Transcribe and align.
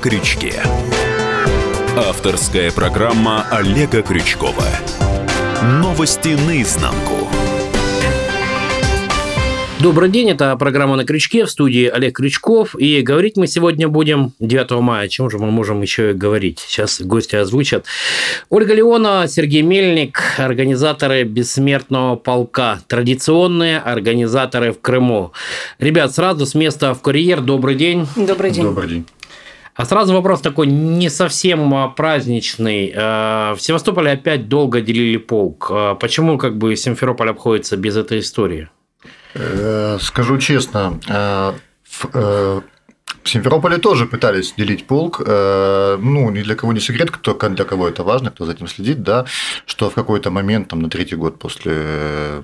крючке». 0.00 0.62
Авторская 1.96 2.70
программа 2.70 3.46
Олега 3.50 4.02
Крючкова. 4.02 4.66
Новости 5.62 6.36
наизнанку. 6.46 7.28
Добрый 9.80 10.10
день, 10.10 10.30
это 10.30 10.54
программа 10.56 10.96
«На 10.96 11.04
крючке» 11.06 11.46
в 11.46 11.50
студии 11.50 11.86
Олег 11.86 12.16
Крючков. 12.16 12.74
И 12.78 13.00
говорить 13.00 13.38
мы 13.38 13.46
сегодня 13.46 13.88
будем 13.88 14.34
9 14.38 14.72
мая. 14.82 15.06
О 15.06 15.08
чем 15.08 15.30
же 15.30 15.38
мы 15.38 15.50
можем 15.50 15.80
еще 15.80 16.10
и 16.10 16.12
говорить? 16.12 16.58
Сейчас 16.58 17.00
гости 17.00 17.36
озвучат. 17.36 17.86
Ольга 18.50 18.74
Леона, 18.74 19.24
Сергей 19.26 19.62
Мельник, 19.62 20.20
организаторы 20.36 21.24
«Бессмертного 21.24 22.16
полка». 22.16 22.80
Традиционные 22.88 23.78
организаторы 23.78 24.72
в 24.72 24.80
Крыму. 24.82 25.32
Ребят, 25.78 26.14
сразу 26.14 26.44
с 26.44 26.54
места 26.54 26.92
в 26.92 27.00
«Курьер». 27.00 27.40
Добрый 27.40 27.74
день. 27.74 28.06
Добрый 28.16 28.50
день. 28.50 28.64
Добрый 28.64 28.88
день. 28.88 29.06
А 29.80 29.86
сразу 29.86 30.12
вопрос 30.12 30.42
такой 30.42 30.66
не 30.66 31.08
совсем 31.08 31.72
а, 31.74 31.88
праздничный. 31.88 32.92
А, 32.94 33.54
в 33.54 33.62
Севастополе 33.62 34.10
опять 34.10 34.46
долго 34.46 34.82
делили 34.82 35.16
полк. 35.16 35.68
А 35.70 35.94
почему 35.94 36.36
как 36.36 36.58
бы 36.58 36.76
Симферополь 36.76 37.30
обходится 37.30 37.78
без 37.78 37.96
этой 37.96 38.18
истории? 38.18 38.68
Э, 39.32 39.96
скажу 39.98 40.36
честно, 40.36 41.00
э, 41.08 41.52
э, 42.12 42.60
в 43.22 43.28
Симферополе 43.28 43.78
тоже 43.78 44.06
пытались 44.06 44.54
делить 44.56 44.86
полк. 44.86 45.20
Ну, 45.26 46.30
ни 46.30 46.42
для 46.42 46.54
кого 46.54 46.72
не 46.72 46.80
секрет, 46.80 47.10
кто, 47.10 47.34
для 47.34 47.64
кого 47.64 47.88
это 47.88 48.02
важно, 48.02 48.30
кто 48.30 48.44
за 48.44 48.52
этим 48.52 48.66
следит, 48.66 49.02
да, 49.02 49.26
что 49.66 49.90
в 49.90 49.94
какой-то 49.94 50.30
момент, 50.30 50.68
там, 50.68 50.80
на 50.80 50.88
третий 50.88 51.16
год 51.16 51.38
после 51.38 52.42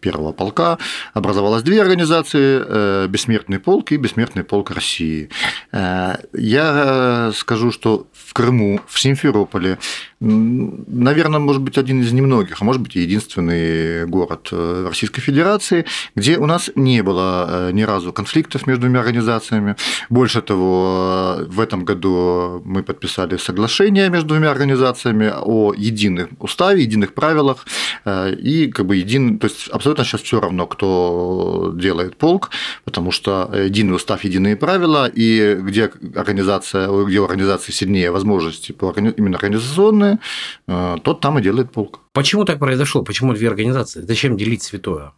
первого 0.00 0.32
полка 0.32 0.78
образовалось 1.14 1.62
две 1.62 1.80
организации– 1.80 3.06
Бессмертный 3.08 3.58
полк 3.58 3.92
и 3.92 3.96
Бессмертный 3.96 4.44
полк 4.44 4.70
России. 4.70 5.28
Я 5.72 7.32
скажу, 7.34 7.70
что 7.70 8.06
в 8.12 8.32
Крыму, 8.32 8.80
в 8.86 9.00
Симферополе 9.00 9.78
наверное, 10.22 11.40
может 11.40 11.62
быть, 11.62 11.78
один 11.78 12.00
из 12.00 12.12
немногих, 12.12 12.60
а 12.60 12.64
может 12.64 12.80
быть, 12.80 12.94
и 12.94 13.00
единственный 13.00 14.06
город 14.06 14.48
э, 14.52 14.86
Российской 14.88 15.20
Федерации, 15.20 15.84
где 16.14 16.38
у 16.38 16.46
нас 16.46 16.70
не 16.76 17.02
было 17.02 17.46
э, 17.48 17.72
ни 17.72 17.82
разу 17.82 18.12
конфликтов 18.12 18.66
между 18.68 18.82
двумя 18.82 19.00
организациями. 19.00 19.74
Больше 20.12 20.42
того, 20.42 21.38
в 21.46 21.58
этом 21.58 21.86
году 21.86 22.60
мы 22.66 22.82
подписали 22.82 23.38
соглашение 23.38 24.10
между 24.10 24.28
двумя 24.28 24.50
организациями 24.50 25.32
о 25.34 25.72
едином 25.74 26.28
уставе, 26.38 26.82
единых 26.82 27.14
правилах 27.14 27.64
э, 28.04 28.34
и 28.34 28.70
как 28.70 28.84
бы 28.84 28.96
един, 28.96 29.38
то 29.38 29.46
есть 29.46 29.68
абсолютно 29.68 30.04
сейчас 30.04 30.20
все 30.20 30.38
равно, 30.38 30.66
кто 30.66 31.72
делает 31.76 32.16
полк, 32.16 32.50
потому 32.84 33.10
что 33.10 33.50
единый 33.54 33.94
устав, 33.94 34.24
единые 34.24 34.54
правила, 34.54 35.10
и 35.18 35.56
где 35.60 35.90
организация, 36.14 36.88
где 37.06 37.18
у 37.18 37.24
организации 37.24 37.72
сильнее 37.72 38.10
возможности 38.10 38.72
по 38.72 38.92
именно 38.96 39.36
организационные, 39.36 40.18
Э, 40.72 40.96
тот 41.02 41.20
там 41.20 41.38
и 41.38 41.42
делает 41.42 41.70
полк. 41.72 42.00
Почему 42.12 42.44
так 42.44 42.58
произошло? 42.58 43.02
Почему 43.02 43.32
две 43.34 43.48
организации? 43.48 44.00
Зачем 44.00 44.36
делить 44.36 44.62
святое? 44.62 45.12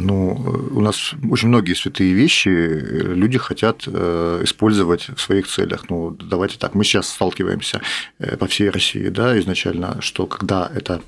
Ну, 0.00 0.70
у 0.70 0.80
нас 0.80 1.12
очень 1.30 1.48
многие 1.48 1.74
святые 1.74 2.12
вещи 2.12 2.48
люди 2.48 3.38
хотят 3.38 3.84
э, 3.86 4.40
использовать 4.44 5.08
в 5.08 5.20
своих 5.20 5.46
целях. 5.46 5.90
Ну, 5.90 6.10
давайте 6.10 6.58
так, 6.58 6.74
мы 6.74 6.84
сейчас 6.84 7.08
сталкиваемся 7.08 7.80
э, 8.18 8.36
по 8.36 8.46
всей 8.46 8.70
России, 8.70 9.08
да, 9.08 9.38
изначально, 9.38 10.00
что 10.00 10.26
когда 10.26 10.70
это 10.74 11.02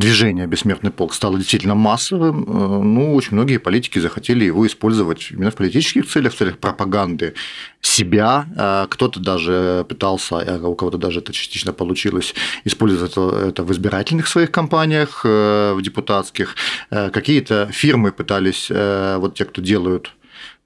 движение 0.00 0.46
«Бессмертный 0.46 0.90
полк» 0.90 1.14
стало 1.14 1.36
действительно 1.36 1.74
массовым, 1.74 2.42
э, 2.42 2.82
ну, 2.82 3.14
очень 3.14 3.34
многие 3.34 3.58
политики 3.58 4.00
захотели 4.00 4.44
его 4.44 4.66
использовать 4.66 5.30
именно 5.30 5.50
в 5.50 5.54
политических 5.54 6.08
целях, 6.08 6.32
в 6.32 6.36
целях 6.36 6.58
пропаганды 6.58 7.34
себя. 7.80 8.46
А 8.56 8.86
кто-то 8.88 9.20
даже 9.20 9.84
пытался, 9.88 10.38
а 10.38 10.68
у 10.68 10.74
кого-то 10.74 10.98
даже 10.98 11.20
это 11.20 11.32
частично 11.32 11.72
получилось, 11.72 12.34
использовать 12.64 13.12
это 13.12 13.62
в 13.62 13.70
избирательных 13.70 14.26
своих 14.26 14.50
кампаниях, 14.50 15.20
э, 15.24 15.74
в 15.74 15.82
депутатских. 15.82 16.56
Э, 16.90 17.10
какие-то 17.10 17.68
фирмы 17.70 18.10
пытались, 18.10 18.70
вот 18.70 19.34
те, 19.34 19.44
кто 19.44 19.60
делают 19.60 20.12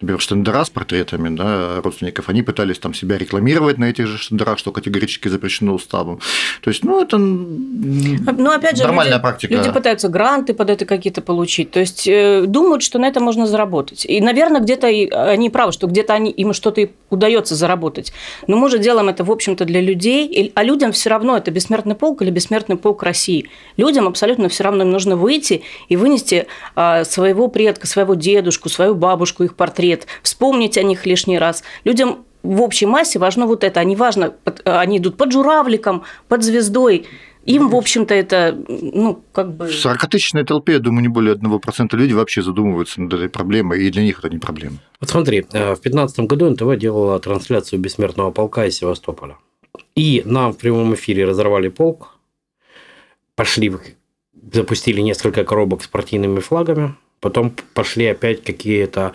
например, 0.05 0.21
штендера 0.21 0.65
с 0.65 0.71
портретами 0.71 1.35
да, 1.35 1.81
родственников, 1.83 2.29
они 2.29 2.43
пытались 2.43 2.79
там 2.79 2.95
себя 2.95 3.19
рекламировать 3.19 3.79
на 3.79 3.87
этих 3.87 4.07
же 4.07 4.19
штендерах, 4.19 4.59
что 4.59 4.71
категорически 4.71 5.29
запрещено 5.29 5.75
уставом. 5.75 6.21
То 6.63 6.71
есть, 6.71 6.85
ну, 6.85 7.03
это 7.03 7.19
ну, 7.19 8.51
опять 8.51 8.77
же, 8.77 8.85
нормальная 8.85 9.15
люди, 9.15 9.23
практика. 9.23 9.55
Люди 9.55 9.73
пытаются 9.73 10.09
гранты 10.09 10.55
под 10.55 10.71
это 10.71 10.85
какие-то 10.85 11.23
получить, 11.23 11.71
то 11.71 11.81
есть, 11.81 12.07
э, 12.07 12.45
думают, 12.47 12.83
что 12.83 12.99
на 12.99 13.07
это 13.07 13.21
можно 13.21 13.47
заработать. 13.47 14.05
И, 14.05 14.21
наверное, 14.21 14.61
где-то 14.61 14.87
они 14.87 15.51
правы, 15.51 15.73
что 15.73 15.87
где-то 15.87 16.13
они, 16.13 16.31
им 16.31 16.53
что-то 16.53 16.89
удается 17.11 17.55
заработать. 17.55 18.13
Но 18.47 18.57
мы 18.57 18.69
же 18.71 18.79
делаем 18.79 19.09
это, 19.09 19.25
в 19.25 19.31
общем-то, 19.31 19.65
для 19.65 19.81
людей, 19.81 20.53
а 20.55 20.63
людям 20.63 20.93
все 20.93 21.11
равно, 21.11 21.37
это 21.37 21.51
бессмертный 21.51 21.95
полк 21.95 22.23
или 22.23 22.31
бессмертный 22.31 22.77
полк 22.77 23.03
России. 23.03 23.49
Людям 23.77 24.07
абсолютно 24.07 24.49
все 24.49 24.65
равно 24.65 24.83
им 24.83 24.91
нужно 24.91 25.17
выйти 25.17 25.63
и 25.89 25.97
вынести 25.97 26.47
а, 26.77 27.05
своего 27.05 27.49
предка, 27.49 27.87
своего 27.87 28.15
дедушку, 28.15 28.69
свою 28.69 28.95
бабушку, 28.95 29.45
их 29.45 29.57
портрет, 29.57 29.94
лет, 29.95 30.07
вспомнить 30.23 30.79
о 30.79 30.83
них 30.83 31.07
лишний 31.07 31.39
раз. 31.39 31.63
Людям 31.85 32.25
в 32.43 32.61
общей 32.61 32.87
массе 32.87 33.19
важно 33.19 33.47
вот 33.47 33.65
это. 33.65 33.81
Они 33.81 33.97
важно, 33.97 34.35
они 34.65 34.99
идут 34.99 35.17
под 35.17 35.33
журавликом, 35.33 36.03
под 36.29 36.43
звездой. 36.43 37.07
Им, 37.47 37.69
в 37.69 37.77
общем-то, 37.77 38.15
это, 38.15 38.57
ну, 38.69 39.23
как 39.33 39.55
бы... 39.55 39.67
В 39.67 39.71
40-тысячной 39.71 40.45
толпе, 40.45 40.73
я 40.75 40.79
думаю, 40.79 41.03
не 41.03 41.09
более 41.09 41.35
1% 41.35 41.97
людей 41.97 42.15
вообще 42.15 42.43
задумываются 42.43 43.03
над 43.03 43.13
этой 43.13 43.29
проблемой, 43.29 43.83
и 43.85 43.91
для 43.91 44.03
них 44.03 44.19
это 44.19 44.31
не 44.31 44.39
проблема. 44.39 44.79
Вот 45.01 45.11
смотри, 45.11 45.41
э, 45.53 45.75
в 45.75 45.81
2015 45.81 46.21
году 46.21 46.51
НТВ 46.51 46.79
делала 46.79 47.19
трансляцию 47.21 47.81
«Бессмертного 47.81 48.31
полка» 48.31 48.65
из 48.65 48.77
Севастополя. 48.77 49.37
И 49.95 50.23
нам 50.25 50.53
в 50.53 50.57
прямом 50.57 50.95
эфире 50.95 51.27
разорвали 51.27 51.69
полк, 51.69 52.17
пошли, 53.35 53.73
запустили 54.53 55.03
несколько 55.03 55.45
коробок 55.45 55.83
с 55.83 55.87
партийными 55.87 56.41
флагами, 56.41 56.95
Потом 57.25 57.55
пошли 57.73 58.05
опять 58.05 58.45
какие-то 58.45 59.13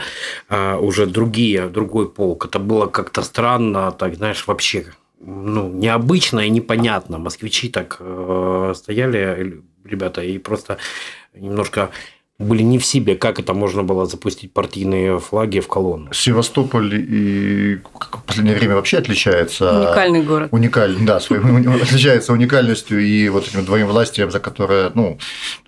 а, 0.49 0.77
уже 0.77 1.05
другие, 1.05 1.67
другой 1.67 2.09
полк. 2.09 2.45
Это 2.45 2.57
было 2.57 2.87
как-то 2.87 3.21
странно, 3.21 3.91
так, 3.91 4.15
знаешь, 4.15 4.47
вообще 4.47 4.85
ну, 5.19 5.69
необычно 5.69 6.39
и 6.39 6.49
непонятно. 6.49 7.19
Москвичи 7.19 7.69
так 7.69 7.97
э, 7.99 8.73
стояли, 8.75 9.61
ребята, 9.85 10.23
и 10.23 10.39
просто 10.39 10.77
немножко 11.35 11.91
были 12.39 12.63
не 12.63 12.79
в 12.79 12.85
себе, 12.85 13.15
как 13.15 13.37
это 13.37 13.53
можно 13.53 13.83
было 13.83 14.05
запустить 14.05 14.53
партийные 14.53 15.19
флаги 15.19 15.59
в 15.59 15.67
колонну. 15.67 16.13
Севастополь 16.13 16.95
и 16.95 17.75
в 17.75 18.23
последнее 18.25 18.55
время 18.55 18.75
вообще 18.75 18.97
отличается. 18.97 19.87
Уникальный 19.87 20.23
город. 20.23 20.47
Уникальный, 20.51 21.05
да, 21.05 21.19
своим, 21.19 21.69
отличается 21.81 22.31
уникальностью 22.31 22.99
и 22.99 23.27
вот 23.27 23.45
этим 23.47 23.65
двоим 23.65 23.87
властием, 23.87 24.31
за 24.31 24.39
которое 24.39 24.91
ну, 24.95 25.17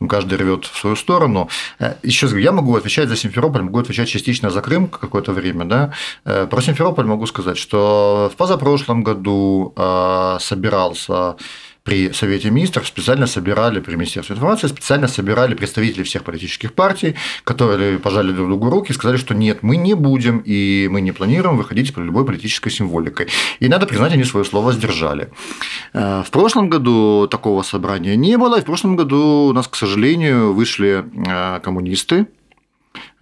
каждый 0.07 0.37
рвет 0.37 0.65
в 0.65 0.79
свою 0.79 0.95
сторону. 0.95 1.49
Э, 1.79 1.95
Еще 2.03 2.27
раз 2.27 2.31
говорю, 2.31 2.45
я 2.45 2.51
могу 2.53 2.75
отвечать 2.75 3.09
за 3.09 3.17
Симферополь, 3.17 3.63
могу 3.63 3.79
отвечать 3.79 4.07
частично 4.07 4.49
за 4.49 4.61
Крым 4.61 4.87
какое-то 4.87 5.33
время. 5.33 5.65
Да? 5.65 5.93
Э, 6.23 6.47
про 6.49 6.61
Симферополь 6.61 7.05
могу 7.05 7.27
сказать, 7.27 7.57
что 7.57 8.31
в 8.33 8.37
позапрошлом 8.37 9.03
году 9.03 9.73
э, 9.75 10.37
собирался 10.39 11.35
при 11.83 12.11
Совете 12.13 12.51
министров 12.51 12.87
специально 12.87 13.25
собирали, 13.25 13.79
при 13.79 13.95
Министерстве 13.95 14.35
информации 14.35 14.67
специально 14.67 15.07
собирали 15.07 15.55
представителей 15.55 16.03
всех 16.03 16.23
политических 16.23 16.73
партий, 16.73 17.15
которые 17.43 17.97
пожали 17.97 18.31
друг 18.31 18.49
другу 18.49 18.69
руки 18.69 18.91
и 18.91 18.93
сказали, 18.93 19.17
что 19.17 19.33
нет, 19.33 19.63
мы 19.63 19.77
не 19.77 19.95
будем 19.95 20.43
и 20.45 20.87
мы 20.91 21.01
не 21.01 21.11
планируем 21.11 21.57
выходить 21.57 21.93
по 21.93 21.99
любой 21.99 22.25
политической 22.25 22.69
символикой. 22.69 23.27
И 23.59 23.67
надо 23.67 23.87
признать, 23.87 24.13
они 24.13 24.23
свое 24.23 24.45
слово 24.45 24.73
сдержали. 24.73 25.29
Э, 25.93 26.21
в 26.25 26.29
прошлом 26.29 26.69
году 26.69 27.27
такого 27.27 27.63
собрания 27.63 28.15
не 28.15 28.37
было, 28.37 28.59
и 28.59 28.61
в 28.61 28.65
прошлом 28.65 28.95
году 28.95 29.47
у 29.49 29.53
нас, 29.53 29.67
к 29.67 29.75
сожалению, 29.75 30.53
вышли 30.53 31.03
э, 31.27 31.59
коммунисты, 31.61 32.27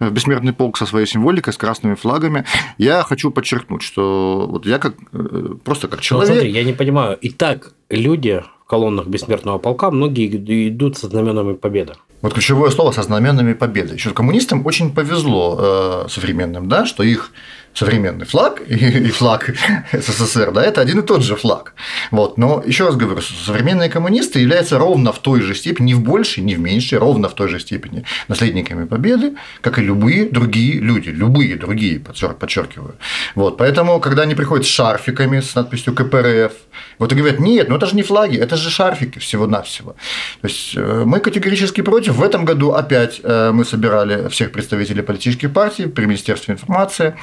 бессмертный 0.00 0.52
полк 0.52 0.78
со 0.78 0.86
своей 0.86 1.06
символикой, 1.06 1.52
с 1.52 1.56
красными 1.56 1.94
флагами. 1.94 2.44
Я 2.78 3.02
хочу 3.02 3.30
подчеркнуть, 3.30 3.82
что 3.82 4.46
вот 4.48 4.66
я 4.66 4.78
как 4.78 4.94
э, 5.12 5.54
просто 5.64 5.88
как 5.88 6.00
человек. 6.00 6.28
Ну, 6.28 6.34
смотри, 6.34 6.52
я 6.52 6.64
не 6.64 6.72
понимаю. 6.72 7.18
И 7.20 7.30
так 7.30 7.72
люди 7.88 8.42
в 8.62 8.66
колоннах 8.66 9.06
бессмертного 9.06 9.58
полка, 9.58 9.90
многие 9.90 10.28
идут 10.68 10.96
со 10.96 11.08
знаменами 11.08 11.54
победы. 11.54 11.94
Вот 12.22 12.34
ключевое 12.34 12.70
слово 12.70 12.92
со 12.92 13.02
знаменами 13.02 13.54
победы. 13.54 13.94
Еще 13.94 14.10
коммунистам 14.10 14.66
очень 14.66 14.92
повезло 14.92 16.04
э, 16.04 16.08
современным, 16.08 16.68
да, 16.68 16.84
что 16.84 17.02
их 17.02 17.30
современный 17.74 18.26
флаг 18.26 18.60
и 18.68 19.10
флаг 19.10 19.54
СССР, 19.92 20.52
да, 20.52 20.62
это 20.62 20.80
один 20.80 21.00
и 21.00 21.02
тот 21.02 21.22
же 21.22 21.36
флаг. 21.36 21.74
Вот. 22.10 22.38
Но 22.38 22.62
еще 22.66 22.86
раз 22.86 22.96
говорю, 22.96 23.20
современные 23.20 23.88
коммунисты 23.88 24.40
являются 24.40 24.78
ровно 24.78 25.12
в 25.12 25.18
той 25.18 25.40
же 25.40 25.54
степени, 25.54 25.88
не 25.88 25.94
в 25.94 26.02
большей, 26.02 26.42
не 26.42 26.54
в 26.54 26.60
меньшей, 26.60 26.98
ровно 26.98 27.28
в 27.28 27.34
той 27.34 27.48
же 27.48 27.60
степени 27.60 28.04
наследниками 28.28 28.84
победы, 28.84 29.34
как 29.60 29.78
и 29.78 29.82
любые 29.82 30.28
другие 30.28 30.80
люди, 30.80 31.10
любые 31.10 31.56
другие, 31.56 32.00
подчеркиваю. 32.00 32.96
Вот. 33.34 33.56
Поэтому, 33.56 34.00
когда 34.00 34.22
они 34.22 34.34
приходят 34.34 34.66
с 34.66 34.68
шарфиками 34.68 35.40
с 35.40 35.54
надписью 35.54 35.94
КПРФ, 35.94 36.52
вот 36.98 37.12
и 37.12 37.14
говорят, 37.14 37.40
нет, 37.40 37.68
ну 37.68 37.76
это 37.76 37.86
же 37.86 37.96
не 37.96 38.02
флаги, 38.02 38.36
это 38.36 38.56
же 38.56 38.70
шарфики 38.70 39.18
всего-навсего. 39.18 39.96
То 40.40 40.48
есть 40.48 40.74
э, 40.76 41.04
мы 41.06 41.20
категорически 41.20 41.80
против. 41.80 42.16
В 42.16 42.22
этом 42.22 42.44
году 42.44 42.72
опять 42.72 43.20
э, 43.22 43.50
мы 43.52 43.64
собирали 43.64 44.28
всех 44.28 44.52
представителей 44.52 45.02
политических 45.02 45.52
партий 45.52 45.86
при 45.86 46.06
Министерстве 46.06 46.54
информации. 46.54 47.14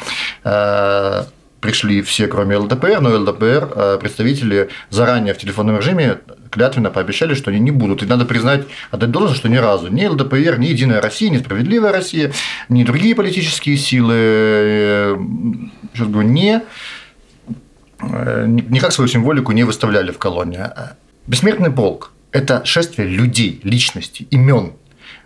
Э, 0.47 1.23
пришли 1.59 2.01
все, 2.01 2.27
кроме 2.27 2.55
ЛДПР, 2.55 3.01
но 3.01 3.09
ЛДПР 3.19 3.71
э, 3.75 3.97
представители 3.99 4.69
заранее 4.89 5.33
в 5.33 5.37
телефонном 5.37 5.77
режиме 5.77 6.19
клятвенно 6.51 6.89
пообещали, 6.89 7.33
что 7.33 7.51
они 7.51 7.59
не 7.59 7.71
будут. 7.71 8.03
И 8.03 8.05
надо 8.05 8.25
признать, 8.25 8.65
отдать 8.91 9.11
должность, 9.11 9.39
что 9.39 9.49
ни 9.49 9.57
разу 9.57 9.89
ни 9.89 10.05
ЛДПР, 10.05 10.59
ни 10.59 10.67
Единая 10.67 11.01
Россия, 11.01 11.29
ни 11.29 11.37
Справедливая 11.37 11.91
Россия, 11.91 12.31
ни 12.69 12.83
другие 12.83 13.15
политические 13.15 13.75
силы, 13.75 14.15
э, 14.15 15.17
сейчас 15.93 16.07
говорю, 16.07 16.29
не, 16.29 16.61
э, 17.99 18.45
никак 18.47 18.93
свою 18.93 19.09
символику 19.09 19.51
не 19.51 19.63
выставляли 19.63 20.11
в 20.11 20.17
колонне. 20.17 20.71
Бессмертный 21.25 21.71
полк– 21.71 22.13
это 22.31 22.63
шествие 22.63 23.09
людей, 23.09 23.59
личностей, 23.63 24.27
имен, 24.31 24.73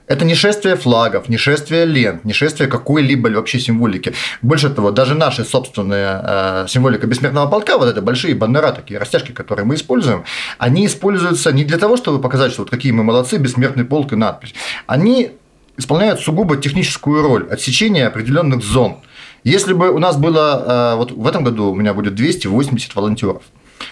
это 0.07 0.25
не 0.25 0.35
шествие 0.35 0.75
флагов, 0.75 1.29
не 1.29 1.37
шествие 1.37 1.85
лент, 1.85 2.25
не 2.25 2.33
шествие 2.33 2.69
какой-либо 2.69 3.29
вообще 3.29 3.59
символики. 3.59 4.13
Больше 4.41 4.69
того, 4.69 4.91
даже 4.91 5.15
наша 5.15 5.43
собственная 5.43 6.21
э, 6.23 6.67
символика 6.67 7.07
бессмертного 7.07 7.47
полка, 7.47 7.77
вот 7.77 7.87
это 7.87 8.01
большие 8.01 8.35
баннера, 8.35 8.71
такие 8.71 8.99
растяжки, 8.99 9.31
которые 9.31 9.65
мы 9.65 9.75
используем, 9.75 10.23
они 10.57 10.85
используются 10.85 11.51
не 11.51 11.63
для 11.63 11.77
того, 11.77 11.97
чтобы 11.97 12.19
показать, 12.19 12.51
что 12.51 12.63
вот 12.63 12.69
какие 12.69 12.91
мы 12.91 13.03
молодцы, 13.03 13.37
бессмертный 13.37 13.85
полк 13.85 14.13
и 14.13 14.15
надпись. 14.15 14.53
Они 14.87 15.31
исполняют 15.77 16.19
сугубо 16.19 16.57
техническую 16.57 17.21
роль 17.21 17.47
отсечения 17.49 18.07
определенных 18.07 18.63
зон. 18.63 18.97
Если 19.43 19.73
бы 19.73 19.91
у 19.91 19.99
нас 19.99 20.17
было, 20.17 20.93
э, 20.93 20.95
вот 20.97 21.11
в 21.11 21.27
этом 21.27 21.43
году 21.43 21.71
у 21.71 21.75
меня 21.75 21.93
будет 21.93 22.15
280 22.15 22.95
волонтеров, 22.95 23.43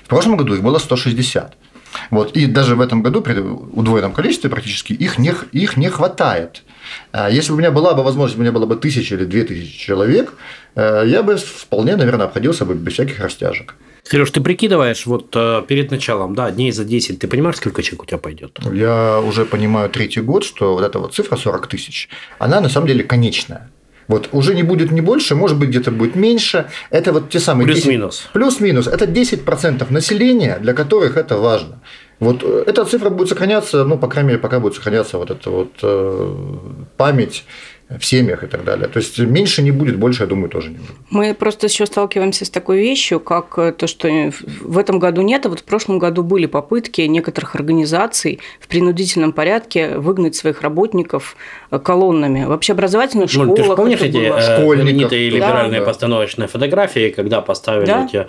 в 0.04 0.08
прошлом 0.08 0.38
году 0.38 0.54
их 0.54 0.62
было 0.62 0.78
160. 0.80 1.56
Вот. 2.12 2.36
И 2.36 2.46
даже 2.46 2.76
в 2.76 2.82
этом 2.82 3.02
году 3.02 3.22
при 3.22 3.40
удвоенном 3.40 4.14
количестве 4.14 4.50
практически 4.50 4.94
их 4.94 5.18
не, 5.18 5.34
их 5.52 5.78
не 5.78 5.90
хватает. 5.90 6.64
А 7.12 7.30
если 7.30 7.52
бы 7.52 7.56
у 7.56 7.60
меня 7.60 7.72
была 7.72 7.94
бы 7.94 8.04
возможность, 8.04 8.38
у 8.38 8.42
меня 8.42 8.52
было 8.52 8.66
бы 8.66 8.76
тысяча 8.76 9.16
или 9.16 9.26
две 9.26 9.44
тысячи 9.44 9.78
человек, 9.78 10.34
э, 10.76 11.04
я 11.06 11.24
бы 11.24 11.36
вполне, 11.38 11.96
наверное, 11.96 12.26
обходился 12.26 12.66
бы 12.66 12.74
без 12.76 12.94
всяких 12.94 13.20
растяжек. 13.20 13.76
Сереж, 14.04 14.32
ты 14.32 14.42
прикидываешь, 14.42 15.06
вот 15.06 15.36
э, 15.36 15.62
перед 15.68 15.92
началом, 15.92 16.34
да, 16.34 16.50
дней 16.50 16.72
за 16.72 16.84
10, 16.84 17.20
ты 17.20 17.28
понимаешь, 17.28 17.58
сколько 17.58 17.84
человек 17.84 18.04
у 18.04 18.06
тебя 18.06 18.18
пойдет? 18.18 18.58
Я 18.74 19.20
уже 19.20 19.46
понимаю 19.46 19.90
третий 19.90 20.22
год, 20.22 20.44
что 20.44 20.74
вот 20.74 20.84
эта 20.84 21.00
вот 21.00 21.14
цифра 21.14 21.36
40 21.36 21.68
тысяч, 21.68 22.10
она 22.40 22.60
на 22.60 22.70
самом 22.70 22.88
деле 22.88 23.04
конечная. 23.04 23.70
Вот 24.10 24.30
уже 24.32 24.56
не 24.56 24.64
будет 24.64 24.92
не 24.92 25.02
больше, 25.02 25.36
может 25.36 25.58
быть, 25.58 25.70
где-то 25.70 25.92
будет 25.92 26.16
меньше. 26.16 26.66
Это 26.90 27.14
вот 27.14 27.30
те 27.30 27.40
самые... 27.40 27.68
Плюс-минус. 27.68 28.28
Плюс-минус. 28.34 28.88
Это 28.88 29.06
10% 29.06 29.94
населения, 29.94 30.58
для 30.60 30.74
которых 30.74 31.16
это 31.16 31.38
важно. 31.38 31.80
Вот 32.20 32.44
э, 32.44 32.64
эта 32.66 32.86
цифра 32.86 33.12
будет 33.12 33.30
сохраняться, 33.30 33.86
ну, 33.86 34.00
по 34.00 34.08
крайней 34.08 34.30
мере, 34.30 34.40
пока 34.40 34.60
будет 34.60 34.74
сохраняться 34.74 35.20
вот 35.20 35.30
эта 35.30 35.52
вот 35.52 35.72
э, 35.84 36.36
память 36.98 37.46
в 37.98 38.06
семьях 38.06 38.44
и 38.44 38.48
так 38.48 38.64
далее. 38.64 38.88
То 38.88 39.00
есть 39.00 39.18
меньше 39.18 39.64
не 39.64 39.72
будет, 39.72 39.98
больше, 39.98 40.24
я 40.24 40.28
думаю, 40.28 40.50
тоже 40.50 40.70
не 40.70 40.78
будет. 40.78 40.92
Мы 41.10 41.34
просто 41.34 41.66
еще 41.66 41.88
сталкиваемся 41.88 42.46
с 42.46 42.50
такой 42.50 42.80
вещью, 42.80 43.20
как 43.20 43.58
э, 43.58 43.72
то, 43.72 43.88
что 43.88 44.32
в 44.62 44.78
этом 44.78 45.00
году 45.00 45.22
нет, 45.22 45.46
а 45.48 45.50
вот 45.50 45.62
в 45.62 45.64
прошлом 45.64 45.98
году 45.98 46.22
были 46.22 46.46
попытки 46.46 47.02
некоторых 47.02 47.56
организаций 47.56 48.40
в 48.60 48.68
принудительном 48.68 49.34
порядке 49.34 49.98
выгнать 49.98 50.36
своих 50.36 50.62
работников 50.62 51.36
э, 51.72 51.80
колоннами. 51.80 52.46
Вообще 52.46 52.74
образовательных 52.74 53.32
школах. 53.32 53.50
Ну, 53.50 53.56
ты 53.56 53.64
же 53.64 53.76
помнишь 53.76 54.02
эти 54.02 54.18
было... 54.18 54.38
Э, 54.38 54.76
знаменитые 54.76 55.30
либеральные 55.32 55.80
да, 55.80 55.86
постановочные 55.86 56.48
фотографии, 56.48 57.10
когда 57.10 57.42
поставили 57.42 57.86
да? 57.86 58.06
эти 58.06 58.28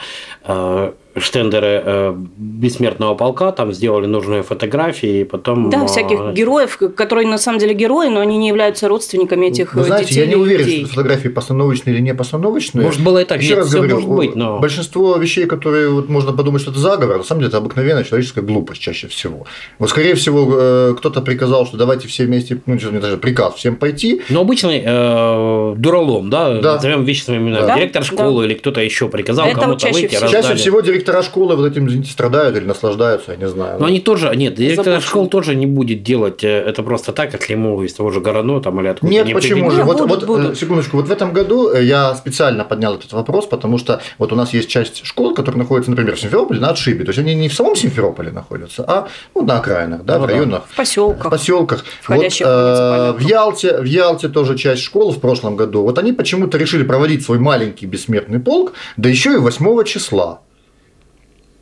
штендеры 1.17 1.83
э, 1.85 2.15
бессмертного 2.37 3.15
полка, 3.15 3.53
там 3.53 3.73
сделали 3.73 4.07
нужные 4.07 4.43
фотографии, 4.43 5.21
и 5.21 5.25
потом... 5.25 5.71
Да, 5.71 5.87
всяких 5.87 6.19
э, 6.21 6.33
героев, 6.33 6.79
которые 6.97 7.27
на 7.27 7.39
самом 7.39 7.59
деле 7.59 7.75
герои, 7.75 8.09
но 8.09 8.21
они 8.21 8.39
не 8.39 8.49
являются 8.49 8.89
родственниками 8.89 9.47
этих 9.47 9.75
Вы 9.75 9.85
знаете, 9.85 10.11
детей. 10.11 10.21
я 10.21 10.27
не 10.27 10.37
уверен, 10.37 10.65
детей. 10.65 10.85
что 10.85 10.95
фотографии 10.95 11.29
постановочные 11.29 11.95
или 11.95 12.03
не 12.03 12.15
постановочные. 12.15 12.85
Может, 12.85 13.03
было 13.03 13.23
и 13.23 13.25
так, 13.25 13.41
Еще 13.41 13.51
нет, 13.51 13.59
раз 13.59 13.73
говорю, 13.73 13.95
может 13.97 14.11
быть, 14.11 14.37
но... 14.37 14.59
большинство 14.61 15.17
вещей, 15.17 15.47
которые 15.47 15.91
вот 15.91 16.09
можно 16.09 16.33
подумать, 16.33 16.62
что 16.62 16.71
это 16.71 16.81
заговор, 16.81 17.19
на 17.19 17.25
самом 17.25 17.41
деле 17.41 17.49
это 17.49 17.59
обыкновенная 17.59 18.05
человеческая 18.05 18.43
глупость 18.43 18.81
чаще 18.81 19.09
всего. 19.09 19.47
Вот, 19.79 19.91
скорее 19.91 20.15
всего, 20.15 20.49
э, 20.53 20.95
кто-то 20.97 21.23
приказал, 21.23 21.67
что 21.67 21.77
давайте 21.77 22.07
все 22.09 22.25
вместе, 22.25 22.61
ну, 22.67 22.75
не 22.75 23.01
даже 23.01 23.17
приказ 23.17 23.55
всем 23.55 23.77
пойти. 23.77 24.23
Но 24.29 24.43
обычный 24.43 24.83
э, 24.85 25.75
дуралом, 25.77 26.31
да, 26.31 26.61
да. 26.61 26.75
назовем 26.75 27.05
вещи 27.05 27.23
своими 27.23 27.49
именами, 27.49 27.67
да? 27.67 27.77
директор 27.77 28.05
школы 28.05 28.43
да. 28.43 28.49
или 28.49 28.59
кто-то 28.59 28.81
еще 28.81 29.09
приказал 29.09 29.51
кому-то 29.53 29.89
выйти. 29.89 30.15
Чаще 30.15 30.55
всего 30.55 30.81
директора 31.00 31.23
школы 31.23 31.56
вот 31.56 31.67
этим, 31.67 31.88
извините, 31.88 32.12
страдают 32.12 32.56
или 32.56 32.64
наслаждаются, 32.64 33.32
я 33.32 33.38
не 33.38 33.49
знаю. 33.49 33.81
Но 33.81 33.87
они 33.87 34.00
тоже, 34.00 34.35
нет, 34.37 34.55
директор 34.55 35.00
школ 35.00 35.29
тоже 35.29 35.55
не 35.55 35.67
будет 35.67 36.02
делать 36.02 36.44
э, 36.44 36.49
это 36.49 36.82
просто 36.82 37.12
так, 37.12 37.32
если 37.32 37.55
ему 37.55 37.82
из 37.82 37.94
того 37.94 38.11
же 38.11 38.20
Горано 38.20 38.61
там 38.61 38.81
или 38.81 38.88
откуда 38.88 39.12
Нет, 39.12 39.32
почему 39.32 39.70
же? 39.70 39.82
Вот, 39.82 40.00
будут, 40.00 40.25
вот, 40.25 40.41
будут. 40.41 40.58
секундочку, 40.58 40.99
вот 40.99 41.08
в 41.08 41.12
этом 41.12 41.32
году 41.32 41.70
э, 41.70 41.82
я 41.85 42.14
специально 42.14 42.64
поднял 42.64 42.94
этот 42.94 43.12
вопрос, 43.12 43.47
потому 43.47 43.79
что 43.79 44.00
вот 44.19 44.32
у 44.32 44.37
нас 44.37 44.52
есть 44.52 44.69
часть 44.69 45.05
школ, 45.05 45.35
которые 45.35 45.61
находятся, 45.61 45.91
например, 45.91 46.17
в 46.17 46.20
Симферополе 46.20 46.61
на 46.61 46.70
отшибе. 46.70 47.05
То 47.05 47.11
есть 47.11 47.19
они 47.19 47.35
не 47.35 47.49
в 47.49 47.55
самом 47.55 47.76
Симферополе 47.76 48.31
находятся, 48.31 48.85
а 48.87 49.08
ну, 49.35 49.43
на 49.44 49.58
окраинах, 49.58 50.05
да, 50.05 50.19
ну, 50.19 50.25
в 50.25 50.26
районах. 50.26 50.62
В 50.69 50.76
поселках. 50.76 51.26
В 51.26 51.31
поселках. 51.31 51.85
Вот, 52.08 52.25
э, 52.25 53.12
в, 53.17 53.20
Ялте, 53.20 53.79
в 53.79 53.85
Ялте 53.85 54.29
тоже 54.29 54.56
часть 54.58 54.82
школ 54.82 55.12
в 55.12 55.20
прошлом 55.20 55.56
году. 55.56 55.82
Вот 55.82 55.99
они 55.99 56.12
почему-то 56.12 56.58
решили 56.58 56.82
проводить 56.82 57.25
свой 57.25 57.38
маленький 57.38 57.87
бессмертный 57.87 58.41
полк, 58.41 58.73
да 58.97 59.08
еще 59.08 59.32
и 59.32 59.37
8 59.37 59.85
числа. 59.85 60.41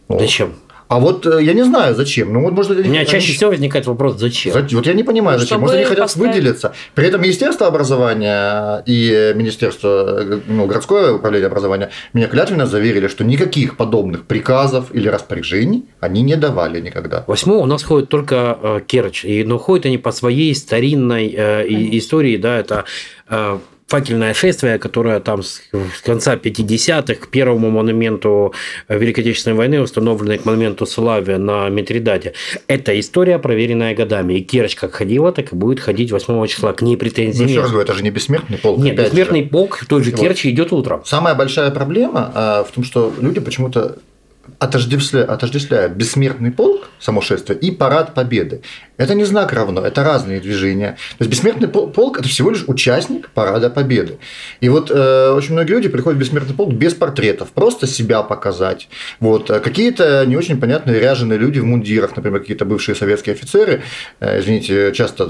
Зачем? 0.08 0.54
А 0.88 1.00
вот 1.00 1.26
э, 1.26 1.42
я 1.42 1.52
не 1.52 1.62
знаю, 1.64 1.94
зачем. 1.94 2.32
Ну, 2.32 2.40
вот, 2.40 2.54
может, 2.54 2.78
У 2.78 2.82
меня 2.82 3.00
они... 3.00 3.08
чаще 3.08 3.34
всего 3.34 3.50
возникает 3.50 3.86
вопрос, 3.86 4.18
зачем? 4.18 4.54
Вот 4.54 4.86
я 4.86 4.94
не 4.94 5.02
понимаю, 5.02 5.38
ну, 5.38 5.42
зачем. 5.44 5.60
Может, 5.60 5.76
они 5.76 5.84
хотят 5.84 6.04
поставить... 6.06 6.34
выделиться. 6.34 6.72
При 6.94 7.06
этом 7.06 7.20
Министерство 7.20 7.66
образования 7.66 8.82
и 8.86 9.32
Министерство, 9.34 10.18
э, 10.18 10.40
ну, 10.46 10.66
городское 10.66 11.12
управление 11.12 11.48
образования 11.48 11.90
меня 12.14 12.26
клятвенно 12.26 12.66
заверили, 12.66 13.08
что 13.08 13.22
никаких 13.22 13.76
подобных 13.76 14.24
приказов 14.24 14.94
или 14.94 15.08
распоряжений 15.08 15.84
они 16.00 16.22
не 16.22 16.36
давали 16.36 16.80
никогда. 16.80 17.24
Восьмого 17.26 17.58
у 17.58 17.66
нас 17.66 17.82
ходит 17.82 18.08
только 18.08 18.58
э, 18.60 18.80
Керчь, 18.86 19.26
и, 19.26 19.44
но 19.44 19.58
ходят 19.58 19.84
они 19.84 19.98
по 19.98 20.10
своей 20.10 20.54
старинной 20.54 21.34
э, 21.36 21.66
истории, 21.68 22.38
да, 22.38 22.58
это 22.58 22.84
э, 23.28 23.58
факельное 23.88 24.34
шествие, 24.34 24.78
которое 24.78 25.18
там 25.18 25.42
с 25.42 25.62
конца 26.04 26.36
50-х 26.36 27.14
к 27.14 27.28
первому 27.28 27.70
монументу 27.70 28.52
Великой 28.88 29.20
Отечественной 29.20 29.56
войны, 29.56 29.80
установленной 29.80 30.38
к 30.38 30.44
монументу 30.44 30.86
славы 30.86 31.38
на 31.38 31.68
Митридате. 31.70 32.34
Это 32.66 32.98
история, 33.00 33.38
проверенная 33.38 33.94
годами. 33.94 34.34
И 34.34 34.42
Керчь 34.42 34.76
как 34.76 34.92
ходила, 34.92 35.32
так 35.32 35.52
и 35.52 35.56
будет 35.56 35.80
ходить 35.80 36.12
8 36.12 36.46
числа. 36.46 36.72
К 36.74 36.82
ней 36.82 36.96
претензий 36.96 37.44
ну, 37.44 37.50
нет. 37.50 37.62
Раз 37.62 37.72
это 37.72 37.94
же 37.94 38.02
не 38.02 38.10
бессмертный 38.10 38.58
полк. 38.58 38.78
Нет, 38.78 38.96
бессмертный 38.96 39.42
же. 39.42 39.48
полк 39.48 39.78
в 39.78 39.86
той 39.86 40.04
же 40.04 40.12
Керчи 40.12 40.48
вот. 40.48 40.54
идет 40.54 40.72
утром. 40.72 41.02
Самая 41.04 41.34
большая 41.34 41.70
проблема 41.70 42.30
а, 42.34 42.64
в 42.64 42.70
том, 42.70 42.84
что 42.84 43.12
люди 43.20 43.40
почему-то 43.40 43.96
отождествляют, 44.58 45.30
отождествляют 45.30 45.92
бессмертный 45.92 46.50
полк, 46.50 46.88
само 46.98 47.20
шествие, 47.20 47.58
и 47.58 47.70
парад 47.70 48.14
победы. 48.14 48.62
Это 48.96 49.14
не 49.14 49.24
знак 49.24 49.52
равно, 49.52 49.80
это 49.86 50.02
разные 50.02 50.40
движения. 50.40 50.96
То 51.18 51.24
есть 51.24 51.30
бессмертный 51.30 51.68
полк– 51.68 52.18
это 52.18 52.28
всего 52.28 52.50
лишь 52.50 52.64
участник 52.66 53.30
парада 53.30 53.70
победы. 53.70 54.18
И 54.60 54.68
вот 54.68 54.90
э, 54.90 55.30
очень 55.30 55.52
многие 55.52 55.72
люди 55.72 55.88
приходят 55.88 56.18
в 56.18 56.20
бессмертный 56.20 56.54
полк 56.54 56.72
без 56.72 56.94
портретов, 56.94 57.50
просто 57.52 57.86
себя 57.86 58.22
показать. 58.22 58.88
Вот. 59.20 59.50
А 59.50 59.60
какие-то 59.60 60.24
не 60.26 60.36
очень 60.36 60.60
понятные 60.60 60.98
ряженые 60.98 61.38
люди 61.38 61.60
в 61.60 61.64
мундирах, 61.64 62.16
например, 62.16 62.40
какие-то 62.40 62.64
бывшие 62.64 62.96
советские 62.96 63.34
офицеры, 63.34 63.82
э, 64.18 64.40
извините, 64.40 64.92
часто 64.92 65.26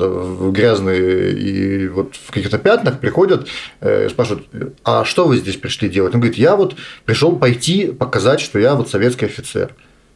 грязные 0.51 1.33
и 1.33 1.89
вот 1.89 2.15
в 2.17 2.31
каких-то 2.31 2.59
пятнах 2.59 3.01
приходят, 3.01 3.49
э, 3.81 4.09
спрашивают, 4.09 4.47
а 4.85 5.05
что 5.05 5.27
вы 5.27 5.37
здесь 5.37 5.57
пришли 5.57 5.91
делать? 5.91 6.15
Он 6.15 6.21
говорит, 6.21 6.39
я 6.39 6.57
вот 6.57 6.77
пришел 7.05 7.37
пойти 7.37 7.89
показать, 7.89 8.41
что 8.41 8.59
я 8.59 8.75
вот 8.75 8.89
советский 8.89 9.08
офицер. 9.17 9.75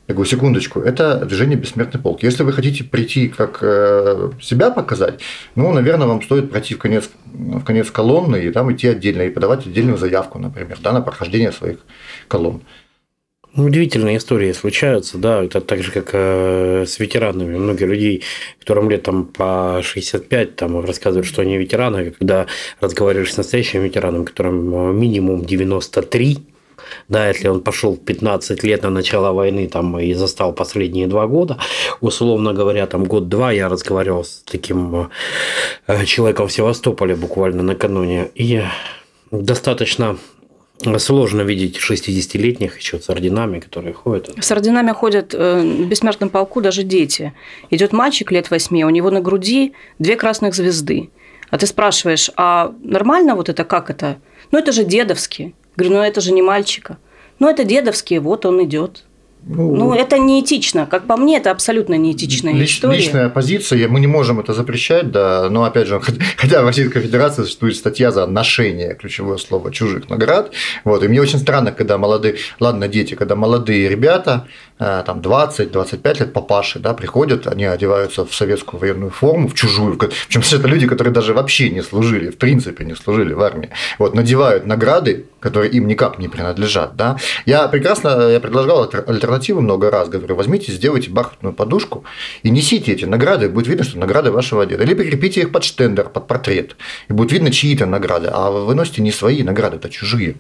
Я 0.09 0.15
говорю, 0.15 0.29
секундочку, 0.29 0.81
это 0.81 1.25
движение 1.25 1.57
«Бессмертный 1.57 2.01
полк». 2.01 2.25
Если 2.25 2.43
вы 2.43 2.53
хотите 2.53 2.83
прийти 2.83 3.29
как 3.29 3.59
э, 3.63 4.31
себя 4.41 4.71
показать, 4.71 5.21
ну, 5.55 5.73
наверное, 5.73 6.09
вам 6.09 6.21
стоит 6.23 6.51
пройти 6.51 6.75
в 6.75 6.79
конец, 6.79 7.09
в 7.25 7.63
конец 7.63 7.91
колонны 7.91 8.43
и 8.43 8.51
там 8.51 8.73
идти 8.73 8.89
отдельно, 8.89 9.23
и 9.23 9.31
подавать 9.31 9.65
отдельную 9.65 9.97
заявку, 9.97 10.41
например, 10.41 10.79
да, 10.83 10.93
на 10.93 11.03
прохождение 11.03 11.53
своих 11.53 11.79
колонн. 12.27 12.63
Ну, 13.55 13.65
удивительные 13.65 14.17
истории 14.17 14.51
случаются, 14.53 15.19
да, 15.19 15.45
это 15.45 15.61
так 15.61 15.83
же, 15.83 15.93
как 15.93 16.11
э, 16.15 16.85
с 16.87 16.99
ветеранами. 16.99 17.57
Многие 17.57 17.85
людей, 17.85 18.25
которым 18.59 18.89
лет 18.89 19.03
там 19.03 19.27
по 19.27 19.81
65, 19.85 20.57
там 20.57 20.85
рассказывают, 20.85 21.27
что 21.27 21.43
они 21.43 21.59
ветераны, 21.59 22.13
когда 22.13 22.47
разговариваешь 22.81 23.33
с 23.33 23.37
настоящим 23.37 23.83
ветераном, 23.83 24.25
которым 24.25 24.75
э, 24.75 24.93
минимум 24.95 25.45
93, 25.45 26.39
да, 27.09 27.29
если 27.29 27.49
он 27.49 27.61
пошел 27.61 27.97
15 27.97 28.63
лет 28.63 28.83
на 28.83 28.91
начало 28.91 29.33
войны 29.33 29.69
там, 29.69 29.99
и 29.99 30.15
застал 30.15 30.53
последние 30.53 31.07
два 31.07 31.27
года, 31.27 31.59
условно 32.01 32.53
говоря, 32.53 32.87
там 32.87 33.05
год-два 33.05 33.53
я 33.53 33.69
разговаривал 33.69 34.25
с 34.25 34.43
таким 34.45 35.11
э, 35.87 36.05
человеком 36.05 36.49
в 36.49 36.53
Севастополе 36.53 37.15
буквально 37.15 37.63
накануне, 37.63 38.31
и 38.35 38.63
достаточно 39.31 40.19
Сложно 40.99 41.43
видеть 41.43 41.77
60-летних 41.79 42.77
еще 42.77 42.99
с 42.99 43.09
орденами, 43.09 43.61
которые 43.61 43.95
ходят. 43.95 44.31
С 44.41 44.51
орденами 44.51 44.91
ходят 44.93 45.33
э, 45.33 45.61
в 45.61 45.87
бессмертном 45.87 46.29
полку 46.29 46.61
даже 46.61 46.83
дети. 46.83 47.33
Идет 47.71 47.93
мальчик 47.93 48.33
лет 48.33 48.51
восьми, 48.51 48.85
у 48.85 48.91
него 48.91 49.11
на 49.11 49.21
груди 49.21 49.75
две 50.01 50.17
красных 50.17 50.55
звезды. 50.55 51.11
А 51.51 51.59
ты 51.59 51.67
спрашиваешь, 51.67 52.31
а 52.37 52.75
нормально 52.83 53.37
вот 53.37 53.49
это, 53.49 53.65
как 53.65 53.91
это? 53.91 54.17
Ну, 54.51 54.59
это 54.59 54.73
же 54.73 54.85
дедовски. 54.85 55.55
Говорю, 55.77 55.95
ну 55.95 56.03
это 56.03 56.21
же 56.21 56.33
не 56.33 56.43
мальчика. 56.43 56.99
Ну 57.39 57.49
это 57.49 57.65
дедовский, 57.65 58.19
вот 58.19 58.47
он 58.47 58.63
идет. 58.65 59.05
Ну, 59.45 59.75
ну, 59.75 59.93
это 59.93 60.19
неэтично. 60.19 60.87
Как 60.87 61.07
по 61.07 61.17
мне, 61.17 61.39
это 61.39 61.51
абсолютно 61.51 61.95
неэтичная 61.95 62.53
лич, 62.53 62.77
история. 62.77 62.97
Личная 62.97 63.29
позиция, 63.29 63.89
мы 63.89 63.99
не 63.99 64.07
можем 64.07 64.39
это 64.39 64.53
запрещать, 64.53 65.11
да, 65.11 65.49
но 65.51 65.65
опять 65.65 65.89
же, 65.89 66.01
хотя 66.37 66.63
в 66.63 66.67
Российской 66.67 67.01
Федерации 67.01 67.43
существует 67.43 67.77
статья 67.77 68.13
за 68.13 68.27
ношение, 68.27 68.95
ключевое 68.95 69.39
слово, 69.39 69.73
чужих 69.73 70.09
наград. 70.09 70.53
Вот, 70.85 71.03
и 71.03 71.09
мне 71.09 71.21
очень 71.21 71.41
странно, 71.41 71.73
когда 71.73 71.99
молодые, 71.99 72.37
ладно, 72.61 72.87
дети, 72.87 73.15
когда 73.15 73.35
молодые 73.35 73.89
ребята, 73.89 74.47
там 75.07 75.21
20-25 75.21 76.19
лет 76.19 76.33
папаши, 76.33 76.79
да, 76.79 76.95
приходят, 76.95 77.47
они 77.47 77.65
одеваются 77.65 78.25
в 78.25 78.35
советскую 78.35 78.81
военную 78.81 79.11
форму, 79.11 79.49
в 79.49 79.55
чужую, 79.55 79.97
причем 79.97 80.41
это 80.41 80.69
люди, 80.69 80.87
которые 80.87 81.13
даже 81.13 81.35
вообще 81.35 81.71
не 81.71 81.83
служили, 81.83 82.31
в 82.31 82.39
принципе 82.39 82.85
не 82.85 82.95
служили 82.95 83.33
в 83.33 83.43
армии, 83.43 83.71
вот, 83.99 84.15
надевают 84.15 84.67
награды, 84.67 85.27
которые 85.43 85.73
им 85.73 85.87
никак 85.89 86.19
не 86.19 86.29
принадлежат, 86.29 86.97
да. 86.97 87.17
Я 87.47 87.67
прекрасно, 87.69 88.29
я 88.29 88.41
предлагал 88.41 88.89
альтернативы 89.07 89.61
много 89.61 89.91
раз. 89.91 90.09
Говорю, 90.09 90.37
возьмите, 90.37 90.71
сделайте 90.73 91.11
бархатную 91.11 91.53
подушку 91.53 92.05
и 92.43 92.51
несите 92.51 92.93
эти 92.93 93.05
награды, 93.05 93.49
будет 93.49 93.67
видно, 93.67 93.85
что 93.85 93.99
награды 93.99 94.31
вашего 94.31 94.65
деда. 94.65 94.85
Или 94.85 94.95
прикрепите 94.95 95.41
их 95.41 95.53
под 95.53 95.65
штендер, 95.65 96.09
под 96.09 96.29
портрет, 96.29 96.77
и 97.09 97.13
будет 97.13 97.33
видно 97.33 97.51
чьи-то 97.51 97.87
награды. 97.87 98.29
А 98.33 98.51
вы 98.51 98.75
носите 98.75 99.03
не 99.03 99.11
свои 99.11 99.43
награды, 99.43 99.77
это 99.77 99.91
чужие. 99.91 100.37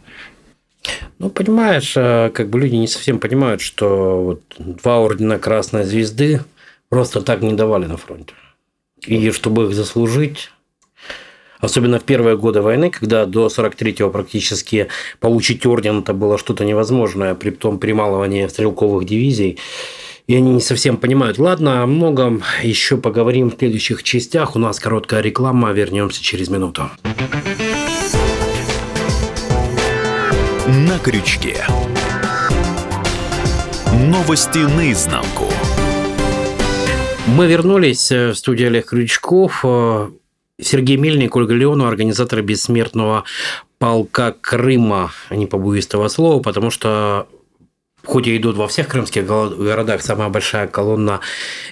Ну, 1.18 1.30
понимаешь, 1.30 1.94
э, 1.96 2.30
как 2.34 2.48
бы 2.50 2.60
люди 2.60 2.76
не 2.76 2.88
совсем 2.88 3.18
понимают, 3.18 3.60
что 3.60 4.22
вот 4.22 4.42
два 4.58 4.98
ордена 4.98 5.38
Красной 5.38 5.84
Звезды 5.84 6.40
просто 6.88 7.20
так 7.20 7.42
не 7.42 7.52
давали 7.52 7.86
на 7.86 7.96
фронте. 7.96 8.34
И 9.06 9.30
чтобы 9.30 9.64
их 9.64 9.74
заслужить, 9.74 10.50
Особенно 11.62 12.00
в 12.00 12.02
первые 12.02 12.36
годы 12.36 12.60
войны, 12.60 12.90
когда 12.90 13.24
до 13.24 13.46
43-го 13.46 14.10
практически 14.10 14.88
получить 15.20 15.64
орден 15.64 16.00
это 16.00 16.12
было 16.12 16.36
что-то 16.36 16.64
невозможное 16.64 17.36
при 17.36 17.50
том 17.50 17.78
прималывании 17.78 18.48
стрелковых 18.48 19.06
дивизий. 19.06 19.60
И 20.26 20.34
они 20.34 20.50
не 20.54 20.60
совсем 20.60 20.96
понимают. 20.96 21.38
Ладно, 21.38 21.84
о 21.84 21.86
многом 21.86 22.42
еще 22.64 22.96
поговорим 22.96 23.50
в 23.50 23.58
следующих 23.58 24.02
частях. 24.02 24.56
У 24.56 24.58
нас 24.58 24.80
короткая 24.80 25.20
реклама. 25.20 25.70
Вернемся 25.70 26.20
через 26.20 26.48
минуту. 26.48 26.90
На 30.68 30.96
крючке. 31.00 31.56
Новости 33.92 34.58
наизнанку. 34.58 35.46
Мы 37.26 37.48
вернулись 37.48 38.12
в 38.12 38.34
студию 38.34 38.68
Олег 38.68 38.86
Крючков. 38.86 39.64
Сергей 40.60 40.96
Мельник, 40.98 41.34
Ольга 41.34 41.54
Леонова, 41.54 41.88
организаторы 41.88 42.42
бессмертного 42.42 43.24
полка 43.78 44.36
Крыма. 44.40 45.10
Не 45.30 45.46
побоюсь 45.46 45.86
этого 45.86 46.06
слова, 46.06 46.40
потому 46.40 46.70
что 46.70 47.26
хоть 48.04 48.28
и 48.28 48.36
идут 48.36 48.56
во 48.56 48.68
всех 48.68 48.86
крымских 48.86 49.26
городах, 49.26 50.00
самая 50.00 50.28
большая 50.28 50.68
колонна 50.68 51.18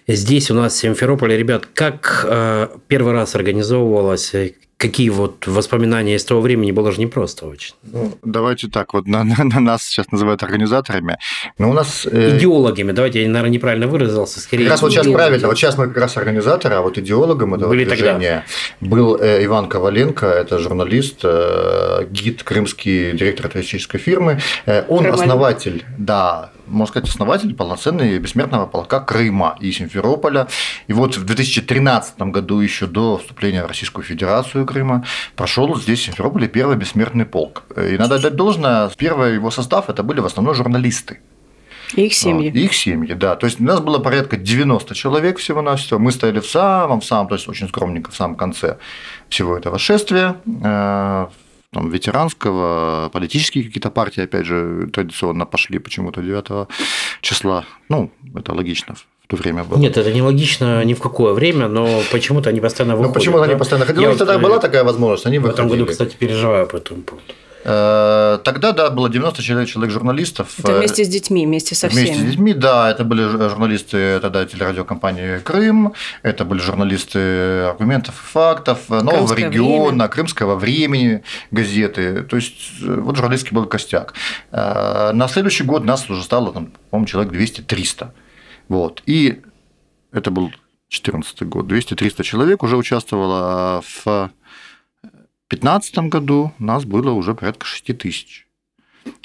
здесь 0.09 0.51
у 0.51 0.55
нас 0.55 0.75
в 0.75 0.79
Симферополе. 0.79 1.37
Ребят, 1.37 1.65
как 1.75 2.27
э, 2.29 2.69
первый 2.89 3.13
раз 3.13 3.37
организовывалась 3.37 4.35
какие 4.81 5.11
вот 5.11 5.47
воспоминания 5.47 6.15
из 6.15 6.25
того 6.25 6.41
времени 6.41 6.73
было 6.73 6.91
же 6.91 7.01
непросто 7.01 7.47
очень. 7.47 7.75
Ну, 7.83 8.19
давайте 8.25 8.69
так, 8.69 8.95
вот 8.95 9.07
на, 9.07 9.25
на, 9.25 9.45
на 9.45 9.61
нас 9.61 9.83
сейчас 9.83 10.11
называют 10.11 10.43
организаторами, 10.43 11.19
но 11.59 11.71
у 11.71 11.73
нас... 11.75 12.07
Э... 12.11 12.39
Идеологами, 12.39 12.93
давайте 12.93 13.23
я, 13.23 13.29
наверное, 13.29 13.51
неправильно 13.51 13.87
выразился, 13.87 14.41
скорее. 14.41 14.65
Как 14.65 14.73
раз 14.73 14.83
вот 14.83 14.93
сейчас 14.93 15.07
правильно, 15.07 15.47
вот 15.47 15.59
сейчас 15.59 15.77
мы 15.77 15.89
как 15.89 15.99
раз 15.99 16.17
организаторы, 16.17 16.77
а 16.77 16.81
вот 16.81 16.97
идеологом 16.97 17.55
этого 17.55 17.69
Были 17.69 17.85
движения 17.85 18.45
тогда. 18.81 18.95
был 18.95 19.17
э, 19.17 19.45
Иван 19.45 19.69
Коваленко, 19.69 20.27
это 20.27 20.59
журналист, 20.59 21.21
э, 21.25 22.07
гид, 22.11 22.43
крымский 22.43 23.13
директор 23.13 23.51
туристической 23.51 24.01
фирмы, 24.01 24.41
э, 24.65 24.85
он 24.89 25.01
Крымаль. 25.01 25.21
основатель, 25.21 25.85
да, 25.99 26.53
можно 26.71 26.87
сказать, 26.87 27.09
основатель 27.09 27.55
полноценной 27.55 28.19
бессмертного 28.19 28.67
полка 28.67 29.01
Крыма 29.01 29.57
и 29.61 29.73
Симферополя. 29.73 30.49
И 30.87 30.93
вот 30.93 31.17
в 31.17 31.25
2013 31.25 32.19
году, 32.19 32.61
еще 32.61 32.87
до 32.87 33.19
вступления 33.19 33.65
в 33.65 33.67
Российскую 33.67 34.05
Федерацию 34.05 34.67
Крыма, 34.67 35.05
прошел 35.37 35.77
здесь 35.77 36.01
в 36.01 36.05
Симферополе 36.05 36.49
первый 36.49 36.77
бессмертный 36.77 37.27
полк. 37.27 37.65
И 37.77 37.97
надо 37.99 38.17
отдать 38.17 38.37
должное, 38.37 38.91
первый 38.97 39.35
его 39.35 39.51
состав 39.51 39.91
это 39.91 40.03
были 40.03 40.21
в 40.21 40.27
основном 40.27 40.55
журналисты. 40.55 41.19
их 41.97 42.15
семьи. 42.15 42.51
Их 42.51 42.75
семьи, 42.75 43.15
да. 43.15 43.37
То 43.37 43.47
есть 43.47 43.61
у 43.61 43.65
нас 43.65 43.81
было 43.81 43.99
порядка 43.99 44.37
90 44.37 44.95
человек 44.95 45.39
всего 45.39 45.63
на 45.63 45.77
все. 45.77 45.99
Мы 45.99 46.13
стояли 46.13 46.41
в 46.41 46.47
самом, 46.47 47.01
в 47.01 47.05
самом, 47.05 47.29
то 47.29 47.35
есть 47.35 47.49
очень 47.49 47.69
скромненько 47.69 48.11
в 48.11 48.17
самом 48.17 48.37
конце 48.37 48.79
всего 49.29 49.57
этого 49.57 49.79
шествия 49.79 50.37
э, 50.63 51.27
там, 51.73 51.91
ветеранского, 51.91 53.11
политические 53.13 53.65
какие-то 53.65 53.91
партии, 53.91 54.23
опять 54.23 54.47
же, 54.47 54.89
традиционно 54.93 55.47
пошли 55.47 55.79
почему-то 55.79 56.21
9 56.21 56.69
числа. 57.21 57.65
Ну, 57.89 58.11
это 58.35 58.53
логично 58.53 58.95
в 58.95 59.27
то 59.29 59.37
время 59.37 59.63
было. 59.63 59.79
Нет, 59.79 59.97
это 59.97 60.13
не 60.13 60.23
логично 60.23 60.85
ни 60.85 60.95
в 60.95 61.01
какое 61.01 61.33
время, 61.33 61.69
но 61.69 62.03
почему-то 62.11 62.51
они 62.51 62.61
постоянно 62.61 62.97
выходят. 62.97 63.15
Ну, 63.15 63.21
почему 63.21 63.39
да? 63.39 63.45
они 63.45 63.55
постоянно 63.57 63.87
ходили? 63.87 64.07
Ну, 64.07 64.17
тогда 64.17 64.39
была 64.39 64.59
такая 64.59 64.83
возможность, 64.83 65.27
они 65.27 65.39
выходили. 65.39 65.63
В 65.63 65.67
этом 65.67 65.79
году, 65.79 65.91
кстати, 65.91 66.17
переживаю 66.17 66.67
по 66.67 66.77
этому 66.77 67.03
поводу. 67.03 67.33
Э, 67.63 68.39
тогда, 68.43 68.73
да, 68.73 68.91
было 68.91 69.09
90 69.11 69.43
человек, 69.43 69.91
журналистов. 69.91 70.49
Это 70.59 70.79
вместе 70.79 71.05
с 71.05 71.09
детьми, 71.09 71.45
вместе 71.47 71.75
со 71.75 71.89
всеми. 71.89 72.07
Вместе 72.07 72.23
с 72.23 72.27
детьми, 72.31 72.55
да. 72.55 72.91
Это 72.91 73.05
были 73.05 73.23
журналисты 73.23 74.19
тогда 74.21 74.47
телерадиокомпании 74.47 75.39
«Крым», 75.39 75.93
это 76.23 76.45
были 76.45 76.61
журналисты 76.61 77.65
«Аргументов 77.65 78.15
и 78.15 78.33
фактов», 78.33 78.89
«Нового 78.89 79.11
Крымское 79.11 79.49
региона», 79.49 79.91
время. 79.91 80.09
«Крымского 80.09 80.55
времени», 80.57 81.23
газеты. 81.51 82.23
То 82.23 82.37
есть, 82.37 82.83
э, 82.83 82.95
вот 82.95 83.17
журналистский 83.17 83.55
был 83.55 83.67
костяк. 83.67 84.15
Э, 84.53 85.13
на 85.13 85.29
следующий 85.29 85.65
год 85.65 85.85
нас 85.85 86.09
уже 86.09 86.23
стало, 86.23 86.53
там, 86.53 86.73
по-моему, 86.91 87.07
человек 87.07 87.33
200-300. 87.33 88.13
Вот. 88.69 89.03
И 89.07 89.43
это 90.13 90.31
был 90.31 90.51
2014 90.91 91.43
год. 91.43 91.67
200-300 91.67 92.23
человек 92.23 92.63
уже 92.63 92.77
участвовало 92.77 93.83
в 94.05 94.31
2015 95.51 95.99
году 96.11 96.53
нас 96.59 96.85
было 96.85 97.11
уже 97.11 97.35
порядка 97.35 97.67
6 97.67 97.99
тысяч. 97.99 98.47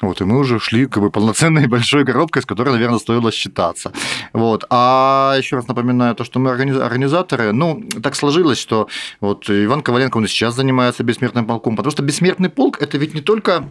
Вот, 0.00 0.20
и 0.20 0.24
мы 0.24 0.38
уже 0.38 0.58
шли 0.58 0.86
как 0.86 1.02
бы 1.02 1.10
полноценной 1.10 1.66
большой 1.68 2.04
коробкой, 2.04 2.42
с 2.42 2.46
которой, 2.46 2.70
наверное, 2.70 2.98
стоило 2.98 3.30
считаться. 3.32 3.92
Вот. 4.32 4.64
А 4.70 5.34
еще 5.38 5.56
раз 5.56 5.68
напоминаю 5.68 6.14
то, 6.14 6.24
что 6.24 6.38
мы 6.38 6.50
организаторы. 6.50 7.52
Ну, 7.52 7.82
так 8.02 8.14
сложилось, 8.16 8.58
что 8.58 8.88
вот 9.20 9.48
Иван 9.48 9.82
Коваленко, 9.82 10.16
он 10.18 10.24
и 10.24 10.28
сейчас 10.28 10.54
занимается 10.54 11.02
бессмертным 11.02 11.46
полком, 11.46 11.76
потому 11.76 11.92
что 11.92 12.02
бессмертный 12.02 12.48
полк– 12.48 12.78
это 12.80 12.98
ведь 12.98 13.14
не 13.14 13.20
только 13.20 13.68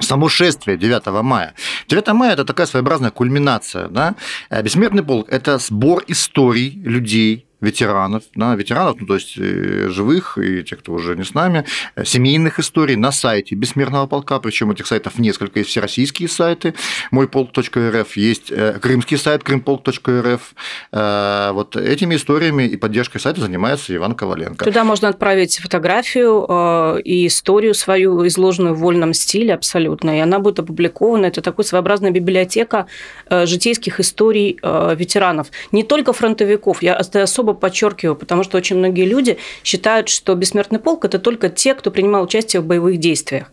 само 0.00 0.28
шествие 0.28 0.76
9 0.76 1.22
мая. 1.22 1.54
9 1.88 2.08
мая– 2.08 2.32
это 2.34 2.44
такая 2.44 2.66
своеобразная 2.66 3.10
кульминация. 3.10 3.88
Да? 3.88 4.14
Бессмертный 4.50 5.02
полк– 5.02 5.28
это 5.30 5.58
сбор 5.58 6.02
историй 6.08 6.80
людей, 6.84 7.46
ветеранов, 7.64 8.22
да, 8.34 8.54
ветеранов, 8.54 8.96
ну, 9.00 9.06
то 9.06 9.14
есть 9.14 9.34
э, 9.38 9.88
живых 9.88 10.38
и 10.38 10.62
тех, 10.62 10.78
кто 10.80 10.92
уже 10.92 11.16
не 11.16 11.24
с 11.24 11.34
нами, 11.34 11.64
э, 11.96 12.04
семейных 12.04 12.58
историй 12.58 12.96
на 12.96 13.10
сайте 13.10 13.54
Бессмертного 13.54 14.06
полка, 14.06 14.38
причем 14.38 14.70
этих 14.70 14.86
сайтов 14.86 15.18
несколько, 15.18 15.58
есть 15.60 15.70
всероссийские 15.70 16.28
сайты, 16.28 16.74
мойполк.рф, 17.10 18.16
есть 18.16 18.52
э, 18.52 18.78
крымский 18.80 19.18
сайт 19.18 19.42
крымполк.рф. 19.42 20.54
Вот 20.92 21.76
этими 21.76 22.16
историями 22.16 22.64
и 22.64 22.76
поддержкой 22.76 23.18
сайта 23.18 23.40
занимается 23.40 23.94
Иван 23.94 24.14
Коваленко. 24.14 24.64
Туда 24.64 24.84
можно 24.84 25.08
отправить 25.08 25.58
фотографию 25.58 27.00
и 27.02 27.26
историю 27.26 27.74
свою, 27.74 28.26
изложенную 28.26 28.74
в 28.74 28.80
вольном 28.80 29.14
стиле 29.14 29.54
абсолютно, 29.54 30.16
и 30.16 30.20
она 30.20 30.38
будет 30.38 30.58
опубликована. 30.58 31.26
Это 31.26 31.40
такой 31.40 31.64
своеобразная 31.64 32.10
библиотека 32.10 32.86
житейских 33.30 34.00
историй 34.00 34.58
ветеранов. 34.62 35.48
Не 35.72 35.82
только 35.82 36.12
фронтовиков, 36.12 36.82
я 36.82 36.94
особо 36.96 37.53
подчеркиваю, 37.54 38.16
потому 38.16 38.42
что 38.42 38.56
очень 38.56 38.76
многие 38.76 39.04
люди 39.04 39.38
считают, 39.62 40.08
что 40.08 40.34
бессмертный 40.34 40.78
полк– 40.78 41.04
это 41.06 41.18
только 41.18 41.48
те, 41.48 41.74
кто 41.74 41.90
принимал 41.90 42.24
участие 42.24 42.60
в 42.60 42.66
боевых 42.66 42.98
действиях. 42.98 43.50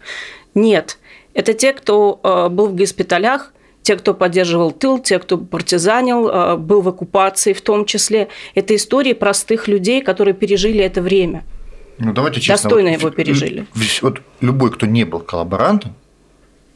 Нет, 0.53 0.97
это 1.33 1.53
те, 1.53 1.73
кто 1.73 2.19
э, 2.23 2.49
был 2.49 2.67
в 2.67 2.75
госпиталях, 2.75 3.53
те, 3.83 3.95
кто 3.95 4.13
поддерживал 4.13 4.71
тыл, 4.71 4.99
те, 4.99 5.19
кто 5.19 5.37
партизанил, 5.37 6.29
э, 6.29 6.55
был 6.57 6.81
в 6.81 6.89
оккупации 6.89 7.53
в 7.53 7.61
том 7.61 7.85
числе. 7.85 8.27
Это 8.53 8.75
истории 8.75 9.13
простых 9.13 9.67
людей, 9.67 10.01
которые 10.01 10.33
пережили 10.33 10.83
это 10.83 11.01
время. 11.01 11.43
Ну, 11.97 12.13
давайте 12.13 12.41
честно. 12.41 12.69
Достойно 12.69 12.89
вот, 12.91 12.99
его 12.99 13.09
пережили. 13.11 13.65
Вот 14.01 14.21
любой, 14.39 14.71
кто 14.71 14.85
не 14.85 15.03
был 15.03 15.19
коллаборантом, 15.19 15.95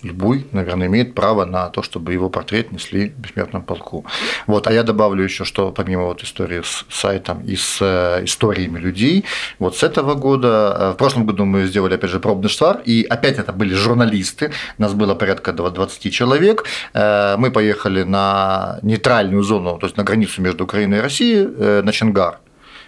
любой, 0.06 0.46
наверное, 0.52 0.88
имеет 0.88 1.14
право 1.16 1.46
на 1.46 1.70
то, 1.70 1.82
чтобы 1.82 2.14
его 2.14 2.30
портрет 2.30 2.72
несли 2.72 3.10
в 3.10 3.20
бессмертном 3.20 3.64
полку. 3.64 4.06
Вот. 4.48 4.68
А 4.68 4.74
я 4.74 4.84
добавлю 4.84 5.24
еще, 5.24 5.44
что 5.46 5.72
помимо 5.72 6.06
вот 6.06 6.24
истории 6.24 6.62
с 6.62 6.86
сайтом 6.90 7.42
и 7.44 7.56
с 7.56 7.80
э, 7.82 8.24
историями 8.24 8.80
людей, 8.80 9.26
вот 9.60 9.76
с 9.78 9.84
этого 9.84 10.16
года, 10.16 10.78
э, 10.80 10.92
в 10.92 10.96
прошлом 10.96 11.26
году 11.26 11.46
мы 11.46 11.66
сделали, 11.66 11.96
опять 11.96 12.12
же, 12.12 12.20
пробный 12.20 12.50
штар, 12.50 12.82
и 12.86 13.06
опять 13.10 13.40
это 13.40 13.52
были 13.52 13.74
журналисты, 13.74 14.52
нас 14.78 14.94
было 14.94 15.16
порядка 15.16 15.54
20 15.54 16.14
человек, 16.14 16.66
э, 16.94 17.36
мы 17.38 17.52
поехали 17.52 18.04
на 18.04 18.80
нейтральную 18.82 19.44
зону, 19.44 19.78
то 19.78 19.88
есть 19.88 19.98
на 19.98 20.04
границу 20.04 20.42
между 20.42 20.64
Украиной 20.64 20.98
и 20.98 21.02
Россией, 21.02 21.82
на 21.84 21.92
Чангар, 21.92 22.40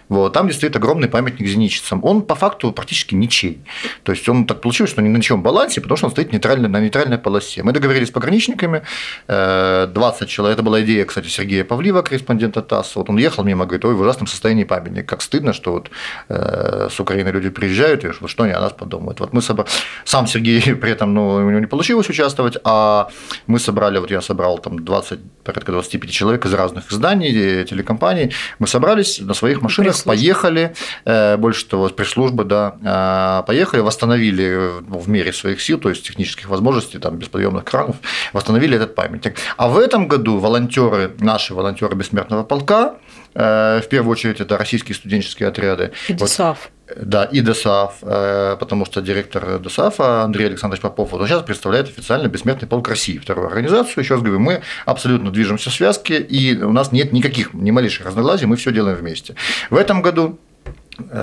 Вот, 0.08 0.32
там, 0.32 0.50
стоит 0.52 0.76
огромный 0.76 1.08
памятник 1.08 1.46
зенитчицам. 1.46 2.04
Он 2.04 2.22
по 2.22 2.34
факту 2.34 2.72
практически 2.72 3.14
ничей. 3.14 3.60
То 4.02 4.12
есть 4.12 4.28
он 4.28 4.46
так 4.46 4.60
получилось, 4.60 4.90
что 4.90 5.02
ни 5.02 5.08
на 5.08 5.20
чем 5.20 5.42
балансе, 5.42 5.80
потому 5.80 5.96
что 5.96 6.06
он 6.06 6.12
стоит 6.12 6.32
нейтрально, 6.32 6.68
на 6.68 6.80
нейтральной 6.80 7.18
полосе. 7.18 7.62
Мы 7.62 7.72
договорились 7.72 8.08
с 8.08 8.10
пограничниками, 8.10 8.82
20 9.26 10.28
человек, 10.28 10.58
это 10.58 10.62
была 10.62 10.80
идея, 10.82 11.04
кстати, 11.04 11.28
Сергея 11.28 11.64
Павлива, 11.64 12.02
корреспондента 12.02 12.62
ТАСС. 12.62 12.96
Вот 12.96 13.10
он 13.10 13.18
ехал 13.18 13.44
мимо, 13.44 13.64
говорит, 13.64 13.84
ой, 13.84 13.94
в 13.94 14.00
ужасном 14.00 14.26
состоянии 14.26 14.64
памятник. 14.64 15.06
Как 15.06 15.22
стыдно, 15.22 15.52
что 15.52 15.72
вот 15.72 15.90
э, 16.28 16.88
с 16.90 17.00
Украины 17.00 17.28
люди 17.28 17.50
приезжают, 17.50 18.04
и 18.04 18.12
что 18.12 18.42
они 18.44 18.52
о 18.52 18.60
нас 18.60 18.72
подумают. 18.72 19.20
Вот 19.20 19.32
мы 19.32 19.42
собрали, 19.42 19.68
сам 20.04 20.26
Сергей 20.26 20.74
при 20.82 20.90
этом, 20.90 21.14
ну, 21.14 21.34
у 21.34 21.50
него 21.50 21.60
не 21.60 21.66
получилось 21.66 22.08
участвовать, 22.08 22.56
а 22.64 23.08
мы 23.46 23.58
собрали, 23.58 23.98
вот 23.98 24.10
я 24.10 24.20
собрал 24.20 24.58
там 24.58 24.84
20, 24.84 25.20
порядка 25.44 25.72
25 25.72 26.10
человек 26.10 26.46
из 26.46 26.54
разных 26.54 26.90
изданий, 26.92 27.64
телекомпаний. 27.64 28.32
Мы 28.58 28.66
собрались 28.66 29.20
на 29.20 29.34
своих 29.34 29.62
машинах, 29.62 29.97
поехали, 30.02 30.74
э, 31.04 31.36
больше 31.36 31.66
того, 31.66 31.88
пресс-службы, 31.88 32.44
да, 32.44 33.40
э, 33.42 33.46
поехали, 33.46 33.80
восстановили 33.80 34.80
ну, 34.86 34.98
в 34.98 35.08
мере 35.08 35.32
своих 35.32 35.60
сил, 35.60 35.78
то 35.78 35.88
есть 35.88 36.06
технических 36.06 36.48
возможностей, 36.48 36.98
там, 36.98 37.16
бесподъемных 37.16 37.64
кранов, 37.64 37.96
восстановили 38.32 38.76
этот 38.76 38.94
памятник. 38.94 39.36
А 39.56 39.68
в 39.68 39.78
этом 39.78 40.08
году 40.08 40.38
волонтеры, 40.38 41.14
наши 41.20 41.54
волонтеры 41.54 41.94
Бессмертного 41.94 42.42
полка, 42.44 42.94
в 43.34 43.84
первую 43.88 44.12
очередь 44.12 44.40
это 44.40 44.56
российские 44.56 44.94
студенческие 44.94 45.48
отряды. 45.48 45.92
И 46.08 46.14
ДСАФ. 46.14 46.58
Вот, 46.62 46.70
да, 46.96 47.24
и 47.24 47.40
ДСАФ, 47.40 47.98
э, 48.02 48.56
потому 48.58 48.86
что 48.86 49.00
директор 49.00 49.58
ДСАФа 49.58 50.22
Андрей 50.22 50.46
Александрович 50.46 50.80
Попов, 50.80 51.12
вот 51.12 51.26
сейчас 51.26 51.42
представляет 51.42 51.88
официально 51.88 52.28
Бессмертный 52.28 52.68
полк 52.68 52.88
России, 52.88 53.18
вторую 53.18 53.46
организацию. 53.48 54.02
Еще 54.02 54.14
раз 54.14 54.22
говорю, 54.22 54.40
мы 54.40 54.62
абсолютно 54.86 55.30
движемся 55.30 55.70
в 55.70 55.74
связке, 55.74 56.18
и 56.18 56.56
у 56.60 56.72
нас 56.72 56.92
нет 56.92 57.12
никаких, 57.12 57.52
ни 57.52 57.70
малейших 57.70 58.06
разногласий, 58.06 58.46
мы 58.46 58.56
все 58.56 58.72
делаем 58.72 58.96
вместе. 58.96 59.34
В 59.70 59.76
этом 59.76 60.02
году 60.02 60.38
Э, 60.38 60.47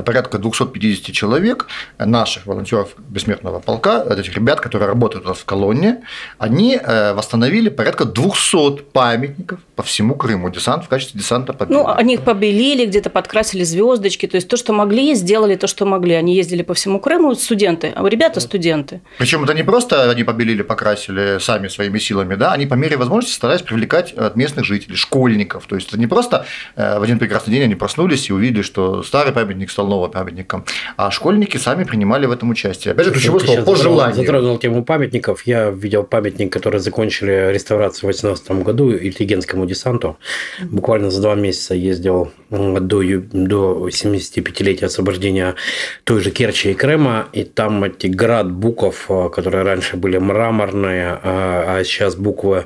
порядка 0.05 0.37
250 0.37 1.13
человек, 1.13 1.67
наших 1.99 2.45
волонтеров 2.45 2.95
Бессмертного 2.97 3.59
полка, 3.59 4.03
этих 4.03 4.35
ребят, 4.35 4.61
которые 4.61 4.87
работают 4.87 5.25
у 5.25 5.29
нас 5.29 5.37
в 5.37 5.45
колонне, 5.45 6.03
они 6.37 6.79
э, 6.81 7.13
восстановили 7.13 7.69
порядка 7.69 8.05
200 8.05 8.83
памятников 8.93 9.59
по 9.75 9.83
всему 9.83 10.15
Крыму. 10.15 10.49
Десант 10.49 10.85
в 10.85 10.87
качестве 10.87 11.19
десанта 11.19 11.53
победы. 11.53 11.79
Ну, 11.79 11.87
они 11.87 12.15
их 12.15 12.21
побелили, 12.21 12.85
где-то 12.85 13.09
подкрасили 13.09 13.63
звездочки, 13.63 14.27
то 14.27 14.35
есть 14.35 14.47
то, 14.47 14.57
что 14.57 14.73
могли, 14.73 15.15
сделали 15.15 15.55
то, 15.55 15.67
что 15.67 15.85
могли. 15.85 16.15
Они 16.15 16.35
ездили 16.35 16.63
по 16.63 16.73
всему 16.73 16.99
Крыму, 16.99 17.35
студенты, 17.35 17.93
а 17.95 18.07
ребята 18.07 18.39
студенты. 18.39 19.01
Причем 19.17 19.43
это 19.43 19.53
не 19.53 19.63
просто 19.63 20.09
они 20.09 20.23
побелили, 20.23 20.61
покрасили 20.61 21.37
сами 21.39 21.67
своими 21.67 21.99
силами, 21.99 22.35
да, 22.35 22.53
они 22.53 22.65
по 22.65 22.75
мере 22.75 22.97
возможности 22.97 23.35
старались 23.35 23.61
привлекать 23.61 24.13
от 24.13 24.35
местных 24.35 24.65
жителей, 24.65 24.95
школьников. 24.95 25.65
То 25.67 25.75
есть 25.75 25.89
это 25.89 25.99
не 25.99 26.07
просто 26.07 26.45
э, 26.75 26.99
в 26.99 27.03
один 27.03 27.19
прекрасный 27.19 27.53
день 27.53 27.63
они 27.63 27.75
проснулись 27.75 28.29
и 28.29 28.33
увидели, 28.33 28.61
что 28.61 29.03
старый 29.03 29.33
памятник 29.33 29.64
памятник 29.65 29.71
стал 29.71 29.87
новым 29.87 30.11
памятником, 30.11 30.65
а 30.97 31.11
школьники 31.11 31.57
сами 31.57 31.83
принимали 31.83 32.25
в 32.25 32.31
этом 32.31 32.49
участие. 32.49 32.93
Опять 32.93 33.05
же, 33.05 33.11
ключевое 33.11 33.39
слово– 33.39 33.61
по 33.65 33.75
желанию. 33.75 34.15
Затронул 34.15 34.57
тему 34.57 34.83
памятников. 34.83 35.47
Я 35.47 35.69
видел 35.69 36.03
памятник, 36.03 36.53
который 36.53 36.79
закончили 36.79 37.51
реставрацию 37.51 38.09
в 38.09 38.13
2018 38.13 38.63
году 38.63 38.91
Ильтигенскому 38.91 39.65
десанту. 39.65 40.17
Буквально 40.61 41.09
за 41.09 41.21
два 41.21 41.35
месяца 41.35 41.75
ездил 41.75 42.31
до, 42.49 43.01
до 43.33 43.89
75-летия 43.89 44.85
освобождения 44.85 45.55
той 46.03 46.21
же 46.21 46.31
Керчи 46.31 46.71
и 46.71 46.73
Крыма, 46.73 47.27
и 47.33 47.43
там 47.43 47.83
эти 47.83 48.07
град 48.07 48.51
букв, 48.51 49.09
которые 49.31 49.63
раньше 49.63 49.97
были 49.97 50.17
мраморные, 50.17 51.19
а, 51.23 51.77
а 51.77 51.83
сейчас 51.83 52.15
буквы 52.15 52.65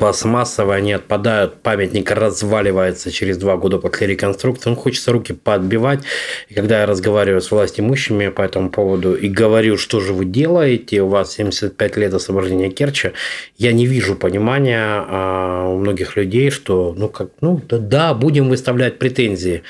пластмассовые, 0.00 0.78
они 0.78 0.94
отпадают, 0.94 1.62
памятник 1.62 2.10
разваливается 2.10 3.12
через 3.12 3.36
два 3.36 3.56
года 3.58 3.78
после 3.78 4.06
реконструкции. 4.06 4.70
Ну, 4.70 4.76
хочется 4.76 5.12
руки 5.12 5.34
подбивать. 5.34 6.00
И 6.48 6.54
когда 6.54 6.80
я 6.80 6.86
разговариваю 6.86 7.42
с 7.42 7.50
властимущими 7.50 8.28
по 8.28 8.40
этому 8.40 8.70
поводу 8.70 9.14
и 9.14 9.28
говорю, 9.28 9.76
что 9.76 10.00
же 10.00 10.14
вы 10.14 10.24
делаете, 10.24 11.02
у 11.02 11.08
вас 11.08 11.34
75 11.34 11.96
лет 11.98 12.14
освобождения 12.14 12.70
Керчи, 12.70 13.12
я 13.58 13.72
не 13.72 13.84
вижу 13.86 14.16
понимания 14.16 14.80
а, 14.82 15.68
у 15.68 15.76
многих 15.78 16.16
людей, 16.16 16.50
что, 16.50 16.94
ну, 16.96 17.10
как, 17.10 17.28
ну, 17.42 17.60
да, 17.68 18.14
будем 18.14 18.48
выставлять 18.48 18.98
претензии. 18.98 19.62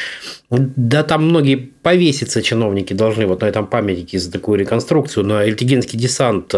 Да, 0.50 1.04
там 1.04 1.26
многие 1.26 1.54
повеситься 1.54 2.42
чиновники 2.42 2.92
должны 2.92 3.24
вот 3.24 3.42
на 3.42 3.46
этом 3.46 3.68
памятнике 3.68 4.18
за 4.18 4.32
такую 4.32 4.58
реконструкцию. 4.58 5.24
Но 5.24 5.40
Эльтигенский 5.40 5.96
десант 5.96 6.52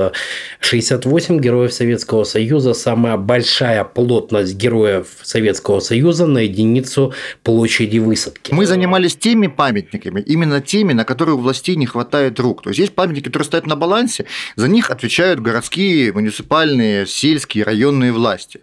68 0.60 1.38
героев 1.38 1.74
Советского 1.74 2.24
Союза, 2.24 2.72
самая 2.72 3.18
большая 3.18 3.84
плотность 3.84 4.54
героев 4.56 5.08
Советского 5.22 5.80
Союза 5.80 6.26
на 6.26 6.38
единицу 6.38 7.12
площади 7.42 7.98
высадки. 7.98 8.54
Мы 8.54 8.64
занимались 8.64 9.14
теми 9.14 9.48
памятниками, 9.48 10.22
именно 10.22 10.62
теми, 10.62 10.94
на 10.94 11.04
которые 11.04 11.34
у 11.34 11.38
властей 11.38 11.76
не 11.76 11.84
хватает 11.84 12.40
рук. 12.40 12.62
То 12.62 12.70
есть 12.70 12.80
есть 12.80 12.94
памятники, 12.94 13.24
которые 13.24 13.44
стоят 13.44 13.66
на 13.66 13.76
балансе, 13.76 14.24
за 14.56 14.68
них 14.68 14.90
отвечают 14.90 15.40
городские, 15.40 16.14
муниципальные, 16.14 17.06
сельские, 17.06 17.64
районные 17.64 18.12
власти. 18.12 18.60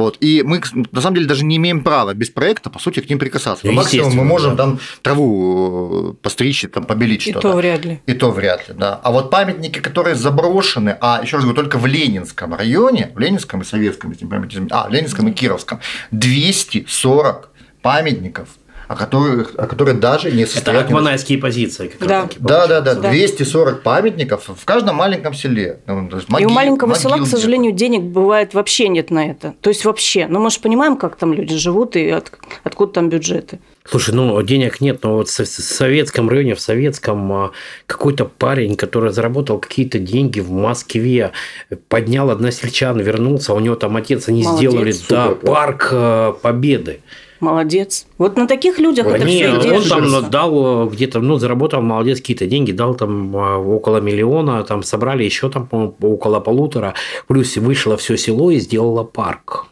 Вот. 0.00 0.16
И 0.20 0.42
мы, 0.42 0.62
на 0.92 1.00
самом 1.00 1.16
деле, 1.16 1.26
даже 1.26 1.44
не 1.44 1.56
имеем 1.56 1.82
права 1.82 2.14
без 2.14 2.30
проекта, 2.30 2.70
по 2.70 2.78
сути, 2.78 3.00
к 3.00 3.10
ним 3.10 3.18
прикасаться. 3.18 3.66
Но 3.66 3.72
максимум 3.72 4.14
мы 4.14 4.24
можем 4.24 4.56
да. 4.56 4.64
там 4.64 4.80
траву 5.02 6.12
э, 6.12 6.22
постричь, 6.22 6.64
там, 6.72 6.84
побелить 6.84 7.22
что-то. 7.22 7.38
И 7.38 7.42
то 7.42 7.52
вряд 7.52 7.84
ли. 7.84 8.00
И 8.06 8.12
то 8.14 8.30
вряд 8.30 8.68
ли, 8.68 8.74
да. 8.74 8.98
А 9.02 9.12
вот 9.12 9.30
памятники, 9.30 9.78
которые 9.78 10.16
заброшены, 10.16 10.96
а 11.00 11.20
еще 11.22 11.36
раз 11.36 11.44
говорю, 11.44 11.60
только 11.62 11.78
в 11.78 11.84
Ленинском 11.84 12.54
районе, 12.54 13.10
в 13.14 13.18
Ленинском 13.18 13.60
и 13.60 13.64
Советском, 13.64 14.12
если 14.12 14.26
память 14.26 14.56
а, 14.70 14.88
в 14.88 14.92
Ленинском 14.92 15.28
и 15.28 15.32
Кировском, 15.32 15.80
240 16.12 17.50
памятников 17.82 18.48
о 18.90 18.96
которых, 18.96 19.52
о 19.56 19.68
которых 19.68 20.00
даже 20.00 20.32
не 20.32 20.46
состоят. 20.46 20.80
Это 20.80 20.86
акманайские 20.86 21.38
позиции. 21.38 21.86
Как 21.86 22.08
да. 22.08 22.28
да, 22.40 22.66
да, 22.66 22.80
да, 22.80 22.94
да. 22.96 23.10
240 23.10 23.84
памятников 23.84 24.48
в 24.48 24.64
каждом 24.64 24.96
маленьком 24.96 25.32
селе. 25.32 25.78
Ну, 25.86 26.10
могил, 26.26 26.48
и 26.48 26.50
у 26.50 26.52
маленького 26.52 26.96
села, 26.96 27.18
к 27.18 27.26
сожалению, 27.26 27.70
денег 27.70 28.02
бывает 28.02 28.52
вообще 28.52 28.88
нет 28.88 29.12
на 29.12 29.30
это. 29.30 29.54
То 29.60 29.70
есть 29.70 29.84
вообще. 29.84 30.26
Ну, 30.26 30.40
мы 30.40 30.50
же 30.50 30.58
понимаем, 30.58 30.96
как 30.96 31.14
там 31.14 31.32
люди 31.32 31.56
живут 31.56 31.94
и 31.94 32.10
от, 32.10 32.32
откуда 32.64 32.94
там 32.94 33.08
бюджеты. 33.10 33.60
Слушай, 33.88 34.12
ну 34.12 34.42
денег 34.42 34.80
нет, 34.80 35.04
но 35.04 35.14
вот 35.14 35.28
в 35.28 35.46
советском 35.46 36.28
районе, 36.28 36.56
в 36.56 36.60
советском 36.60 37.32
а, 37.32 37.50
какой-то 37.86 38.24
парень, 38.24 38.74
который 38.74 39.12
заработал 39.12 39.60
какие-то 39.60 40.00
деньги 40.00 40.40
в 40.40 40.50
Москве, 40.50 41.30
поднял 41.88 42.28
односельчан, 42.28 42.98
вернулся, 42.98 43.52
а 43.52 43.54
у 43.54 43.60
него 43.60 43.76
там 43.76 43.96
отец, 43.96 44.28
они 44.28 44.42
Молодец, 44.42 44.58
сделали 44.58 44.90
супер, 44.90 45.16
да, 45.16 45.28
парк 45.46 45.90
а, 45.92 46.32
Победы. 46.32 47.02
Молодец. 47.40 48.06
Вот 48.18 48.36
на 48.36 48.46
таких 48.46 48.78
людях 48.78 49.06
Они, 49.06 49.14
это 49.16 49.26
все 49.26 49.48
Он 49.50 49.60
держится. 49.60 50.20
там 50.20 50.30
дал 50.30 50.88
где-то, 50.88 51.20
ну, 51.20 51.36
заработал, 51.36 51.80
молодец, 51.80 52.18
какие-то 52.20 52.46
деньги, 52.46 52.72
дал 52.72 52.94
там 52.94 53.34
а, 53.36 53.58
около 53.58 53.98
миллиона, 53.98 54.62
там 54.62 54.82
собрали 54.82 55.24
еще 55.24 55.48
там 55.48 55.68
около 56.00 56.40
полутора, 56.40 56.94
плюс 57.26 57.56
вышло 57.56 57.96
все 57.96 58.16
село 58.16 58.50
и 58.50 58.58
сделало 58.58 59.04
парк. 59.04 59.66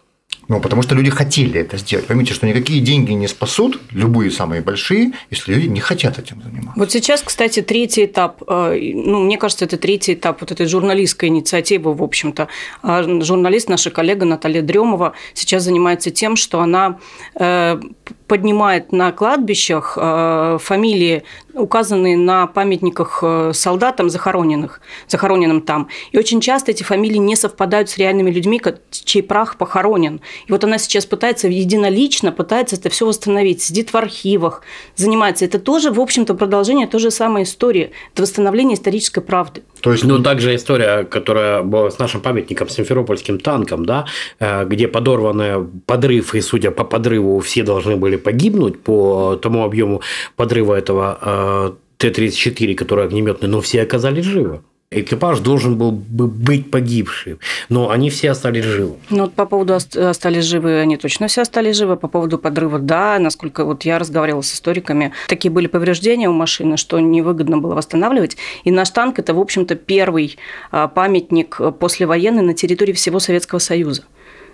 Ну, 0.48 0.60
потому 0.60 0.80
что 0.80 0.94
люди 0.94 1.10
хотели 1.10 1.60
это 1.60 1.76
сделать. 1.76 2.06
Поймите, 2.06 2.32
что 2.32 2.46
никакие 2.46 2.80
деньги 2.80 3.12
не 3.12 3.28
спасут, 3.28 3.78
любые 3.90 4.30
самые 4.30 4.62
большие, 4.62 5.12
если 5.30 5.52
люди 5.52 5.66
не 5.66 5.80
хотят 5.80 6.18
этим 6.18 6.42
заниматься. 6.42 6.72
Вот 6.74 6.90
сейчас, 6.90 7.22
кстати, 7.22 7.60
третий 7.60 8.06
этап, 8.06 8.42
э, 8.48 8.92
ну, 8.94 9.20
мне 9.24 9.36
кажется, 9.36 9.66
это 9.66 9.76
третий 9.76 10.14
этап 10.14 10.40
вот 10.40 10.50
этой 10.50 10.66
журналистской 10.66 11.28
инициативы, 11.28 11.92
в 11.92 12.02
общем-то. 12.02 12.48
А 12.82 13.02
журналист, 13.22 13.68
наша 13.68 13.90
коллега 13.90 14.24
Наталья 14.24 14.62
Дремова 14.62 15.12
сейчас 15.34 15.64
занимается 15.64 16.10
тем, 16.10 16.34
что 16.34 16.60
она 16.60 16.98
э, 17.38 17.78
поднимает 18.26 18.90
на 18.90 19.12
кладбищах 19.12 19.98
э, 20.00 20.58
фамилии, 20.62 21.24
указанные 21.58 22.16
на 22.16 22.46
памятниках 22.46 23.20
э, 23.22 23.52
солдатам 23.54 24.10
захороненных, 24.10 24.80
захороненным 25.06 25.62
там. 25.62 25.88
И 26.12 26.18
очень 26.18 26.40
часто 26.40 26.70
эти 26.70 26.82
фамилии 26.82 27.18
не 27.18 27.36
совпадают 27.36 27.90
с 27.90 27.98
реальными 27.98 28.30
людьми, 28.30 28.60
чей 28.90 29.22
прах 29.22 29.56
похоронен. 29.56 30.20
И 30.46 30.52
вот 30.52 30.64
она 30.64 30.78
сейчас 30.78 31.06
пытается 31.06 31.48
единолично, 31.48 32.32
пытается 32.32 32.76
это 32.76 32.88
все 32.90 33.06
восстановить, 33.06 33.62
сидит 33.62 33.92
в 33.92 33.96
архивах, 33.96 34.62
занимается. 34.96 35.44
Это 35.44 35.58
тоже, 35.58 35.90
в 35.90 36.00
общем-то, 36.00 36.34
продолжение 36.34 36.86
той 36.86 37.00
же 37.00 37.10
самой 37.10 37.42
истории. 37.42 37.92
Это 38.12 38.22
восстановление 38.22 38.76
исторической 38.76 39.20
правды. 39.20 39.62
То 39.80 39.92
есть, 39.92 40.04
ну, 40.04 40.22
также 40.22 40.54
история, 40.54 41.04
которая 41.04 41.62
была 41.62 41.90
с 41.90 41.98
нашим 41.98 42.20
памятником, 42.20 42.68
Симферопольским 42.68 43.38
танком, 43.38 43.84
да, 43.84 44.06
э, 44.40 44.64
где 44.64 44.88
подорваны 44.88 45.66
подрыв, 45.86 46.34
и, 46.34 46.40
судя 46.40 46.70
по 46.70 46.84
подрыву, 46.84 47.40
все 47.40 47.62
должны 47.62 47.96
были 47.96 48.16
погибнуть 48.16 48.80
по 48.80 49.36
тому 49.36 49.64
объему 49.64 50.02
подрыва 50.36 50.74
этого 50.74 51.18
э, 51.20 51.70
Т-34, 51.98 52.74
который 52.74 53.04
огнеметный, 53.04 53.48
но 53.48 53.60
все 53.60 53.82
оказались 53.82 54.24
живы. 54.24 54.60
Экипаж 54.90 55.40
должен 55.40 55.76
был 55.76 55.92
бы 55.92 56.26
быть 56.26 56.70
погибшим, 56.70 57.38
но 57.68 57.90
они 57.90 58.08
все 58.08 58.30
остались 58.30 58.64
живы. 58.64 58.96
Ну, 59.10 59.24
вот 59.24 59.34
по 59.34 59.44
поводу 59.44 59.74
остались 59.74 60.44
живы, 60.44 60.80
они 60.80 60.96
точно 60.96 61.28
все 61.28 61.42
остались 61.42 61.76
живы. 61.76 61.96
По 61.96 62.08
поводу 62.08 62.38
подрыва, 62.38 62.78
да, 62.78 63.18
насколько 63.18 63.66
вот 63.66 63.82
я 63.82 63.98
разговаривала 63.98 64.40
с 64.40 64.54
историками, 64.54 65.12
такие 65.28 65.50
были 65.50 65.66
повреждения 65.66 66.30
у 66.30 66.32
машины, 66.32 66.78
что 66.78 66.98
невыгодно 67.00 67.58
было 67.58 67.74
восстанавливать. 67.74 68.38
И 68.64 68.70
наш 68.70 68.88
танк– 68.88 69.18
это, 69.18 69.34
в 69.34 69.40
общем-то, 69.40 69.74
первый 69.74 70.38
а, 70.70 70.88
памятник 70.88 71.60
послевоенный 71.78 72.42
на 72.42 72.54
территории 72.54 72.94
всего 72.94 73.20
Советского 73.20 73.58
Союза. 73.58 74.04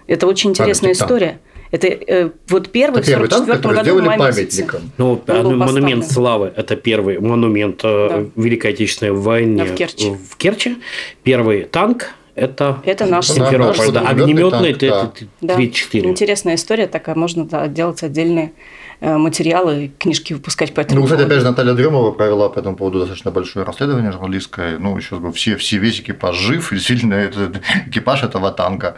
Это 0.09 0.27
очень 0.27 0.51
интересная 0.51 0.95
Памятник 0.95 1.03
история. 1.05 1.29
Танк. 1.29 1.54
Это 1.75 1.89
э, 1.89 2.31
вот 2.49 2.71
первый 2.71 3.01
Это 3.01 3.09
первый 3.09 3.27
в 3.27 3.31
танк, 3.31 3.47
44 3.47 3.59
который 3.59 3.77
году 3.77 3.99
в 3.99 4.03
сделали 4.03 4.19
памятником. 4.19 4.81
Ну, 4.97 5.13
Он 5.13 5.23
а, 5.27 5.43
монумент 5.43 6.03
поставлен. 6.03 6.03
славы– 6.05 6.53
это 6.57 6.77
первый 6.77 7.19
монумент 7.19 7.81
э, 7.83 8.09
Да. 8.09 8.41
Великой 8.41 8.71
Отечественной 8.75 9.11
войне 9.11 9.65
Да, 9.65 9.73
в 9.73 9.75
Керчи. 9.75 10.11
в 10.31 10.37
Керчи. 10.37 10.77
Первый 11.25 11.65
танк– 11.65 12.11
это 12.37 12.81
Это 12.85 13.07
наш 13.07 13.27
Симферополь, 13.27 13.91
да, 13.91 14.03
огнеметный 14.03 14.75
танк, 14.75 15.19
да. 15.41 15.55
Да. 15.55 15.57
Т-34. 15.57 16.07
Интересная 16.07 16.55
история 16.55 16.87
такая, 16.87 17.17
можно 17.17 17.45
да, 17.45 17.67
делать 17.67 18.05
отдельные 18.05 18.53
э, 19.01 19.17
материалы, 19.17 19.91
книжки 19.99 20.33
выпускать 20.33 20.75
по 20.75 20.81
этому 20.81 21.01
Ну, 21.01 21.07
кстати, 21.07 21.23
поводу. 21.23 21.35
опять 21.35 21.43
же, 21.43 21.51
Наталья 21.51 21.75
Дремова 21.75 22.13
провела 22.13 22.51
по 22.51 22.61
этому 22.61 22.77
поводу 22.77 23.01
достаточно 23.01 23.33
большое 23.33 23.65
расследование 23.67 24.13
журналистское. 24.13 24.79
Ну, 24.79 24.97
еще 24.97 25.09
раз 25.13 25.19
говорю, 25.19 25.35
все, 25.35 25.57
все, 25.57 25.79
весь 25.79 25.99
экипаж 25.99 26.37
жив, 26.37 26.71
и 26.71 26.77
действительно, 26.77 27.15
это 27.15 27.51
экипаж 27.89 28.23
этого 28.23 28.53
танка. 28.53 28.95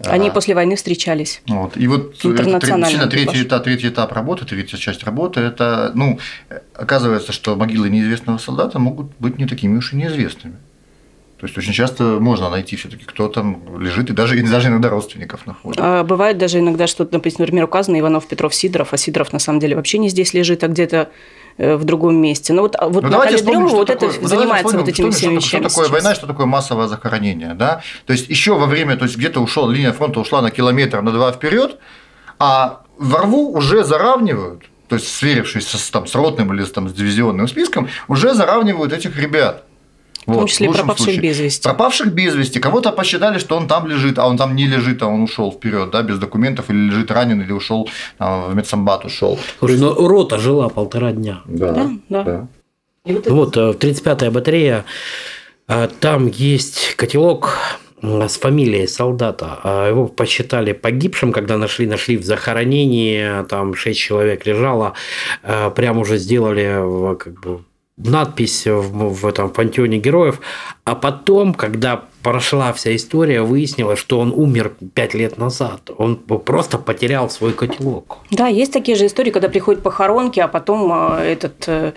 Они 0.00 0.28
А, 0.28 0.32
после 0.32 0.54
войны 0.54 0.76
встречались. 0.76 1.40
Вот. 1.46 1.76
И 1.76 1.86
вот 1.86 2.14
это 2.18 2.28
Интернациональный 2.28 2.98
действительно 2.98 3.10
третий 3.10 3.42
этап, 3.42 3.64
третий 3.64 3.88
этап 3.88 4.12
работы, 4.12 4.44
третья 4.44 4.76
часть 4.76 5.04
работы, 5.04 5.40
это, 5.40 5.92
ну, 5.94 6.18
оказывается, 6.74 7.32
что 7.32 7.54
могилы 7.56 7.88
неизвестного 7.88 8.38
солдата 8.38 8.78
могут 8.78 9.12
быть 9.18 9.38
не 9.38 9.46
такими 9.46 9.78
уж 9.78 9.92
и 9.92 9.96
неизвестными. 9.96 10.56
То 11.38 11.46
есть 11.46 11.58
очень 11.58 11.72
часто 11.72 12.04
можно 12.20 12.48
найти 12.48 12.74
все-таки, 12.76 13.04
кто 13.04 13.28
там 13.28 13.78
лежит, 13.78 14.08
и 14.08 14.12
даже, 14.12 14.38
и 14.38 14.42
даже 14.42 14.68
иногда 14.68 14.88
родственников 14.88 15.46
находят. 15.46 15.78
А 15.78 16.02
бывает 16.02 16.38
даже 16.38 16.58
иногда, 16.58 16.86
что, 16.86 17.06
например, 17.10 17.64
указано 17.64 17.98
Иванов, 17.98 18.26
Петров, 18.26 18.54
Сидоров, 18.54 18.92
а 18.92 18.96
Сидоров 18.96 19.32
на 19.32 19.38
самом 19.38 19.60
деле 19.60 19.76
вообще 19.76 19.98
не 19.98 20.08
здесь 20.08 20.32
лежит, 20.32 20.64
а 20.64 20.68
где-то 20.68 20.96
э, 20.96 21.06
в 21.58 21.84
другом 21.84 22.16
месте. 22.16 22.52
Но 22.52 22.62
вот, 22.62 22.74
а 22.78 22.88
вот 22.88 23.04
Ну, 23.04 23.10
Наталья 23.10 23.36
вспомним, 23.36 23.60
Дрёмова 23.60 23.76
вот 23.76 23.86
такое- 23.86 24.08
это 24.10 24.18
давайте 24.20 24.28
занимается 24.28 24.66
вспомним, 24.68 24.84
вот 24.86 24.88
этими 24.88 25.10
что- 25.10 25.18
всеми 25.18 25.38
что, 25.38 25.46
вещами. 25.46 25.60
Что 25.62 25.68
такое 25.70 25.84
сейчас. 25.84 25.92
война, 26.02 26.14
что 26.14 26.26
такое 26.26 26.46
массовое 26.46 26.86
захоронение, 26.88 27.54
да? 27.54 27.82
То 28.06 28.12
есть 28.12 28.28
еще 28.28 28.54
во 28.54 28.66
время, 28.66 28.96
то 28.96 29.04
есть 29.04 29.16
где-то 29.16 29.40
ушел 29.40 29.68
линия 29.68 29.92
фронта 29.92 30.20
ушла 30.20 30.42
на 30.42 30.50
километр, 30.50 31.00
на 31.02 31.12
два 31.12 31.30
вперед, 31.32 31.78
а 32.38 32.82
во 32.98 33.20
рву 33.20 33.52
уже 33.52 33.84
заравнивают, 33.84 34.64
то 34.88 34.96
есть 34.96 35.08
сверившись 35.14 35.68
с, 35.68 35.90
там, 35.90 36.06
с 36.06 36.14
ротным 36.14 36.52
или 36.54 36.64
там, 36.64 36.88
с 36.88 36.92
дивизионным 36.92 37.46
списком, 37.48 37.88
уже 38.08 38.34
заравнивают 38.34 38.92
этих 38.92 39.16
ребят. 39.18 39.64
В 40.24 40.32
том 40.32 40.34
Вот, 40.36 40.48
числе 40.48 40.70
пропавших 40.70 41.04
случае. 41.04 41.20
без 41.22 41.38
вести. 41.40 41.62
Пропавших 41.64 42.12
без 42.12 42.34
вести. 42.34 42.58
Кого-то 42.58 42.92
посчитали, 42.92 43.38
что 43.38 43.56
он 43.56 43.66
там 43.68 43.86
лежит, 43.86 44.18
а 44.18 44.26
он 44.26 44.36
там 44.36 44.56
не 44.56 44.66
лежит, 44.66 45.02
а 45.02 45.06
он 45.06 45.22
ушел 45.22 45.52
вперед, 45.52 45.90
да, 45.90 46.02
без 46.02 46.18
документов, 46.18 46.70
или 46.70 46.78
лежит 46.78 47.10
ранен, 47.10 47.42
или 47.42 47.52
ушел 47.52 47.88
а, 48.18 48.48
в 48.48 48.54
медсамбат 48.54 49.04
ушел. 49.04 49.38
Слушай, 49.58 49.78
ну, 49.78 49.94
рота 50.08 50.38
жила 50.38 50.68
полтора 50.68 51.12
дня. 51.12 51.42
Да, 51.46 51.90
да. 52.08 52.48
И 53.04 53.12
вот 53.12 53.26
это- 53.26 53.34
Вот, 53.34 53.56
э, 53.58 53.72
35-я 53.74 54.30
батарея, 54.30 54.84
э, 55.68 55.88
там 56.00 56.26
есть 56.26 56.94
котелок 56.96 57.58
э, 58.02 58.28
с 58.28 58.36
фамилией 58.38 58.86
солдата. 58.86 59.58
А 59.62 59.88
Его 59.90 60.06
посчитали 60.08 60.72
погибшим, 60.72 61.32
когда 61.32 61.58
нашли, 61.58 61.86
нашли 61.86 62.16
в 62.16 62.24
захоронении, 62.24 63.44
там 63.48 63.74
6 63.74 63.98
человек 64.00 64.46
лежало, 64.46 64.94
Э, 65.42 65.70
прям 65.70 65.98
уже 65.98 66.16
сделали 66.16 66.64
э, 67.12 67.16
как 67.16 67.40
бы 67.40 67.60
надпись 67.96 68.66
в, 68.66 69.14
в 69.14 69.26
этом 69.26 69.50
пантеоне 69.50 69.98
героев, 69.98 70.40
а 70.84 70.94
потом, 70.94 71.54
когда 71.54 72.02
прошла 72.22 72.72
вся 72.72 72.96
история, 72.96 73.42
выяснилось, 73.42 73.98
что 73.98 74.18
он 74.18 74.32
умер 74.34 74.72
пять 74.94 75.14
лет 75.14 75.38
назад. 75.38 75.90
Он 75.96 76.16
просто 76.16 76.78
потерял 76.78 77.30
свой 77.30 77.52
котелок. 77.52 78.18
Да, 78.30 78.48
есть 78.48 78.72
такие 78.72 78.96
же 78.96 79.06
истории, 79.06 79.30
когда 79.30 79.48
приходят 79.48 79.82
похоронки, 79.82 80.40
а 80.40 80.48
потом 80.48 80.90
э, 80.92 81.20
этот 81.20 81.64
э, 81.68 81.92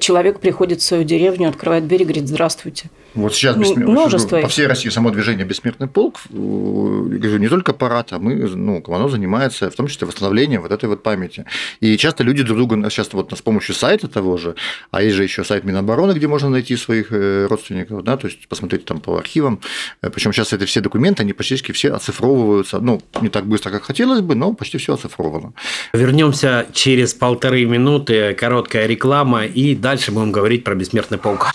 человек 0.00 0.40
приходит 0.40 0.80
в 0.80 0.84
свою 0.84 1.04
деревню, 1.04 1.48
открывает 1.48 1.86
дверь 1.86 2.02
и 2.02 2.04
говорит 2.04 2.28
«Здравствуйте». 2.28 2.90
Вот 3.14 3.32
сейчас 3.32 3.56
Ну, 3.56 3.62
бессмер- 3.62 3.86
множество 3.86 4.40
по 4.40 4.48
всей 4.48 4.66
России 4.66 4.88
само 4.88 5.10
движение 5.10 5.44
«Бессмертный 5.46 5.86
полк», 5.86 6.18
э, 6.30 6.34
говорю, 6.34 7.38
не 7.38 7.48
только 7.48 7.72
парад, 7.72 8.12
а 8.12 8.18
мы, 8.18 8.34
ну, 8.34 8.82
оно 8.88 9.08
занимается 9.08 9.70
в 9.70 9.74
том 9.74 9.86
числе 9.86 10.06
восстановлением 10.06 10.62
вот 10.62 10.72
этой 10.72 10.88
вот 10.88 11.02
памяти. 11.02 11.44
И 11.80 11.96
часто 11.96 12.24
люди 12.24 12.42
друг 12.42 12.58
друга 12.58 12.90
сейчас 12.90 13.12
вот 13.12 13.32
с 13.32 13.40
помощью 13.42 13.74
сайта 13.74 14.08
того 14.08 14.36
же, 14.36 14.56
а 14.90 15.02
есть 15.02 15.14
же 15.14 15.22
еще 15.22 15.44
сайт 15.44 15.64
Минобороны, 15.64 16.12
где 16.12 16.26
можно 16.26 16.48
найти 16.48 16.76
своих 16.76 17.12
э, 17.12 17.46
родственников, 17.48 18.02
да, 18.02 18.16
то 18.16 18.26
есть 18.26 18.48
посмотреть 18.48 18.84
там 18.84 18.98
по 19.00 19.16
архивам. 19.16 19.60
Причем 20.00 20.32
сейчас 20.32 20.52
это 20.52 20.66
все 20.66 20.80
документы, 20.80 21.22
они 21.22 21.32
почти 21.32 21.72
все 21.72 21.92
оцифровываются, 21.92 22.80
ну, 22.80 23.00
не 23.20 23.28
так 23.28 23.46
быстро, 23.46 23.70
как 23.70 23.84
хотелось 23.84 24.22
бы, 24.22 24.34
но 24.34 24.54
почти 24.54 24.78
все 24.78 24.94
оцифровано. 24.94 25.52
Вернемся 25.92 26.66
через 26.72 27.14
полторы 27.14 27.64
минуты, 27.64 28.34
короткая 28.34 28.86
реклама, 28.86 29.44
и 29.46 29.63
дальше 29.72 30.12
будем 30.12 30.32
говорить 30.32 30.64
про 30.64 30.74
бессмертный 30.74 31.16
полк. 31.16 31.52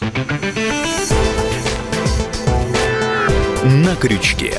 На 3.64 3.96
крючке. 3.96 4.54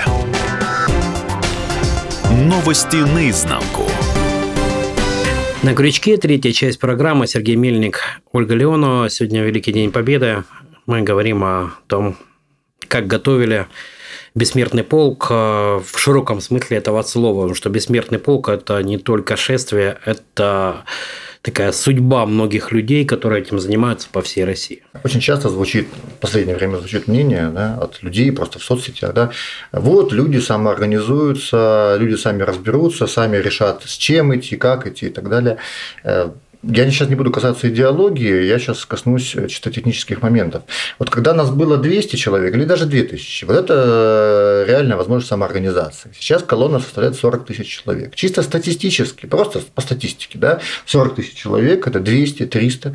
Новости 2.30 2.96
наизнанку. 2.96 3.82
На 5.64 5.74
крючке 5.74 6.16
третья 6.16 6.52
часть 6.52 6.78
программы. 6.78 7.26
Сергей 7.26 7.56
Мельник, 7.56 8.00
Ольга 8.30 8.54
Леонова. 8.54 9.10
Сегодня 9.10 9.42
Великий 9.42 9.72
День 9.72 9.90
Победы. 9.90 10.44
Мы 10.86 11.02
говорим 11.02 11.42
о 11.42 11.70
том, 11.88 12.16
как 12.86 13.08
готовили 13.08 13.66
бессмертный 14.34 14.84
полк 14.84 15.26
э, 15.30 15.80
в 15.84 15.98
широком 15.98 16.40
смысле 16.40 16.76
этого 16.76 17.02
слова, 17.02 17.40
потому 17.40 17.54
что 17.54 17.68
бессмертный 17.68 18.18
полк– 18.18 18.48
это 18.50 18.82
не 18.82 18.98
только 18.98 19.36
шествие, 19.36 19.98
это 20.04 20.84
такая 21.42 21.72
судьба 21.72 22.26
многих 22.26 22.70
людей, 22.72 23.04
которые 23.04 23.42
этим 23.42 23.58
занимаются 23.58 24.08
по 24.12 24.20
всей 24.20 24.44
России. 24.44 24.82
Очень 25.04 25.20
часто 25.20 25.48
звучит, 25.48 25.88
в 25.88 26.20
последнее 26.20 26.56
время 26.56 26.76
звучит 26.76 27.08
мнение 27.08 27.48
да, 27.48 27.78
от 27.80 28.02
людей 28.02 28.30
просто 28.30 28.58
в 28.58 28.62
соцсетях, 28.62 29.14
да, 29.14 29.30
вот 29.72 30.12
люди 30.12 30.38
самоорганизуются, 30.38 31.96
люди 31.98 32.16
сами 32.16 32.42
разберутся, 32.42 33.06
сами 33.06 33.38
решат, 33.38 33.82
с 33.84 33.96
чем 33.96 34.36
идти, 34.36 34.56
как 34.56 34.86
идти 34.86 35.06
и 35.06 35.10
так 35.10 35.28
далее. 35.28 35.58
Э, 36.62 36.66
Я 36.72 36.90
сейчас 36.90 37.08
не 37.08 37.14
буду 37.14 37.30
касаться 37.30 37.68
идеологии, 37.68 38.44
я 38.44 38.58
сейчас 38.58 38.84
коснусь 38.84 39.36
чисто 39.48 39.70
технических 39.70 40.22
моментов. 40.22 40.62
Вот 40.98 41.10
когда 41.10 41.34
нас 41.34 41.50
было 41.50 41.76
200 41.76 42.16
человек 42.16 42.54
или 42.54 42.64
даже 42.64 42.86
2000, 42.86 43.44
вот 43.46 43.56
это 43.56 44.64
реальная 44.68 44.96
возможность 44.96 45.28
самоорганизации. 45.28 46.10
Сейчас 46.18 46.42
колонна 46.42 46.80
составляет 46.80 47.16
40 47.16 47.46
тысяч 47.46 47.66
человек. 47.82 48.14
Чисто 48.14 48.42
статистически, 48.42 49.26
просто 49.26 49.60
по 49.74 49.80
статистике, 49.80 50.38
да, 50.38 50.60
40 50.86 51.14
тысяч 51.16 51.34
человек– 51.34 51.86
это 51.86 51.98
200-300 51.98 52.94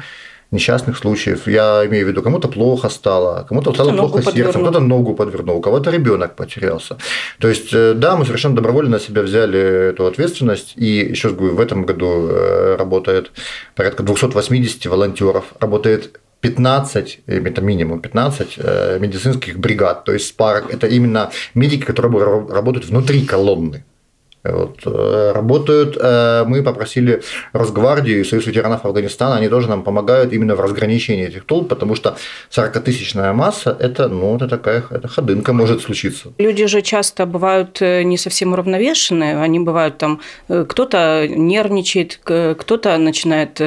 несчастных 0.55 0.97
случаев. 0.97 1.47
Я 1.47 1.85
имею 1.85 2.05
в 2.05 2.09
виду, 2.09 2.21
кому-то 2.21 2.47
плохо 2.47 2.89
стало, 2.89 3.45
кому-то 3.47 3.73
стало 3.73 3.91
Кто-то 3.91 4.07
плохо 4.09 4.31
сердцем, 4.31 4.61
кто-то 4.61 4.79
ногу 4.79 5.13
подвернул, 5.13 5.57
у 5.57 5.61
кого-то 5.61 5.91
ребенок 5.91 6.35
потерялся. 6.35 6.97
То 7.39 7.47
есть, 7.47 7.73
э, 7.73 7.93
да, 7.93 8.15
мы 8.15 8.25
совершенно 8.25 8.55
добровольно 8.55 8.91
на 8.91 8.99
себя 8.99 9.21
взяли 9.21 9.59
эту 9.89 10.05
ответственность. 10.05 10.73
И 10.75 11.11
еще 11.11 11.27
раз 11.27 11.37
говорю, 11.37 11.55
в 11.55 11.61
этом 11.61 11.85
году 11.85 12.27
э, 12.29 12.75
работает 12.77 13.31
порядка 13.75 14.03
280 14.03 14.85
волонтеров, 14.87 15.43
работает 15.59 16.19
15, 16.41 17.19
э, 17.27 17.41
это 17.43 17.61
минимум 17.61 17.99
15 17.99 18.57
э, 18.57 18.99
медицинских 18.99 19.59
бригад, 19.59 20.03
то 20.05 20.13
есть 20.13 20.27
спарок. 20.27 20.73
Это 20.73 20.87
именно 20.87 21.31
медики, 21.55 21.83
которые 21.85 22.11
ра- 22.13 22.51
работают 22.51 22.85
внутри 22.85 23.25
колонны. 23.25 23.83
Вот, 24.51 24.79
э, 24.85 25.31
работают, 25.33 25.97
э, 25.99 26.43
мы 26.45 26.63
попросили 26.63 27.21
Росгвардию 27.53 28.21
и 28.21 28.23
Союз 28.23 28.45
ветеранов 28.45 28.85
Афганистана, 28.85 29.37
они 29.37 29.49
тоже 29.49 29.69
нам 29.69 29.83
помогают 29.83 30.33
именно 30.33 30.55
в 30.55 30.61
разграничении 30.61 31.27
этих 31.27 31.45
толп, 31.45 31.69
потому 31.69 31.95
что 31.95 32.17
40-тысячная 32.51 33.33
масса– 33.33 33.75
это, 33.79 34.07
ну, 34.07 34.35
это 34.35 34.47
такая 34.47 34.83
это 34.89 35.07
ходынка 35.07 35.53
может 35.53 35.81
случиться. 35.81 36.33
Люди 36.37 36.65
же 36.67 36.81
часто 36.81 37.25
бывают 37.25 37.81
э, 37.81 38.03
не 38.03 38.17
совсем 38.17 38.53
уравновешенные, 38.53 39.41
они 39.41 39.59
бывают 39.59 39.97
там, 39.97 40.21
кто-то 40.47 41.27
нервничает, 41.27 42.19
кто-то 42.23 42.97
начинает 42.97 43.61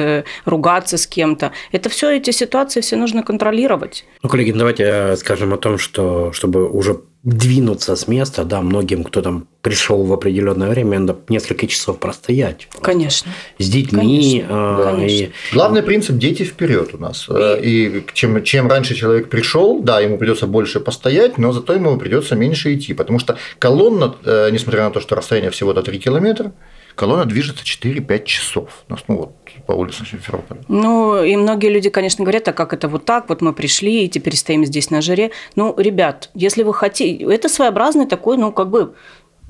ругаться 0.45 0.97
с 0.97 1.07
кем-то. 1.07 1.51
Это 1.71 1.89
все 1.89 2.15
эти 2.15 2.31
ситуации 2.31 2.81
все 2.81 2.95
нужно 2.95 3.23
контролировать. 3.23 4.05
Ну, 4.23 4.29
коллеги, 4.29 4.51
давайте 4.51 5.15
скажем 5.17 5.53
о 5.53 5.57
том, 5.57 5.77
что 5.77 6.31
чтобы 6.31 6.69
уже 6.69 6.99
двинуться 7.23 7.95
с 7.95 8.07
места, 8.07 8.45
да, 8.45 8.61
многим, 8.61 9.03
кто 9.03 9.21
там 9.21 9.47
пришел 9.61 10.03
в 10.05 10.13
определенное 10.13 10.69
время, 10.69 10.99
надо 10.99 11.19
несколько 11.27 11.67
часов 11.67 11.99
простоять. 11.99 12.69
Конечно. 12.81 13.31
С 13.57 13.69
детьми. 13.69 13.99
Конечно, 14.45 14.79
э, 14.79 14.83
конечно. 14.85 15.23
и- 15.25 15.29
Главный 15.51 15.83
принцип– 15.83 16.15
дети 16.17 16.43
вперед 16.43 16.91
у 16.93 16.97
нас. 16.97 17.27
Э, 17.29 17.59
И 17.61 18.05
чем, 18.13 18.41
чем 18.43 18.69
раньше 18.69 18.95
человек 18.95 19.29
пришел, 19.29 19.81
да, 19.81 19.99
ему 19.99 20.17
придется 20.17 20.47
больше 20.47 20.79
постоять, 20.79 21.37
но 21.37 21.51
зато 21.51 21.73
ему 21.73 21.97
придется 21.97 22.35
меньше 22.35 22.73
идти, 22.73 22.93
потому 22.93 23.19
что 23.19 23.37
колонна, 23.59 24.15
э, 24.23 24.49
несмотря 24.51 24.83
на 24.85 24.91
то, 24.91 25.01
что 25.01 25.15
расстояние 25.15 25.51
всего-то 25.51 25.81
3 25.83 25.99
километра, 25.99 26.53
колонна 26.95 27.25
движется 27.25 27.65
4-5 27.65 28.25
часов. 28.25 28.85
Ну, 28.87 28.97
вот 29.07 29.31
по 29.69 29.73
улицам 29.73 30.07
Симферополя. 30.07 30.61
Ну, 30.67 31.23
и 31.23 31.35
многие 31.35 31.69
люди, 31.69 31.91
конечно, 31.91 32.23
говорят, 32.25 32.47
а 32.47 32.53
как 32.53 32.73
это 32.73 32.87
вот 32.87 33.05
так, 33.05 33.29
вот 33.29 33.41
мы 33.41 33.53
пришли 33.53 34.05
и 34.05 34.09
теперь 34.09 34.35
стоим 34.35 34.65
здесь 34.65 34.89
на 34.89 34.99
жаре. 34.99 35.29
Ну, 35.55 35.75
ребят, 35.77 36.31
если 36.33 36.63
вы 36.63 36.73
хотите, 36.73 37.23
это 37.23 37.49
своеобразный 37.49 38.07
такой, 38.07 38.37
ну, 38.37 38.51
как 38.51 38.71
бы 38.71 38.95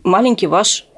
маленький 0.03 0.47
ваш 0.47 0.88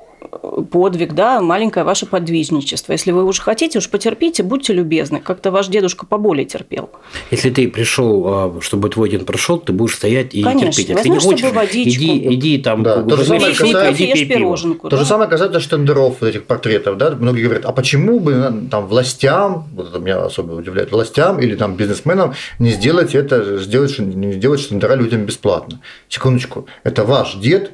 подвиг, 0.72 1.14
да, 1.14 1.42
маленькое 1.42 1.84
ваше 1.86 2.06
подвижничество. 2.06 2.92
Если 2.92 3.12
вы 3.12 3.24
уже 3.26 3.42
хотите, 3.42 3.80
уж 3.80 3.90
потерпите, 3.90 4.44
будьте 4.44 4.74
любезны. 4.74 5.20
Как-то 5.20 5.52
ваш 5.52 5.68
дедушка 5.68 6.06
поболее 6.06 6.46
терпел. 6.46 6.90
Если 7.32 7.50
ты 7.50 7.68
пришел, 7.68 8.24
а, 8.28 8.62
чтобы 8.62 8.90
твой 8.90 9.10
дед 9.10 9.26
прошел, 9.26 9.58
ты 9.60 9.74
будешь 9.74 9.96
стоять 9.96 10.34
и 10.34 10.44
Конечно. 10.44 10.72
терпеть. 10.72 10.90
Если 10.90 11.10
Возьмешь 11.10 11.24
не 11.24 11.30
хочешь, 11.30 11.40
с 11.46 11.50
собой 11.50 11.66
водичку. 11.66 11.90
иди, 12.04 12.34
иди 12.36 12.58
там, 12.60 12.84
Да, 12.84 13.02
то 13.04 13.18
же 13.18 13.26
самое 13.26 13.54
касается- 13.54 13.94
иди 13.94 14.04
ешь 14.06 14.20
пей 14.20 14.28
пироженку. 14.38 14.90
То 14.90 14.96
да? 14.98 15.04
же 15.04 15.08
самое 15.08 15.30
касается 15.30 15.60
штендеров 15.60 16.18
вот 16.22 16.28
этих 16.28 16.46
портретов, 16.46 16.98
да, 16.98 17.12
многие 17.12 17.44
говорят, 17.44 17.66
а 17.66 17.72
почему 17.72 18.20
бы 18.20 18.32
э, 18.34 18.52
там 18.70 18.88
властям, 18.88 19.68
вот 19.74 19.90
это 19.90 20.00
меня 20.00 20.24
особо 20.26 20.54
удивляет, 20.54 20.92
властям 20.92 21.40
или 21.40 21.56
там 21.56 21.76
бизнесменам 21.76 22.34
не 22.60 22.70
сделать 22.72 23.16
это, 23.16 23.58
сделать, 23.58 23.98
не 24.00 24.34
сделать 24.34 24.60
штендера 24.60 24.96
людям 24.96 25.26
бесплатно. 25.26 25.80
Секундочку, 26.10 26.68
это 26.84 27.04
ваш 27.04 27.36
дед, 27.36 27.72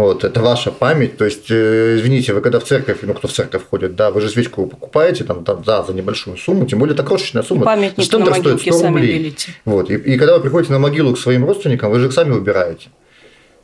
вот, 0.00 0.24
это 0.24 0.40
ваша 0.40 0.70
память. 0.70 1.16
То 1.16 1.24
есть, 1.24 1.50
э, 1.50 1.96
извините, 1.96 2.32
вы 2.32 2.40
когда 2.40 2.60
в 2.60 2.64
церковь, 2.64 2.98
ну, 3.02 3.14
кто 3.14 3.28
в 3.28 3.32
церковь 3.32 3.62
ходит, 3.68 3.96
да, 3.96 4.10
вы 4.10 4.20
же 4.20 4.28
свечку 4.28 4.66
покупаете 4.66 5.24
там, 5.24 5.44
там 5.44 5.62
да, 5.64 5.82
за 5.82 5.92
небольшую 5.92 6.36
сумму, 6.36 6.66
тем 6.66 6.78
более 6.78 6.94
это 6.94 7.02
крошечная 7.02 7.42
сумма. 7.42 7.64
Памятник 7.64 8.04
Штендер 8.04 8.30
на 8.30 8.34
стоит 8.34 8.46
могилке 8.46 8.72
100 8.72 8.80
сами 8.80 8.94
рублей. 8.94 9.18
белите. 9.18 9.52
Вот, 9.64 9.90
и, 9.90 9.94
и 9.94 10.18
когда 10.18 10.36
вы 10.36 10.40
приходите 10.40 10.72
на 10.72 10.78
могилу 10.78 11.14
к 11.14 11.18
своим 11.18 11.44
родственникам, 11.44 11.90
вы 11.90 12.00
же 12.00 12.06
их 12.06 12.12
сами 12.12 12.32
убираете. 12.32 12.88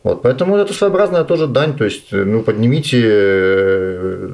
Вот, 0.02 0.22
поэтому 0.22 0.56
это 0.56 0.74
своеобразная 0.74 1.24
тоже 1.24 1.46
дань, 1.46 1.76
то 1.76 1.84
есть, 1.84 2.12
ну, 2.12 2.42
поднимите, 2.42 3.00
э, 3.02 4.30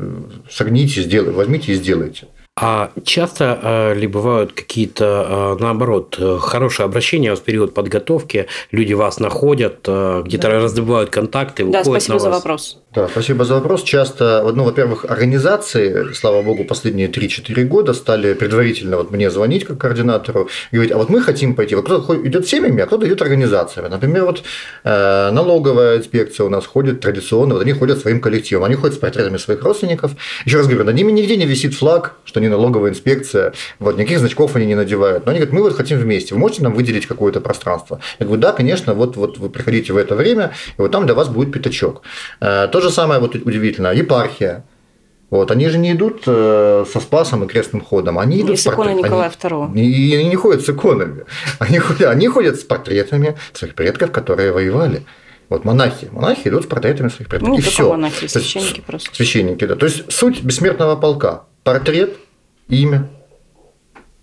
согните, 0.51 1.03
сделайте, 1.03 1.37
возьмите 1.37 1.73
и 1.73 1.75
сделайте. 1.77 2.27
А 2.63 2.91
часто 3.05 3.59
э, 3.63 3.95
ли 3.95 4.07
бывают 4.07 4.53
какие-то, 4.53 5.57
э, 5.59 5.63
наоборот, 5.63 6.17
э, 6.19 6.39
хорошие 6.39 6.85
обращения 6.85 7.35
в 7.35 7.41
период 7.41 7.73
подготовки, 7.73 8.47
люди 8.71 8.93
вас 8.93 9.19
находят, 9.19 9.79
э, 9.87 10.23
где-то 10.27 10.51
раздобывают 10.51 11.09
контакты, 11.09 11.65
Да, 11.65 11.83
спасибо 11.85 12.15
на 12.15 12.21
за 12.21 12.29
вас. 12.29 12.39
вопрос. 12.39 12.79
Да, 12.93 13.07
спасибо 13.07 13.45
за 13.45 13.55
вопрос. 13.55 13.85
Часто, 13.85 14.51
ну, 14.53 14.65
во-первых, 14.65 15.05
организации, 15.05 16.13
слава 16.13 16.43
богу, 16.43 16.65
последние 16.65 17.07
3-4 17.07 17.63
года 17.63 17.95
стали 17.95 18.35
предварительно 18.35 18.97
вот 18.97 19.13
мне 19.13 19.31
звонить 19.31 19.65
как 19.65 19.79
координатору 19.79 20.49
и 20.73 20.75
говорить, 20.75 20.93
а 20.93 20.97
вот 20.97 21.09
мы 21.09 21.23
хотим 21.23 21.55
пойти. 21.55 21.77
Вот 21.77 21.85
кто-то 21.85 22.27
идет 22.27 22.49
семьями, 22.49 22.83
а 22.83 22.87
кто-то 22.87 23.07
идет 23.07 23.23
организациями. 23.23 23.87
Например, 23.87 24.25
вот 24.25 24.43
э, 24.83 25.31
налоговая 25.31 25.99
инспекция 25.99 26.47
у 26.47 26.49
нас 26.49 26.67
ходит 26.67 27.01
традиционно, 27.01 27.55
вот 27.55 27.63
они 27.63 27.75
ходят 27.75 28.01
своим 28.01 28.21
коллективом, 28.21 28.65
они 28.65 28.75
ходят 28.75 28.97
с 28.97 28.99
портретами 28.99 29.37
своих 29.37 29.63
родственников. 29.63 30.11
Еще 30.45 30.57
раз 30.57 30.67
говорю, 30.67 30.83
над 30.83 30.97
ними 30.97 31.13
нигде 31.13 31.37
не 31.37 31.47
висит 31.47 31.75
флаг, 31.75 32.17
что 32.25 32.41
они 32.41 32.49
налоговая 32.49 32.91
инспекция, 32.91 33.53
вот 33.79 33.99
никаких 33.99 34.19
значков 34.19 34.57
они 34.57 34.67
не 34.67 34.75
надевают. 34.75 35.27
Но 35.27 35.31
они 35.31 35.39
говорят, 35.39 35.55
мы 35.55 35.63
вот 35.63 35.77
хотим 35.77 35.97
вместе, 35.99 36.35
вы 36.35 36.41
можете 36.41 36.65
нам 36.65 36.75
выделить 36.75 37.07
какое-то 37.07 37.41
пространство? 37.41 38.01
Я 38.19 38.27
говорю, 38.27 38.43
да, 38.43 38.51
конечно, 38.51 38.95
вот, 38.95 39.17
вот 39.17 39.39
вы 39.39 39.49
приходите 39.49 39.93
в 39.93 39.97
это 39.97 40.17
время, 40.17 40.51
и 40.77 40.83
вот 40.83 40.91
там 40.91 41.07
для 41.07 41.15
вас 41.15 41.29
будет 41.29 41.53
пятачок. 41.53 42.03
Э, 42.41 42.67
То 42.81 42.89
же 42.89 42.95
самое 42.95 43.21
вот 43.21 43.35
удивительно, 43.35 43.89
епархия. 43.93 44.65
Вот, 45.29 45.51
они 45.51 45.69
же 45.69 45.79
не 45.79 45.93
идут 45.93 46.23
э, 46.27 46.85
со 46.91 46.99
Спасом 46.99 47.45
и 47.45 47.47
крестным 47.47 47.83
ходом, 47.83 48.19
они 48.19 48.41
идут 48.41 48.51
И 48.51 48.57
с 48.57 48.67
иконой 48.67 48.95
портрет- 48.95 49.05
Николая 49.05 49.31
они- 49.43 49.81
II. 49.81 49.81
И 49.81 50.17
они 50.17 50.29
не 50.31 50.37
ходят 50.37 50.65
с 50.65 50.69
иконами, 50.71 51.25
они 51.61 51.79
ходят, 51.79 52.09
они 52.09 52.27
ходят 52.27 52.57
с 52.59 52.65
портретами 52.65 53.37
своих 53.53 53.75
предков, 53.75 54.11
которые 54.11 54.51
воевали. 54.53 55.03
Вот 55.51 55.65
монахи, 55.65 56.09
монахи 56.11 56.49
идут 56.49 56.65
с 56.65 56.67
портретами 56.67 57.11
своих 57.11 57.29
предков. 57.29 57.49
Ну, 57.51 57.59
и 57.59 57.61
все. 57.61 57.89
монахи, 57.91 58.27
священники 58.27 58.81
просто. 58.81 59.15
Священники, 59.15 59.67
да. 59.67 59.77
То 59.77 59.87
есть 59.87 60.11
суть 60.11 60.43
бессмертного 60.43 60.97
полка: 60.97 61.45
портрет, 61.65 62.17
имя, 62.69 63.09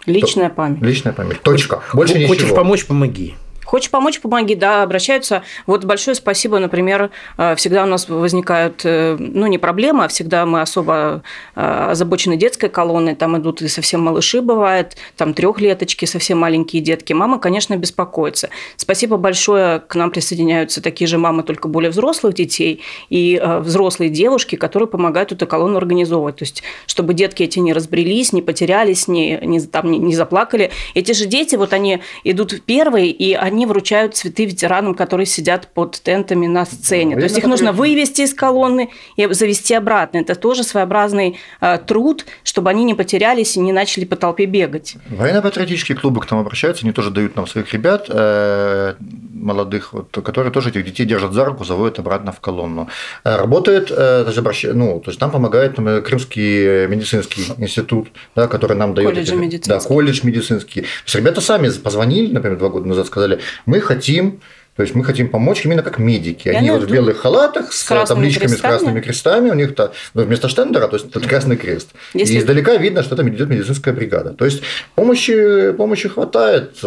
Личная 0.06 0.50
память. 0.50 0.82
личная 0.82 1.14
память. 1.14 1.42
Точка. 1.42 1.84
Больше 1.94 2.14
Хочешь 2.28 2.44
ничего. 2.44 2.56
помочь, 2.56 2.86
помоги. 2.86 3.36
Хочешь 3.68 3.92
помочь, 3.92 4.22
помоги, 4.22 4.56
да, 4.56 4.82
обращаются. 4.82 5.44
Вот 5.66 5.84
большое 5.84 6.16
спасибо, 6.16 6.58
например, 6.58 7.12
э, 7.38 7.54
всегда 7.56 7.84
у 7.84 7.86
нас 7.86 8.08
возникают, 8.08 8.82
э, 8.86 9.18
ну, 9.20 9.46
не 9.48 9.58
проблемы, 9.58 10.06
а 10.06 10.08
всегда 10.08 10.46
мы 10.46 10.62
особо 10.62 11.22
э, 11.54 11.88
озабочены 11.92 12.38
детской 12.38 12.70
колонной, 12.70 13.16
там 13.16 13.38
идут 13.38 13.62
и 13.62 13.68
совсем 13.68 14.00
малыши 14.00 14.42
бывает, 14.42 14.96
там 15.18 15.34
трехлеточки, 15.34 16.06
совсем 16.06 16.40
маленькие 16.40 16.82
детки. 16.82 17.12
Мама, 17.12 17.40
конечно, 17.40 17.76
беспокоится. 17.76 18.50
Спасибо 18.78 19.18
большое, 19.18 19.82
к 19.82 19.96
нам 19.96 20.12
присоединяются 20.12 20.82
такие 20.82 21.10
же 21.10 21.18
мамы, 21.18 21.44
только 21.44 21.68
более 21.68 21.92
взрослых 21.92 22.36
детей, 22.36 22.82
и 23.10 23.42
взрослые 23.60 24.10
девушки, 24.10 24.56
которые 24.56 24.88
помогают 24.88 25.34
эту 25.34 25.46
колонну 25.46 25.76
организовывать. 25.76 26.38
То 26.38 26.44
есть, 26.44 26.64
чтобы 26.86 27.14
детки 27.14 27.44
эти 27.44 27.60
не 27.60 27.74
разбрелись, 27.74 28.32
не 28.32 28.42
потерялись, 28.42 29.10
не, 29.10 29.38
не, 29.42 29.60
там, 29.60 29.92
не, 29.92 29.98
не 29.98 30.16
заплакали. 30.16 30.72
Эти 30.94 31.12
же 31.12 31.26
дети, 31.26 31.58
вот 31.58 31.74
они 31.74 32.00
идут 32.24 32.62
первые, 32.66 33.12
и 33.12 33.34
они 33.34 33.57
вручают 33.66 34.16
цветы 34.16 34.46
ветеранам, 34.46 34.94
которые 34.96 35.26
сидят 35.26 35.68
под 35.74 36.00
тентами 36.02 36.48
на 36.48 36.66
сцене. 36.66 37.16
То 37.16 37.24
есть 37.24 37.38
их 37.38 37.46
нужно 37.46 37.72
вывести 37.72 38.22
из 38.22 38.34
колонны 38.34 38.90
и 39.16 39.26
завести 39.34 39.74
обратно. 39.74 40.18
Это 40.20 40.36
тоже 40.36 40.64
своеобразный 40.64 41.38
э, 41.62 41.78
труд, 41.86 42.26
чтобы 42.44 42.70
они 42.70 42.84
не 42.84 42.94
потерялись 42.94 43.56
и 43.58 43.60
не 43.60 43.72
начали 43.72 44.06
по 44.06 44.16
толпе 44.16 44.46
бегать. 44.46 44.96
Военно-патриотические 45.10 45.98
клубы 45.98 46.22
к 46.22 46.30
нам 46.32 46.40
обращаются, 46.40 46.86
они 46.86 46.94
тоже 46.94 47.12
дают 47.12 47.36
нам 47.36 47.48
своих 47.48 47.74
ребят 47.74 48.06
э, 48.10 48.96
молодых, 49.34 49.94
вот, 49.94 50.10
которые 50.12 50.52
тоже 50.52 50.70
этих 50.70 50.86
детей 50.86 51.06
держат 51.06 51.34
за 51.34 51.46
руку, 51.46 51.64
заводят 51.64 52.00
обратно 52.00 52.32
в 52.32 52.40
колонну. 52.40 52.90
Э, 53.24 53.38
Работает, 53.38 53.92
э, 53.92 54.24
даже 54.26 54.42
обращ- 54.42 54.72
ну, 54.74 55.00
то 55.00 55.12
есть 55.12 55.22
нам 55.22 55.32
помогает 55.32 55.78
например, 55.78 56.02
Крымский 56.02 56.88
медицинский 56.88 57.44
институт, 57.58 58.10
да, 58.36 58.48
который 58.48 58.76
нам 58.76 58.94
дает... 58.94 59.10
Колледж 59.10 59.30
эти- 59.30 59.36
медицинский. 59.36 59.70
Да, 59.70 59.80
колледж 59.80 60.20
медицинский. 60.24 60.82
То 60.82 60.88
есть 61.06 61.16
ребята 61.16 61.42
сами 61.42 61.70
позвонили, 61.70 62.32
например, 62.34 62.58
два 62.58 62.70
года 62.70 62.88
назад, 62.88 63.08
сказали, 63.08 63.40
мы 63.66 63.80
хотим 63.82 64.40
то 64.78 64.84
есть 64.84 64.94
мы 64.94 65.04
хотим 65.04 65.28
помочь 65.30 65.66
именно 65.66 65.82
как 65.82 65.98
медики. 65.98 66.50
И 66.50 66.52
Они 66.52 66.70
вот 66.70 66.84
в 66.84 66.92
белых 66.92 67.18
халатах 67.18 67.74
с, 67.74 67.82
с 67.84 68.08
табличками 68.08 68.46
с 68.46 68.52
крестами. 68.52 68.72
красными 68.72 69.02
крестами. 69.02 69.50
У 69.50 69.56
них-то 69.56 69.92
ну, 70.14 70.22
вместо 70.24 70.50
штендера, 70.50 70.88
то 70.88 70.98
есть 70.98 71.08
это 71.08 71.28
красный 71.28 71.58
крест. 71.58 71.90
Если- 72.14 72.36
И 72.36 72.38
издалека 72.38 72.78
видно, 72.78 73.02
что 73.02 73.16
там 73.16 73.28
идет 73.28 73.50
медицинская 73.50 73.92
бригада. 73.92 74.36
То 74.36 74.46
есть 74.46 74.62
помощи, 74.94 75.72
помощи 75.72 76.08
хватает. 76.10 76.78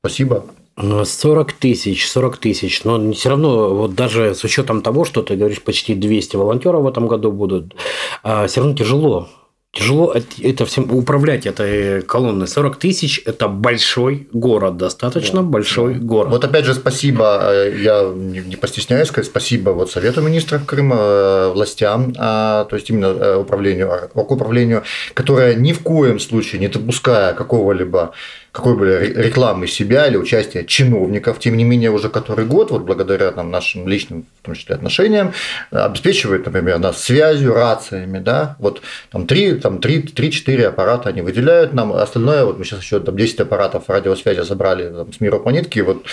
Спасибо. 0.00 0.44
Ну, 0.76 1.02
40 1.04 1.54
тысяч, 1.54 2.06
40 2.06 2.36
тысяч, 2.36 2.84
но 2.84 3.12
все 3.12 3.30
равно, 3.30 3.74
вот 3.74 3.94
даже 3.94 4.34
с 4.34 4.44
учетом 4.44 4.82
того, 4.82 5.06
что 5.06 5.22
ты 5.22 5.36
говоришь, 5.36 5.62
почти 5.62 5.94
200 5.94 6.36
волонтеров 6.36 6.82
в 6.82 6.86
этом 6.88 7.08
году 7.08 7.32
будут, 7.32 7.74
все 8.22 8.60
равно 8.60 8.74
тяжело. 8.74 9.28
Тяжело 9.72 10.12
эт- 10.12 10.40
это 10.42 10.64
всем 10.64 10.90
управлять 10.92 11.46
этой 11.46 12.02
колонной. 12.02 12.48
40 12.48 12.76
тысяч– 12.76 13.22
это 13.24 13.46
большой 13.46 14.26
город, 14.32 14.76
достаточно 14.76 15.42
большой 15.42 15.94
город. 15.94 16.30
Вот 16.30 16.44
опять 16.44 16.64
же 16.64 16.74
спасибо, 16.74 17.38
э, 17.52 17.76
я 17.78 18.02
не 18.12 18.40
не 18.40 18.56
постесняюсь 18.56 19.06
сказать, 19.08 19.26
спасибо 19.30 19.70
вот 19.70 19.88
Совету 19.88 20.22
министров 20.22 20.66
Крыма, 20.66 20.96
э, 20.98 21.52
властям, 21.54 22.12
а, 22.18 22.64
то 22.64 22.74
есть 22.74 22.90
именно 22.90 23.06
э, 23.06 23.36
управлению, 23.36 23.92
а, 23.92 24.20
управлению, 24.20 24.82
которое 25.14 25.54
ни 25.54 25.72
в 25.72 25.78
коем 25.82 26.18
случае 26.18 26.60
не 26.60 26.66
допуская 26.68 27.32
какого-либо 27.34 28.10
какой 28.52 28.76
бы 28.76 28.86
ре- 28.86 29.12
рекламы 29.22 29.66
себя 29.66 30.06
или 30.06 30.16
участия 30.16 30.64
чиновников, 30.64 31.38
тем 31.38 31.56
не 31.56 31.64
менее 31.64 31.90
уже 31.90 32.08
который 32.08 32.44
год, 32.44 32.70
вот 32.70 32.82
благодаря 32.82 33.30
там, 33.30 33.50
нашим 33.50 33.86
личным, 33.86 34.26
в 34.42 34.46
том 34.46 34.54
числе, 34.54 34.74
отношениям, 34.74 35.32
обеспечивает, 35.70 36.46
например, 36.46 36.78
нас 36.78 37.02
связью, 37.02 37.54
рациями, 37.54 38.18
да, 38.18 38.56
вот 38.58 38.82
там 39.10 39.26
3, 39.26 39.56
там 39.56 39.76
3-4 39.76 40.64
аппарата 40.64 41.08
они 41.08 41.22
выделяют 41.22 41.72
нам, 41.72 41.92
остальное, 41.92 42.44
вот 42.44 42.58
мы 42.58 42.64
сейчас 42.64 42.80
еще 42.80 43.00
там 43.00 43.16
10 43.16 43.40
аппаратов 43.40 43.84
радиосвязи 43.88 44.42
собрали 44.44 44.88
там, 44.88 45.12
с 45.12 45.20
мира 45.20 45.38
по 45.38 45.50
нитке, 45.50 45.82
вот 45.82 46.04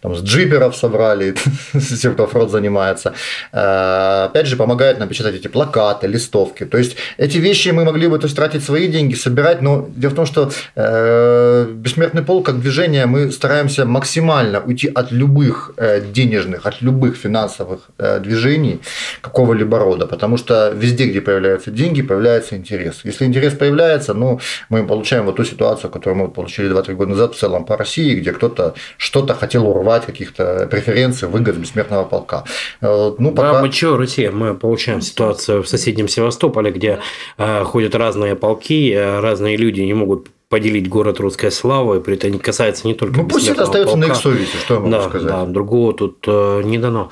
там 0.00 0.14
с 0.16 0.22
джиперов 0.22 0.76
собрали, 0.76 1.34
с 1.72 2.00
тех, 2.00 2.14
кто 2.14 2.26
фронт 2.26 2.50
занимается. 2.50 3.14
Э, 3.52 4.24
Опять 4.24 4.46
же, 4.46 4.56
помогает 4.56 4.98
нам 4.98 5.08
печатать 5.08 5.34
эти 5.36 5.48
плакаты, 5.48 6.06
листовки. 6.06 6.64
То 6.64 6.78
есть 6.78 6.96
эти 7.18 7.38
вещи 7.38 7.68
мы 7.68 7.84
могли 7.84 8.08
бы 8.08 8.18
то 8.18 8.26
есть, 8.26 8.36
тратить 8.36 8.64
свои 8.64 8.88
деньги, 8.88 9.14
собирать, 9.14 9.62
но 9.62 9.88
дело 9.94 10.10
в 10.10 10.14
том, 10.14 10.26
что 10.26 10.50
э, 10.74 11.66
бессмертный 11.84 12.22
пол 12.22 12.42
как 12.42 12.60
движение 12.60 13.04
мы 13.04 13.30
стараемся 13.30 13.84
максимально 13.84 14.60
уйти 14.60 14.88
от 14.88 15.12
любых 15.12 15.72
э, 15.76 16.00
денежных, 16.00 16.66
от 16.66 16.80
любых 16.80 17.16
финансовых 17.16 17.90
э, 17.98 18.20
движений 18.20 18.80
какого-либо 19.20 19.78
рода, 19.78 20.06
потому 20.06 20.38
что 20.38 20.70
везде, 20.70 21.04
где 21.04 21.20
появляются 21.20 21.70
деньги, 21.70 22.00
появляется 22.00 22.56
интерес. 22.56 23.00
Если 23.04 23.26
интерес 23.26 23.52
появляется, 23.52 24.14
ну, 24.14 24.40
мы 24.70 24.86
получаем 24.86 25.26
вот 25.26 25.36
ту 25.36 25.44
ситуацию, 25.44 25.90
которую 25.90 26.24
мы 26.24 26.28
получили 26.30 26.70
2-3 26.70 26.94
года 26.94 27.10
назад 27.10 27.34
в 27.34 27.38
целом 27.38 27.66
по 27.66 27.76
России, 27.76 28.14
где 28.14 28.32
кто-то 28.32 28.74
что-то 28.96 29.34
хотел 29.34 29.68
урвать, 29.68 30.06
каких-то 30.06 30.66
преференций, 30.70 31.28
выгод 31.28 31.56
бессмертного 31.56 32.04
полка. 32.04 32.44
Э, 32.80 33.12
Ну, 33.18 33.30
Да, 33.32 33.42
пока... 33.42 33.60
мы 33.60 33.70
что, 33.70 33.96
Россия, 33.98 34.30
мы 34.30 34.54
получаем 34.54 35.02
ситуацию 35.02 35.62
в 35.62 35.68
соседнем 35.68 36.08
Севастополе, 36.08 36.70
где 36.70 36.98
э, 37.36 37.64
ходят 37.64 37.94
разные 37.94 38.34
полки, 38.34 38.94
разные 38.96 39.58
люди 39.58 39.82
не 39.82 39.94
могут 39.94 40.28
поделить 40.54 40.88
город 40.88 41.18
русской 41.18 41.50
славы, 41.50 42.00
при 42.00 42.14
этом 42.14 42.38
касается 42.38 42.86
не 42.86 42.94
только 42.94 43.22
Ну, 43.22 43.26
пусть 43.26 43.48
это 43.48 43.64
остается 43.64 43.96
на 43.96 44.04
их 44.04 44.12
полка. 44.12 44.22
совести, 44.22 44.56
что 44.56 44.74
я 44.74 44.80
могу 44.80 44.92
да, 44.92 45.08
сказать. 45.08 45.26
Да, 45.26 45.46
другого 45.46 45.92
тут 45.92 46.24
э, 46.28 46.62
не 46.64 46.78
дано. 46.78 47.10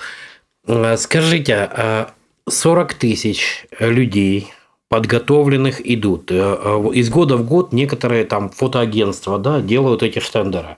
Э, 0.68 0.96
Скажите, 0.96 1.68
э, 1.76 2.07
40 2.48 2.94
тысяч 2.94 3.66
людей 3.81 4.52
подготовленных 4.88 5.81
идут. 5.85 6.31
Э, 6.31 6.57
э, 6.62 6.90
Из 6.94 7.11
года 7.11 7.37
в 7.37 7.44
год 7.44 7.72
некоторые 7.72 8.24
там 8.26 8.48
фотоагентства 8.48 9.40
да, 9.40 9.61
делают 9.61 10.05
эти 10.05 10.20
штендеры. 10.20 10.76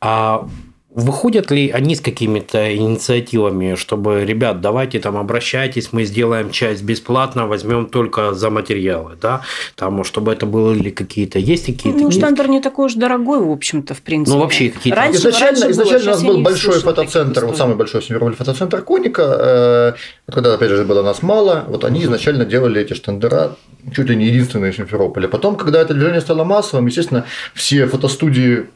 А 0.00 0.48
Выходят 0.92 1.52
ли 1.52 1.70
они 1.70 1.94
с 1.94 2.00
какими-то 2.00 2.74
инициативами, 2.76 3.76
чтобы, 3.76 4.24
ребят, 4.24 4.60
давайте 4.60 4.98
там 4.98 5.16
обращайтесь, 5.16 5.92
мы 5.92 6.02
сделаем 6.04 6.50
часть 6.50 6.82
бесплатно, 6.82 7.46
возьмем 7.46 7.86
только 7.86 8.34
за 8.34 8.50
материалы, 8.50 9.12
да, 9.22 9.42
там, 9.76 10.02
чтобы 10.02 10.32
это 10.32 10.46
были 10.46 10.90
какие-то, 10.90 11.38
есть 11.38 11.66
какие-то? 11.66 11.96
Ну, 12.00 12.10
штандер 12.10 12.48
не 12.48 12.60
такой 12.60 12.86
уж 12.86 12.94
дорогой, 12.94 13.38
в 13.38 13.50
общем-то, 13.52 13.94
в 13.94 14.02
принципе. 14.02 14.34
Ну, 14.36 14.42
вообще 14.42 14.70
какие-то- 14.70 14.98
Раньше, 14.98 15.18
изначально 15.18 15.60
раньше 15.60 15.62
было, 15.62 15.70
изначально 15.70 15.96
у 15.96 16.00
сейчас 16.00 16.22
нас 16.22 16.24
был 16.24 16.42
большой 16.42 16.80
фотоцентр, 16.80 17.44
вот 17.46 17.56
самый 17.56 17.76
большой 17.76 18.00
в 18.00 18.04
Симферополе 18.04 18.34
фотоцентр 18.36 18.82
Коника. 18.82 19.22
э, 19.22 19.92
вот 20.26 20.34
когда, 20.34 20.54
опять 20.54 20.70
же, 20.70 20.84
было 20.84 21.02
нас 21.02 21.22
мало, 21.22 21.66
вот 21.68 21.84
они 21.84 22.02
изначально 22.02 22.44
делали 22.44 22.80
эти 22.80 22.94
штандера 22.94 23.56
чуть 23.94 24.08
ли 24.08 24.16
не 24.16 24.26
единственные 24.26 24.72
в 24.72 24.76
Симферополе. 24.76 25.28
Потом, 25.28 25.54
когда 25.54 25.80
это 25.80 25.94
движение 25.94 26.20
стало 26.20 26.42
массовым, 26.42 26.86
естественно, 26.86 27.24
все 27.54 27.86
фотостудии 27.86 28.66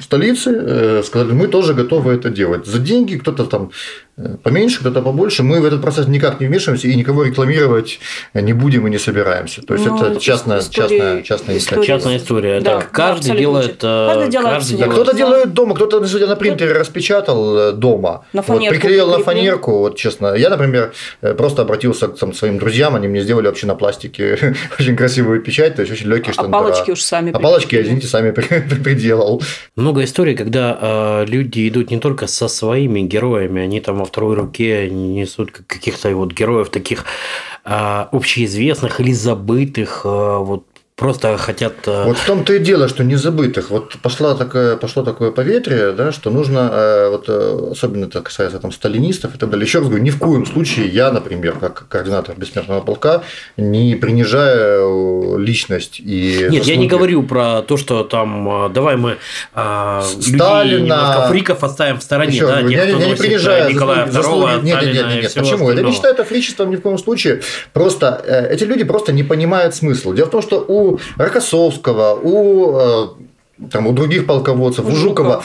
столицы 0.00 0.50
э, 0.50 1.02
сказали, 1.02 1.32
мы 1.32 1.48
тоже 1.48 1.74
готовы 1.74 2.12
это 2.12 2.30
делать. 2.30 2.66
За 2.66 2.78
деньги 2.78 3.16
кто-то 3.16 3.44
там 3.44 3.70
поменьше, 4.42 4.80
кто-то 4.80 5.02
побольше. 5.02 5.42
Мы 5.42 5.60
в 5.60 5.64
этот 5.64 5.80
процесс 5.82 6.06
никак 6.08 6.40
не 6.40 6.46
вмешиваемся 6.46 6.88
и 6.88 6.94
никого 6.94 7.24
рекламировать 7.24 7.98
не 8.34 8.52
будем 8.52 8.86
и 8.86 8.90
не 8.90 8.98
собираемся. 8.98 9.62
То 9.62 9.74
есть 9.74 9.86
Ну, 9.86 9.96
это 10.02 10.20
частная, 10.20 10.58
истории- 10.60 10.88
частная, 10.88 11.22
частная 11.22 11.54
инициатива. 11.56 11.84
Частная 11.86 12.16
история. 12.16 12.60
Да, 12.60 12.78
да, 12.80 12.86
каждый 12.90 13.36
делает... 13.36 13.76
э, 13.82 14.06
Каждый 14.08 14.30
делает 14.30 14.62
свой. 14.64 14.78
Да, 14.80 14.86
Вот. 14.86 14.92
кто-то 14.94 15.16
делает 15.16 15.52
дома, 15.54 15.74
кто-то 15.74 16.06
судя, 16.06 16.26
на 16.26 16.36
принтере 16.36 16.72
распечатал 16.72 17.56
э, 17.58 17.72
дома, 17.72 18.24
На 18.32 18.42
вот, 18.42 18.46
фанерку 18.46 18.74
приклеил 18.80 19.10
на 19.10 19.18
фанерку, 19.20 19.78
вот 19.78 19.96
честно. 19.96 20.34
Я, 20.34 20.50
например, 20.50 20.92
э, 21.22 21.34
просто 21.34 21.62
обратился 21.62 22.08
к 22.08 22.16
там, 22.18 22.32
своим 22.34 22.58
друзьям, 22.58 22.94
они 22.94 23.08
мне 23.08 23.22
сделали 23.22 23.46
вообще 23.46 23.66
на 23.66 23.74
пластике 23.74 24.54
очень 24.78 24.96
красивую 24.96 25.40
печать, 25.42 25.76
то 25.76 25.82
есть 25.82 25.92
очень 25.92 26.08
легкие 26.08 26.30
А 26.30 26.34
штандера. 26.34 26.52
палочки 26.60 26.90
уж 26.90 27.00
сами 27.02 27.30
А 27.32 27.38
палочки, 27.38 27.80
извините, 27.80 28.06
сами 28.06 28.30
при- 28.32 28.44
при- 28.60 28.76
приделал. 28.84 29.42
Много 29.76 30.04
историй, 30.04 30.34
когда 30.34 31.24
люди 31.26 31.68
идут 31.68 31.90
не 31.90 31.98
только 31.98 32.26
со 32.26 32.48
своими 32.48 33.00
героями, 33.00 33.62
они 33.62 33.80
там 33.80 34.00
второй 34.10 34.34
руке 34.34 34.90
несут 34.90 35.52
как- 35.52 35.66
каких-то 35.66 36.14
вот 36.16 36.32
героев 36.32 36.68
таких 36.70 37.04
э, 37.64 38.06
общеизвестных 38.12 39.00
или 39.00 39.12
забытых, 39.12 40.02
э, 40.04 40.08
вот 40.38 40.64
просто 41.00 41.36
хотят... 41.38 41.72
э, 41.86 42.04
Вот 42.04 42.16
в 42.18 42.24
том-то 42.26 42.52
и 42.52 42.58
дело, 42.60 42.88
что 42.88 43.02
незабытых. 43.02 43.70
Вот 43.70 43.96
пошла 44.02 44.34
такая, 44.36 44.76
пошло 44.76 45.02
такое 45.02 45.32
поветрие, 45.32 45.90
да, 45.92 46.12
что 46.12 46.30
нужно, 46.30 46.70
э, 46.72 47.08
вот, 47.10 47.24
э, 47.28 47.68
особенно 47.72 48.04
это 48.04 48.20
касается 48.20 48.58
там, 48.60 48.70
сталинистов 48.70 49.34
и 49.34 49.38
так 49.38 49.50
далее. 49.50 49.66
Еще 49.66 49.78
раз 49.78 49.88
говорю, 49.88 50.04
ни 50.04 50.10
в 50.10 50.18
коем 50.18 50.46
случае 50.46 50.86
я, 50.88 51.10
например, 51.10 51.54
как 51.58 51.88
координатор 51.88 52.36
бессмертного 52.36 52.80
полка, 52.82 53.22
не 53.56 53.96
принижаю 53.96 55.36
личность 55.38 56.00
и 56.00 56.46
Нет, 56.50 56.64
я 56.64 56.76
не 56.76 56.84
заслуги. 56.84 56.86
говорю 56.86 57.22
про 57.24 57.62
то, 57.62 57.76
что 57.76 58.04
там 58.04 58.70
давай 58.72 58.96
мы 58.96 59.16
людей 59.56 60.38
Сталина- 60.38 61.26
фриков 61.28 61.64
оставим 61.64 61.98
в 61.98 62.02
стороне, 62.02 62.34
Еще 62.34 62.46
да, 62.46 62.52
говорю, 62.60 62.68
тех, 62.70 62.78
я, 62.78 62.84
я 62.98 63.08
не 63.08 63.14
принижаю 63.14 63.72
Николая 63.74 64.06
заслуги- 64.06 64.10
заслуги. 64.12 64.52
II, 64.52 64.62
Нет, 64.64 64.76
Сталина 64.76 64.92
нет, 64.94 65.06
нет, 65.14 65.22
нет. 65.22 65.34
Почему? 65.34 65.50
Я 65.50 65.56
не 65.64 65.68
остального. 65.70 65.94
считаю 65.94 66.14
это 66.14 66.24
фричеством 66.24 66.70
ни 66.70 66.76
в 66.76 66.80
коем 66.82 66.98
случае. 66.98 67.40
Просто 67.72 68.48
эти 68.50 68.64
люди 68.64 68.84
просто 68.84 69.12
не 69.12 69.22
понимают 69.22 69.74
смысла. 69.74 70.14
Дело 70.14 70.26
в 70.26 70.30
том, 70.30 70.42
что 70.42 70.64
у 70.66 70.89
Рокоссовского, 71.16 72.18
у, 72.22 72.78
э, 72.78 73.08
там, 73.70 73.86
у 73.86 73.92
других 73.92 74.26
полководцев, 74.26 74.84
у 74.86 74.88
У 74.88 74.90
Жукова 74.92 75.28
Жукова. 75.28 75.44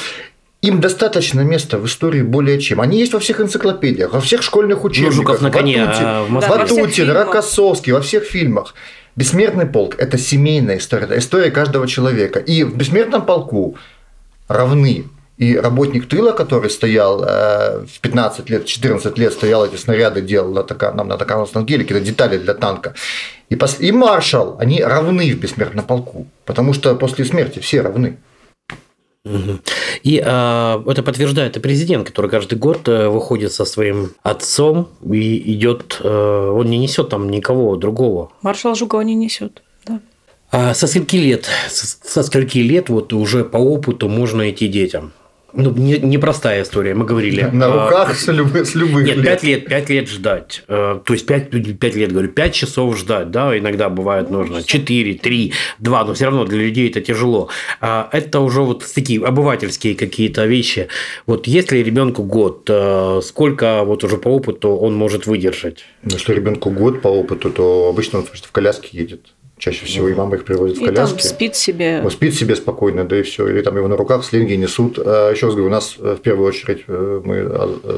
им 0.62 0.82
достаточно 0.82 1.42
места 1.42 1.78
в 1.78 1.86
истории 1.86 2.22
более 2.22 2.60
чем. 2.60 2.82
Они 2.82 3.00
есть 3.00 3.14
во 3.14 3.20
всех 3.20 3.40
энциклопедиях, 3.42 4.14
во 4.14 4.22
всех 4.22 4.42
школьных 4.42 4.80
Ну, 4.80 4.86
учебниках. 4.86 5.16
Жуков 5.16 5.42
на 5.42 5.52
коне, 5.52 5.86
Ватутин, 5.86 6.06
а 6.06 6.24
в 6.24 6.30
Москве... 6.30 6.58
во 6.58 6.66
всех 6.66 6.78
Ватутин, 6.78 7.06
фильмах. 7.06 7.26
Рокоссовский, 7.28 7.92
во 7.94 8.02
всех 8.02 8.24
фильмах. 8.24 8.74
Бессмертный 9.16 9.66
полк– 9.66 9.96
это 9.98 10.18
семейная 10.18 10.78
история, 10.78 11.06
это 11.06 11.18
история 11.20 11.52
каждого 11.52 11.88
человека. 11.88 12.40
И 12.40 12.64
в 12.64 12.76
бессмертном 12.76 13.26
полку 13.26 13.76
равны 14.48 15.06
и 15.38 15.58
работник 15.58 16.08
тыла, 16.08 16.32
который 16.32 16.70
стоял 16.70 17.22
э, 17.24 17.86
в 17.86 18.00
15 18.00 18.50
лет, 18.50 18.66
14 18.66 19.18
лет, 19.18 19.34
стоял 19.34 19.66
эти 19.66 19.76
снаряды, 19.76 20.22
делал 20.22 20.54
на, 20.54 20.64
така, 20.64 20.94
нам 20.94 21.10
на 21.10 21.18
Токарновском 21.18 21.66
геле, 21.66 21.84
какие-то 21.84 22.06
детали 22.06 22.38
для 22.38 22.54
танка. 22.54 22.94
И, 23.50 23.56
пос- 23.56 23.80
и 23.80 23.92
маршал, 23.92 24.56
они 24.60 24.82
равны 24.82 25.34
в 25.34 25.40
бессмертном 25.40 25.86
полку, 25.86 26.28
потому 26.46 26.74
что 26.74 26.96
после 26.96 27.26
смерти 27.26 27.60
все 27.60 27.82
равны. 27.82 28.18
И 30.04 30.22
э, 30.24 30.84
это 30.88 31.04
подтверждает 31.04 31.58
и 31.58 31.60
президент, 31.60 32.08
который 32.08 32.30
каждый 32.30 32.60
год 32.60 32.88
э, 32.88 33.10
выходит 33.10 33.52
со 33.52 33.66
своим 33.66 34.12
отцом 34.22 34.90
и 35.04 35.54
идет, 35.54 36.00
э, 36.04 36.08
он 36.08 36.70
не 36.70 36.78
несет 36.78 37.10
там 37.10 37.30
никого 37.32 37.76
другого. 37.76 38.32
Маршал 38.44 38.76
Жукова 38.76 39.02
не 39.02 39.16
несет. 39.16 39.64
Да. 39.86 40.00
А 40.52 40.74
со 40.76 40.86
скольки 40.86 41.16
лет, 41.16 41.50
со, 41.70 41.88
со 41.88 42.24
скольки 42.24 42.60
лет 42.60 42.90
вот 42.90 43.14
уже 43.14 43.44
по 43.44 43.58
опыту 43.58 44.08
можно 44.10 44.50
идти 44.50 44.68
детям? 44.68 45.12
Ну, 45.58 45.72
не- 45.72 46.00
непростая 46.00 46.64
история, 46.64 46.94
мы 46.94 47.06
говорили. 47.06 47.42
На 47.54 47.66
А, 47.68 47.86
руках 47.86 48.16
с 48.16 48.28
любых, 48.28 48.66
с 48.68 48.76
любых 48.76 49.06
Нет, 49.06 49.18
лет. 49.18 49.26
5 49.26 49.44
лет, 49.44 49.66
5 49.68 49.90
лет 49.90 50.10
ждать. 50.10 50.64
Э, 50.68 51.00
То 51.06 51.14
есть 51.14 51.26
5, 51.26 51.54
лет, 51.96 52.12
говорю, 52.12 52.28
5 52.30 52.54
часов 52.54 52.98
ждать, 52.98 53.32
да, 53.32 53.58
иногда 53.58 53.90
бывает 53.90 54.30
нужно 54.30 54.64
4, 54.64 55.14
3, 55.16 55.54
2, 55.80 56.04
но 56.06 56.14
все 56.14 56.26
равно 56.26 56.46
для 56.46 56.60
людей 56.60 56.90
это 56.90 57.02
тяжело. 57.02 57.50
А 57.82 58.10
Это 58.12 58.40
уже 58.42 58.62
вот 58.62 58.84
такие 58.94 59.24
обывательские 59.26 59.96
какие-то 59.96 60.46
вещи. 60.46 60.88
Вот 61.26 61.48
если 61.48 61.78
ребенку 61.78 62.24
год, 62.24 62.70
э, 62.70 63.22
сколько 63.24 63.84
вот 63.84 64.04
уже 64.04 64.18
по 64.18 64.30
опыту 64.30 64.70
он 64.70 64.96
может 64.96 65.26
выдержать? 65.28 65.86
Если 66.04 66.34
ребенку 66.34 66.70
год 66.70 67.02
по 67.02 67.08
опыту, 67.08 67.50
то 67.50 67.88
обычно 67.90 68.20
он 68.20 68.26
просто 68.26 68.48
в 68.48 68.52
коляске 68.52 68.90
едет. 68.92 69.22
Чаще 69.58 69.86
всего 69.86 70.10
и 70.10 70.14
мама 70.14 70.36
их 70.36 70.44
привозит 70.44 70.78
в 70.78 70.82
И 70.82 70.86
там 70.88 70.96
коляске. 70.96 71.24
спит 71.24 71.56
себе. 71.56 72.02
Он 72.04 72.12
спит 72.12 72.36
себе 72.36 72.58
спокойно, 72.58 73.06
да 73.06 73.18
и 73.18 73.24
все. 73.24 73.48
Или 73.48 73.62
там 73.62 73.78
его 73.78 73.88
на 73.88 73.96
руках 73.96 74.26
слинги 74.26 74.54
несут. 74.54 75.00
А 75.00 75.32
еще 75.32 75.46
раз 75.46 75.56
говорю, 75.56 75.68
у 75.70 75.72
нас 75.72 75.96
э, 75.98 76.18
в 76.20 76.22
первую 76.22 76.50
очередь 76.50 76.84
э, 76.88 77.22
мы 77.24 77.50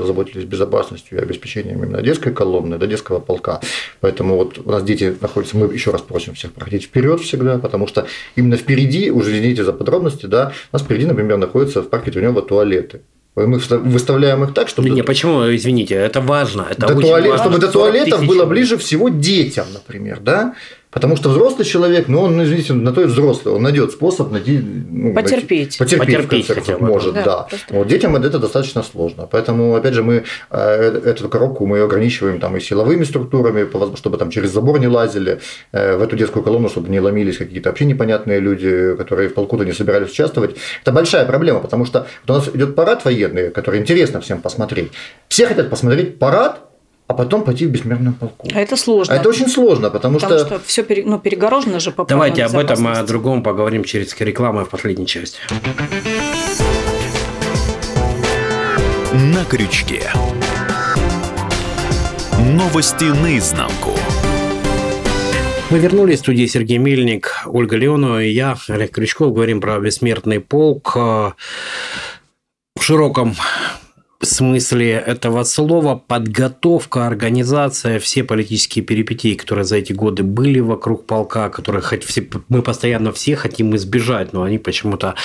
заботились 0.05 0.43
безопасностью 0.43 1.17
и 1.17 1.21
обеспечением 1.21 1.83
именно 1.83 2.01
детской 2.03 2.31
колонны, 2.31 2.77
да, 2.77 2.85
детского 2.85 3.19
полка. 3.19 3.59
Поэтому 4.01 4.35
вот 4.35 4.59
у 4.63 4.69
нас 4.71 4.83
дети 4.83 5.15
находятся, 5.19 5.57
мы 5.57 5.73
еще 5.73 5.89
раз 5.89 6.01
просим 6.01 6.35
всех 6.35 6.53
проходить 6.53 6.83
вперед 6.83 7.21
всегда, 7.21 7.57
потому 7.57 7.87
что 7.87 8.05
именно 8.35 8.55
впереди, 8.55 9.09
уже 9.09 9.31
извините 9.31 9.63
за 9.63 9.73
подробности, 9.73 10.27
да, 10.27 10.51
у 10.71 10.75
нас 10.75 10.83
впереди, 10.83 11.07
например, 11.07 11.37
находятся 11.37 11.81
в 11.81 11.89
парке 11.89 12.11
Тренева 12.11 12.43
туалеты. 12.43 13.01
Мы 13.35 13.59
выставляем 13.59 14.43
их 14.43 14.53
так, 14.55 14.67
чтобы 14.67 14.89
Не, 14.89 15.03
почему, 15.03 15.43
извините, 15.55 15.93
это 15.93 16.21
важно. 16.21 16.65
Это 16.71 16.87
до 16.87 16.93
очень 16.95 17.07
туалет- 17.07 17.29
важно. 17.29 17.43
чтобы 17.45 17.59
до 17.59 17.71
40 17.71 17.73
туалетов 17.91 18.19
тысяч 18.21 18.29
было 18.29 18.45
ближе 18.45 18.77
всего 18.77 19.09
детям, 19.09 19.67
например, 19.73 20.19
да? 20.21 20.55
Потому 20.97 21.15
что 21.15 21.29
взрослый 21.29 21.63
человек, 21.63 22.07
ну, 22.07 22.21
он, 22.21 22.43
извините, 22.43 22.73
на 22.73 22.91
то 22.91 23.01
и 23.01 23.05
взрослый, 23.05 23.53
он 23.53 23.61
найдет 23.61 23.91
способ 23.91 24.31
найти... 24.31 24.57
ну, 24.57 25.13
Потерпеть. 25.13 25.77
найти- 25.79 25.95
потерпеть, 25.95 26.07
Потерпеть 26.07 26.45
в 26.45 26.47
конце 26.47 26.53
хотя 26.55 26.65
концов, 26.71 26.79
бы, 26.81 26.87
может, 26.87 27.13
да. 27.13 27.23
да. 27.23 27.43
Просто- 27.43 27.73
Вот 27.75 27.87
детям 27.87 28.15
это 28.15 28.39
достаточно 28.39 28.81
сложно. 28.81 29.27
Поэтому, 29.29 29.75
опять 29.75 29.93
же, 29.93 30.01
мы 30.01 30.23
э, 30.49 31.01
эту 31.05 31.29
коробку 31.29 31.67
мы 31.67 31.77
ее 31.77 31.83
ограничиваем 31.83 32.39
там 32.39 32.57
и 32.57 32.59
силовыми 32.59 33.03
структурами, 33.03 33.67
чтобы 33.95 34.17
там 34.17 34.31
через 34.31 34.49
забор 34.51 34.79
не 34.79 34.87
лазили, 34.87 35.39
э, 35.71 35.97
в 35.97 36.01
эту 36.01 36.15
детскую 36.15 36.41
колонну, 36.41 36.67
чтобы 36.67 36.89
не 36.89 36.99
ломились 36.99 37.37
какие-то 37.37 37.69
вообще 37.69 37.85
непонятные 37.85 38.39
люди, 38.39 38.95
которые 38.97 39.29
в 39.29 39.35
полку-то 39.35 39.65
не 39.65 39.73
собирались 39.73 40.09
участвовать. 40.09 40.55
Это 40.81 40.91
большая 40.91 41.25
проблема, 41.25 41.59
потому 41.59 41.85
что 41.85 42.07
у 42.27 42.31
нас 42.33 42.49
идет 42.55 42.73
парад 42.73 43.05
военный, 43.05 43.51
который 43.51 43.79
интересно 43.79 44.19
всем 44.19 44.41
посмотреть. 44.41 44.91
Все 45.27 45.45
хотят 45.45 45.69
посмотреть 45.69 46.17
парад, 46.17 46.66
а 47.07 47.13
потом 47.13 47.43
пойти 47.43 47.65
в 47.65 47.69
бессмертном 47.71 48.13
полку. 48.13 48.47
А 48.53 48.59
это 48.59 48.75
сложно. 48.75 49.13
А 49.13 49.17
это 49.17 49.29
очень 49.29 49.47
сложно, 49.47 49.89
потому, 49.89 50.19
Потому 50.19 50.39
что, 50.39 50.45
что, 50.45 50.59
все 50.59 50.85
ну, 51.05 51.19
перегорожено 51.19 51.79
же 51.79 51.91
по 51.91 52.05
Давайте 52.05 52.43
об 52.43 52.55
этом 52.55 52.87
и 52.89 52.91
о 52.91 53.03
другом 53.03 53.43
поговорим 53.43 53.83
через 53.83 54.19
рекламу 54.19 54.65
в 54.65 54.69
последней 54.69 55.07
части. 55.07 55.39
На 59.13 59.45
крючке. 59.45 60.11
Новости 62.39 63.05
наизнанку. 63.05 63.91
Мы 65.69 65.79
вернулись 65.79 66.19
в 66.19 66.21
студию 66.21 66.47
Сергей 66.47 66.77
Мельник, 66.77 67.43
Ольга 67.45 67.75
Леонова 67.75 68.23
и 68.23 68.29
я, 68.29 68.57
Олег 68.69 68.91
Крючков, 68.91 69.33
говорим 69.33 69.59
про 69.59 69.79
бессмертный 69.79 70.39
полк 70.39 70.93
э, 70.95 71.31
в 72.75 72.81
широком 72.81 73.35
смысле 74.37 74.91
этого 74.91 75.43
слова, 75.43 75.95
подготовка, 75.95 77.07
организация, 77.07 77.99
все 77.99 78.23
политические 78.23 78.85
перипетии, 78.85 79.33
которые 79.33 79.65
за 79.65 79.77
эти 79.77 79.93
годы 79.93 80.23
были 80.23 80.59
вокруг 80.59 81.05
полка, 81.05 81.49
которые 81.49 81.81
хоть 81.81 82.03
все, 82.03 82.27
мы 82.49 82.61
постоянно 82.61 83.11
все 83.11 83.35
хотим 83.35 83.75
избежать, 83.75 84.33
но 84.33 84.43
они 84.43 84.57
почему-то 84.59 85.15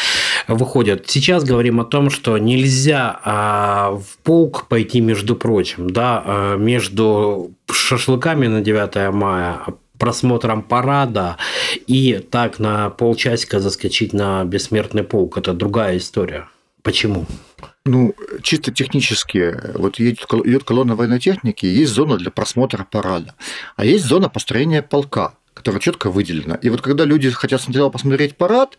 выходят. 0.48 1.08
Сейчас 1.08 1.44
говорим 1.44 1.80
о 1.80 1.84
том, 1.84 2.10
что 2.10 2.38
нельзя 2.38 3.20
а, 3.24 3.90
в 3.92 4.18
полк 4.22 4.66
пойти, 4.68 5.00
между 5.00 5.36
прочим, 5.36 5.90
да, 5.90 6.22
а, 6.24 6.56
между 6.56 7.52
шашлыками 7.70 8.46
на 8.46 8.60
9 8.60 9.12
мая, 9.12 9.60
просмотром 9.98 10.62
парада 10.62 11.36
и 11.86 12.18
так 12.30 12.58
на 12.58 12.90
полчасика 12.90 13.60
заскочить 13.60 14.12
на 14.12 14.44
бессмертный 14.44 15.04
полк. 15.04 15.38
Это 15.38 15.52
другая 15.52 15.98
история. 15.98 16.48
Почему? 16.82 17.26
Ну, 17.84 18.14
чисто 18.42 18.72
технически, 18.72 19.56
вот 19.74 19.98
едет, 19.98 20.24
идет 20.44 20.64
колонна 20.64 20.94
военной 20.94 21.18
техники, 21.18 21.66
есть 21.66 21.92
зона 21.92 22.16
для 22.16 22.30
просмотра 22.30 22.86
парада, 22.88 23.34
а 23.76 23.84
есть 23.84 24.04
зона 24.04 24.28
построения 24.28 24.82
полка, 24.82 25.34
которая 25.54 25.80
четко 25.80 26.10
выделена. 26.10 26.54
И 26.56 26.68
вот 26.68 26.80
когда 26.80 27.04
люди 27.04 27.30
хотят 27.30 27.60
сначала 27.60 27.90
посмотреть 27.90 28.36
парад, 28.36 28.78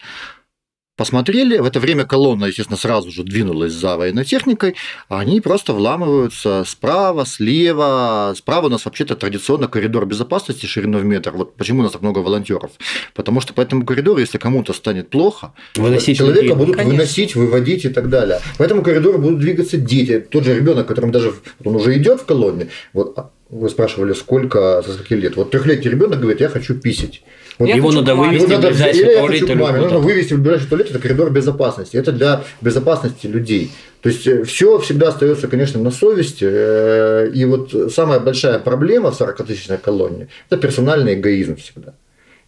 посмотрели, 0.95 1.57
в 1.57 1.65
это 1.65 1.79
время 1.79 2.05
колонна, 2.05 2.45
естественно, 2.45 2.77
сразу 2.77 3.11
же 3.11 3.23
двинулась 3.23 3.73
за 3.73 3.97
военной 3.97 4.25
техникой, 4.25 4.75
а 5.09 5.19
они 5.19 5.41
просто 5.41 5.73
вламываются 5.73 6.63
справа, 6.67 7.25
слева. 7.25 8.33
Справа 8.37 8.67
у 8.67 8.69
нас 8.69 8.85
вообще-то 8.85 9.15
традиционно 9.15 9.67
коридор 9.67 10.05
безопасности 10.05 10.65
шириной 10.65 11.01
в 11.01 11.05
метр. 11.05 11.31
Вот 11.31 11.55
почему 11.55 11.79
у 11.79 11.83
нас 11.83 11.91
так 11.91 12.01
много 12.01 12.19
волонтеров? 12.19 12.71
Потому 13.15 13.41
что 13.41 13.53
по 13.53 13.61
этому 13.61 13.85
коридору, 13.85 14.19
если 14.19 14.37
кому-то 14.37 14.73
станет 14.73 15.09
плохо, 15.09 15.53
Выносить 15.75 16.17
человека 16.17 16.41
людей. 16.43 16.55
будут 16.55 16.75
Конечно. 16.75 16.97
выносить, 16.97 17.35
выводить 17.35 17.85
и 17.85 17.89
так 17.89 18.09
далее. 18.09 18.39
По 18.57 18.63
этому 18.63 18.83
коридору 18.83 19.17
будут 19.17 19.39
двигаться 19.39 19.77
дети. 19.77 20.19
Тот 20.19 20.43
же 20.43 20.55
ребенок, 20.55 20.87
которым 20.87 21.11
даже 21.11 21.33
он 21.63 21.75
уже 21.75 21.97
идет 21.97 22.21
в 22.21 22.25
колонне, 22.25 22.69
вот 22.93 23.13
а 23.17 23.31
вы 23.49 23.69
спрашивали, 23.69 24.13
сколько, 24.13 24.81
со 24.83 24.93
скольки 24.93 25.13
лет. 25.13 25.35
Вот 25.35 25.51
трехлетний 25.51 25.91
ребенок 25.91 26.19
говорит, 26.19 26.41
я 26.41 26.49
хочу 26.49 26.73
писать. 26.75 27.23
Вот 27.59 27.69
Я 27.69 27.75
Его 27.75 27.91
надо 27.91 28.15
маме. 28.15 28.29
вывести 28.37 28.49
его 28.51 28.59
в 28.59 28.63
надо, 28.63 28.67
ближайший 28.69 29.01
я 29.13 29.19
туалет 29.19 29.43
или 29.43 29.53
маме, 29.53 29.79
нужно 29.79 29.99
вывести 29.99 30.33
в 30.33 30.41
ближайший 30.41 30.67
туалет, 30.67 30.89
это 30.89 30.99
коридор 30.99 31.29
безопасности. 31.31 31.97
Это 31.97 32.11
для 32.11 32.43
безопасности 32.61 33.27
людей. 33.27 33.71
То 34.01 34.09
есть 34.09 34.47
все 34.47 34.79
всегда 34.79 35.09
остается, 35.09 35.47
конечно, 35.47 35.79
на 35.81 35.91
совести. 35.91 36.45
Э, 36.49 37.29
И 37.33 37.45
вот 37.45 37.93
самая 37.93 38.19
большая 38.19 38.59
проблема 38.59 39.11
в 39.11 39.21
40-тысячной 39.21 39.77
колонне– 39.77 40.27
это 40.49 40.59
персональный 40.59 41.13
эгоизм 41.13 41.55
всегда. 41.55 41.93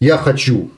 Я 0.00 0.18
хочу, 0.18 0.70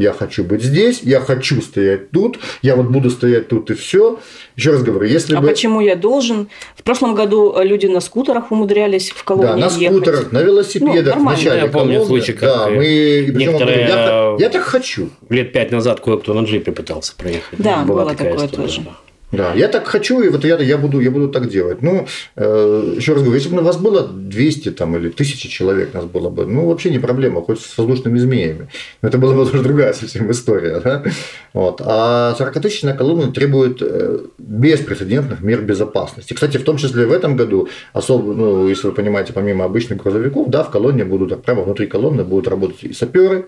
я 0.00 0.12
хочу 0.14 0.42
быть 0.44 0.62
здесь, 0.62 1.00
я 1.02 1.20
хочу 1.20 1.60
стоять 1.60 2.10
тут, 2.10 2.38
я 2.62 2.74
вот 2.74 2.86
буду 2.86 3.10
стоять 3.10 3.48
тут 3.48 3.70
и 3.70 3.74
все. 3.74 4.18
Еще 4.56 4.72
раз 4.72 4.82
говорю, 4.82 5.06
если 5.06 5.36
А 5.36 5.40
бы... 5.40 5.48
почему 5.48 5.80
я 5.80 5.94
должен? 5.94 6.48
В 6.74 6.82
прошлом 6.82 7.14
году 7.14 7.54
э, 7.56 7.64
люди 7.64 7.86
на 7.86 8.00
скутерах 8.00 8.50
умудрялись 8.50 9.10
в 9.10 9.22
колонии 9.24 9.48
Да, 9.48 9.56
на 9.56 9.64
ехать. 9.66 9.96
скутерах, 9.96 10.32
на 10.32 10.38
велосипедах 10.42 10.94
Ну, 10.94 11.02
в 11.02 11.06
нормально. 11.06 11.30
начале 11.38 11.60
Я 11.60 11.66
помню 11.68 11.92
колонны. 11.94 12.06
случай, 12.06 12.32
как 12.32 12.40
да, 12.40 12.68
мы, 12.70 13.32
некоторые, 13.34 13.80
я, 13.80 13.88
так- 14.06 14.40
я 14.40 14.48
так 14.48 14.62
хочу. 14.62 15.10
Лет 15.28 15.52
пять 15.52 15.70
назад 15.70 16.00
кое-кто 16.00 16.32
на 16.34 16.44
джипе 16.46 16.72
пытался 16.72 17.14
проехать. 17.16 17.58
Да, 17.58 17.84
Была 17.84 18.02
было 18.04 18.10
такая 18.10 18.32
такое 18.32 18.46
история, 18.46 18.66
тоже. 18.68 18.80
да. 18.82 18.90
Да, 19.32 19.54
я 19.54 19.68
так 19.68 19.86
хочу, 19.86 20.20
и 20.22 20.28
вот 20.28 20.44
я, 20.44 20.58
я, 20.58 20.76
буду, 20.76 21.00
я 21.00 21.10
буду 21.10 21.28
так 21.28 21.48
делать. 21.48 21.82
Ну, 21.82 22.06
э, 22.36 22.94
еще 22.96 23.12
раз 23.12 23.22
говорю, 23.22 23.38
если 23.38 23.54
бы 23.54 23.60
у 23.60 23.64
вас 23.64 23.76
было 23.76 24.08
200 24.08 24.72
там, 24.72 24.96
или 24.96 25.08
1000 25.08 25.48
человек 25.48 25.94
нас 25.94 26.04
было 26.04 26.30
бы, 26.30 26.46
ну, 26.46 26.66
вообще 26.66 26.90
не 26.90 26.98
проблема, 26.98 27.40
хоть 27.42 27.60
с 27.60 27.78
воздушными 27.78 28.18
змеями. 28.18 28.68
Но 29.02 29.08
это 29.08 29.18
была 29.18 29.34
бы 29.34 29.42
уже 29.42 29.62
другая 29.62 29.92
совсем 29.92 30.30
история. 30.32 30.80
Да? 30.80 31.04
Вот. 31.52 31.80
А 31.84 32.34
40-тысячная 32.38 32.96
колонна 32.96 33.32
требует 33.32 33.78
э, 33.80 34.18
беспрецедентных 34.38 35.42
мер 35.42 35.60
безопасности. 35.62 36.34
Кстати, 36.34 36.56
в 36.56 36.64
том 36.64 36.76
числе 36.76 37.06
в 37.06 37.12
этом 37.12 37.36
году, 37.36 37.68
особо, 37.92 38.34
ну, 38.34 38.68
если 38.68 38.88
вы 38.88 38.92
понимаете, 38.92 39.32
помимо 39.32 39.64
обычных 39.64 40.02
грузовиков, 40.02 40.48
да, 40.48 40.64
в 40.64 40.70
колонне 40.70 41.04
будут, 41.04 41.40
прямо 41.44 41.62
внутри 41.62 41.86
колонны 41.86 42.24
будут 42.24 42.48
работать 42.48 42.82
и 42.82 42.92
саперы, 42.92 43.46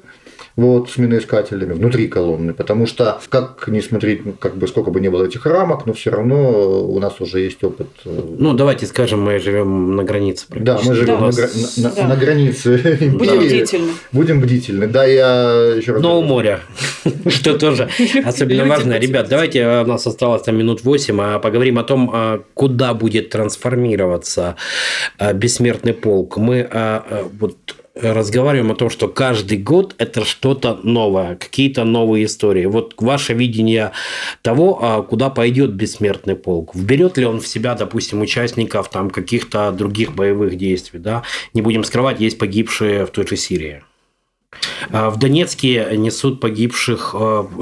вот, 0.57 0.91
с 0.91 0.99
миноискателями 0.99 1.73
внутри 1.73 2.09
колонны, 2.09 2.53
потому 2.53 2.87
что, 2.87 3.19
как 3.31 3.69
не 3.69 3.81
смотреть, 3.81 4.27
ну, 4.27 4.33
как 4.33 4.57
бы 4.57 4.69
сколько 4.69 4.91
бы 4.91 5.01
ни 5.01 5.09
было 5.09 5.25
этих 5.25 5.47
рамок, 5.47 5.87
но 5.87 5.93
все 5.95 6.11
равно 6.11 6.83
у 6.85 6.99
нас 7.01 7.21
уже 7.21 7.41
есть 7.41 7.65
опыт. 7.65 7.89
э, 8.05 8.21
Ну, 8.39 8.53
давайте 8.53 8.87
скажем, 8.87 9.23
мы 9.23 9.39
живем 9.39 9.97
на 9.97 10.05
границе. 10.05 10.47
Да, 10.51 10.79
мы 10.85 10.95
живем 10.95 11.23
У 11.23 11.27
на, 11.27 11.33
гра- 11.33 11.49
на- 11.77 11.91
Да. 11.91 12.09
на 12.09 12.17
границе. 12.17 12.99
Будем 13.13 13.39
бдительны. 13.39 13.93
Будем 14.13 14.41
бдительны. 14.41 14.87
Да, 14.87 15.05
я 15.05 15.75
еще 15.77 15.93
раз 15.93 16.03
Но 16.03 16.19
у 16.19 16.23
моря, 16.23 16.61
что 17.29 17.59
тоже 17.59 17.89
особенно 18.25 18.67
важно. 18.67 18.99
Ребят, 18.99 19.29
давайте, 19.29 19.61
э, 19.61 19.83
у 19.83 19.87
нас 19.87 20.07
осталось 20.07 20.43
там 20.43 20.57
минут 20.59 20.85
8, 20.85 21.19
а 21.21 21.39
поговорим 21.39 21.79
о 21.79 21.85
том, 21.85 22.11
а, 22.13 22.41
куда 22.55 22.93
будет 22.95 23.31
трансформироваться 23.31 24.57
бессмертный 25.35 25.95
полк. 25.95 26.37
Мы 26.37 26.69
вот 27.41 27.57
разговариваем 27.95 28.73
о 28.73 28.75
том, 28.75 28.91
что 28.91 29.09
каждый 29.09 29.59
год 29.59 29.95
это 29.99 30.25
что-то 30.25 30.81
новое, 30.83 31.37
какие-то 31.37 31.85
новые 31.85 32.25
истории. 32.25 32.65
Вот 32.67 32.95
ваше 32.97 33.35
видение 33.35 33.93
того, 34.43 34.79
а, 34.81 35.03
куда 35.03 35.31
пойдет 35.31 35.75
бессмертный 35.75 36.37
полк. 36.37 36.75
Вберет 36.75 37.19
ли 37.19 37.27
он 37.27 37.41
в 37.41 37.47
себя, 37.47 37.75
допустим, 37.75 38.21
участников 38.21 38.89
там 38.91 39.11
каких-то 39.11 39.73
других 39.73 40.15
боевых 40.15 40.57
действий, 40.57 41.01
да? 41.01 41.23
Не 41.55 41.63
будем 41.63 41.85
скрывать, 41.85 42.21
есть 42.21 42.39
погибшие 42.39 43.07
в 43.07 43.11
той 43.11 43.27
же 43.27 43.37
Сирии. 43.37 43.83
А 44.91 45.11
В 45.11 45.19
Донецке 45.19 45.89
несут 45.97 46.41
погибших, 46.41 47.15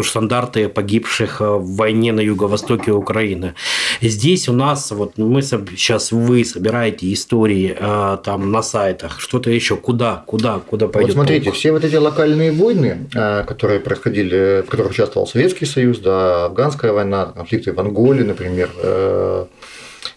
стандарты 0.03 0.68
погибших 0.68 1.41
э, 1.41 1.45
в 1.45 1.76
войне 1.76 2.12
на 2.12 2.20
юго-востоке 2.20 2.93
Украины. 2.93 3.55
Здесь 4.01 4.49
у 4.49 4.53
нас, 4.53 4.91
вот 4.91 5.18
мы 5.18 5.43
сейчас 5.43 6.12
вы 6.12 6.45
собираете 6.45 7.12
истории 7.12 7.76
там 8.24 8.51
на 8.51 8.62
сайтах, 8.62 9.20
что-то 9.20 9.51
еще, 9.51 9.76
куда, 9.76 10.24
куда, 10.26 10.59
куда 10.59 10.86
Вот 10.86 10.93
пойдет 10.93 11.12
смотрите, 11.12 11.45
полк? 11.47 11.57
все 11.57 11.72
вот 11.72 11.84
эти 11.84 11.97
локальные 11.97 12.53
войны, 12.53 13.09
которые 13.12 13.80
происходили, 13.80 14.62
в 14.66 14.70
которых 14.70 14.93
участвовал 14.93 15.26
Советский 15.26 15.66
Союз, 15.66 15.99
да, 15.99 16.47
афганская 16.47 16.93
война, 16.93 17.26
конфликты 17.26 17.72
в 17.72 17.80
Анголе, 17.80 18.24
например, 18.24 18.70
э, 18.82 19.47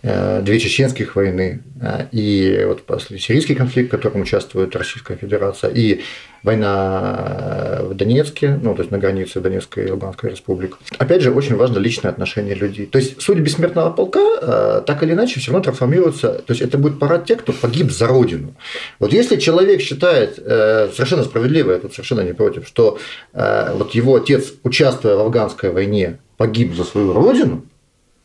две 0.04 0.60
чеченских 0.60 1.16
войны, 1.16 1.64
э, 1.82 2.08
и 2.12 2.66
вот 2.68 2.84
сирийский 3.00 3.56
конфликт, 3.56 3.88
в 3.88 3.92
котором 3.92 4.22
участвует 4.22 4.76
Российская 4.76 5.16
Федерация, 5.16 5.70
и 5.70 6.02
война 6.44 7.80
э, 7.80 7.84
в 7.86 7.94
Донецке, 7.94 8.60
ну, 8.62 8.76
то 8.76 8.82
есть 8.82 8.92
на 8.92 8.98
границе 8.98 9.40
Донецкой 9.40 9.86
и 9.88 9.92
Луганской 9.92 10.32
республик. 10.32 10.78
Опять 10.98 11.22
же, 11.22 11.32
очень 11.32 11.56
важно 11.56 11.80
личное 11.80 12.12
отношение 12.12 12.54
людей. 12.54 12.86
То 12.86 13.00
есть 13.00 13.22
суть 13.22 13.40
бессмертного 13.40 13.92
полка 13.92 14.20
э, 14.20 14.82
так 14.86 15.04
или 15.04 15.14
иначе 15.14 15.40
все 15.40 15.52
равно 15.52 15.64
трансформируется, 15.64 16.34
то 16.34 16.52
есть 16.52 16.62
это 16.62 16.78
будет 16.78 17.00
парад 17.00 17.26
тех, 17.26 17.40
кто 17.40 17.54
погиб 17.54 17.90
за 17.92 18.08
родину. 18.08 18.54
Вот 19.00 19.14
если 19.14 19.38
человек 19.38 19.80
считает, 19.80 20.38
э, 20.38 20.90
совершенно 20.94 21.24
справедливо, 21.24 21.72
я 21.72 21.80
тут 21.80 21.94
совершенно 21.94 22.22
не 22.22 22.34
против, 22.34 22.68
что 22.68 23.00
э, 23.34 23.74
вот 23.74 23.96
его 23.96 24.16
отец, 24.16 24.54
участвуя 24.64 25.16
в 25.16 25.22
афганской 25.22 25.72
войне, 25.72 26.20
погиб 26.36 26.76
за 26.76 26.84
свою 26.84 27.14
родину, 27.14 27.64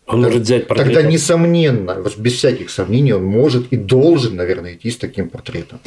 Он 0.09 0.23
может 0.23 0.43
взять 0.43 0.67
портрет. 0.67 0.95
Тогда, 0.95 1.03
несомненно, 1.03 2.03
без 2.17 2.33
всяких 2.33 2.71
сомнений, 2.71 3.13
он 3.13 3.25
может 3.25 3.71
и 3.71 3.77
должен, 3.77 4.37
наверное, 4.37 4.75
идти 4.75 4.91
с 4.91 4.97
таким 4.97 5.29
портретом. 5.29 5.81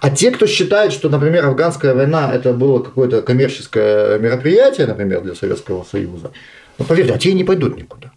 А 0.00 0.10
те, 0.10 0.32
кто 0.32 0.46
считает, 0.46 0.92
что, 0.92 1.08
например, 1.08 1.46
афганская 1.46 1.94
война 1.94 2.32
это 2.34 2.52
было 2.52 2.80
какое-то 2.80 3.22
коммерческое 3.22 4.18
мероприятие, 4.18 4.88
например, 4.88 5.22
для 5.22 5.34
Советского 5.36 5.86
Союза, 5.88 6.32
ну, 6.78 6.84
поверьте, 6.84 7.14
а 7.14 7.18
те 7.18 7.32
не 7.32 7.44
пойдут 7.44 7.76
никуда. 7.76 8.10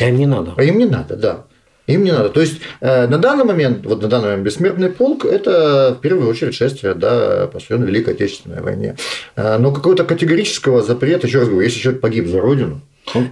А 0.00 0.08
им 0.08 0.16
не 0.16 0.26
надо. 0.26 0.54
А 0.56 0.62
им 0.62 0.78
не 0.78 0.86
надо, 0.86 1.16
да. 1.16 1.44
Им 1.86 2.04
не 2.04 2.12
надо. 2.12 2.28
То 2.28 2.40
есть 2.40 2.60
э, 2.80 3.06
на 3.08 3.18
данный 3.18 3.44
момент, 3.44 3.84
вот 3.84 4.00
на 4.00 4.08
данный 4.08 4.28
момент 4.28 4.44
бессмертный 4.44 4.88
полк 4.88 5.24
это 5.24 5.96
в 5.98 6.00
первую 6.00 6.28
очередь 6.28 6.54
шествие, 6.54 6.94
да, 6.94 7.48
посвященное 7.52 7.88
Великой 7.88 8.14
Отечественной 8.14 8.62
войне. 8.62 8.96
Э, 9.34 9.58
но 9.58 9.72
какого-то 9.72 10.04
категорического 10.04 10.82
запрета, 10.82 11.26
еще 11.26 11.40
раз 11.40 11.48
говорю, 11.48 11.64
если 11.64 11.80
человек 11.80 12.00
погиб 12.00 12.28
за 12.28 12.40
родину, 12.40 12.80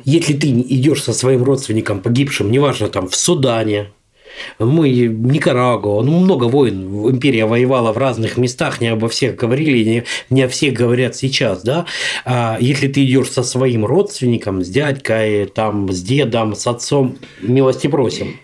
Если 0.05 0.35
ты 0.35 0.49
идешь 0.49 1.03
со 1.03 1.13
своим 1.13 1.45
родственником 1.45 2.01
погибшим, 2.01 2.51
неважно, 2.51 2.89
там 2.89 3.09
в 3.09 3.15
Судане, 3.15 3.89
мы 4.59 4.89
Никарагуа, 4.89 6.03
ну 6.03 6.21
много 6.21 6.45
войн, 6.45 7.11
империя 7.11 7.47
воевала 7.47 7.93
в 7.93 7.99
разных 7.99 8.37
местах, 8.37 8.81
не 8.81 8.89
обо 8.89 9.09
всех 9.09 9.37
говорили, 9.37 9.89
не, 9.89 10.05
не 10.31 10.43
о 10.43 10.49
всех 10.49 10.75
говорят 10.75 11.17
сейчас, 11.17 11.63
да. 11.63 11.87
А 12.25 12.57
если 12.61 12.89
ты 12.89 13.05
идешь 13.05 13.31
со 13.31 13.43
своим 13.43 13.85
родственником, 13.85 14.63
с 14.63 14.69
дядькой, 14.69 15.47
там, 15.47 15.91
с 15.93 16.03
дедом, 16.03 16.55
с 16.55 16.67
отцом, 16.67 17.17
милости 17.43 17.87
просим. 17.87 18.37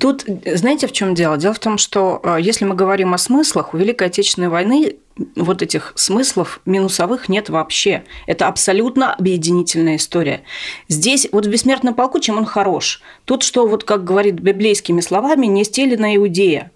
Тут, 0.00 0.24
знаете, 0.44 0.86
в 0.86 0.92
чем 0.92 1.14
дело? 1.14 1.36
Дело 1.36 1.54
в 1.54 1.58
том, 1.58 1.78
что 1.78 2.20
э, 2.22 2.38
если 2.40 2.64
мы 2.64 2.74
говорим 2.74 3.14
о 3.14 3.18
смыслах, 3.18 3.74
у 3.74 3.76
Великой 3.76 4.08
Отечественной 4.08 4.48
войны 4.48 4.96
вот 5.36 5.62
этих 5.62 5.92
смыслов 5.96 6.60
минусовых 6.64 7.28
нет 7.28 7.50
вообще. 7.50 8.04
Это 8.26 8.48
абсолютно 8.48 9.12
объединительная 9.12 9.96
история. 9.96 10.42
Здесь 10.88 11.28
вот 11.32 11.46
в 11.46 11.50
«Бессмертном 11.50 11.94
полку» 11.94 12.20
чем 12.20 12.38
он 12.38 12.44
хорош? 12.44 13.02
Тут, 13.24 13.42
что, 13.42 13.66
вот 13.66 13.84
как 13.84 14.04
говорит 14.04 14.36
библейскими 14.36 15.00
словами, 15.00 15.46
не 15.46 15.64
стелена 15.64 16.14
Иудея. 16.16 16.70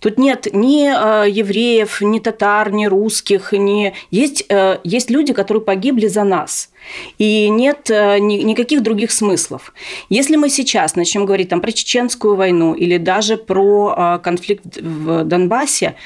Тут 0.00 0.18
нет 0.18 0.48
ни 0.52 0.88
э, 0.88 1.30
евреев, 1.30 2.00
ни 2.00 2.18
татар, 2.18 2.72
ни 2.72 2.86
русских, 2.86 3.52
ни... 3.52 3.92
Есть, 4.10 4.46
э, 4.48 4.78
есть 4.82 5.10
люди, 5.10 5.32
которые 5.34 5.62
погибли 5.62 6.06
за 6.06 6.24
нас. 6.24 6.70
И 7.18 7.48
нет 7.50 7.90
э, 7.90 8.18
ни, 8.18 8.36
никаких 8.38 8.82
других 8.82 9.12
смыслов. 9.12 9.74
Если 10.08 10.36
мы 10.36 10.48
сейчас 10.48 10.96
начнем 10.96 11.26
говорить 11.26 11.50
там, 11.50 11.60
про 11.60 11.70
чеченскую 11.70 12.34
войну 12.34 12.72
или 12.72 12.96
даже 12.96 13.36
про 13.36 14.18
конфликт 14.22 14.78
в 14.78 15.24
Донбассе, 15.24 15.96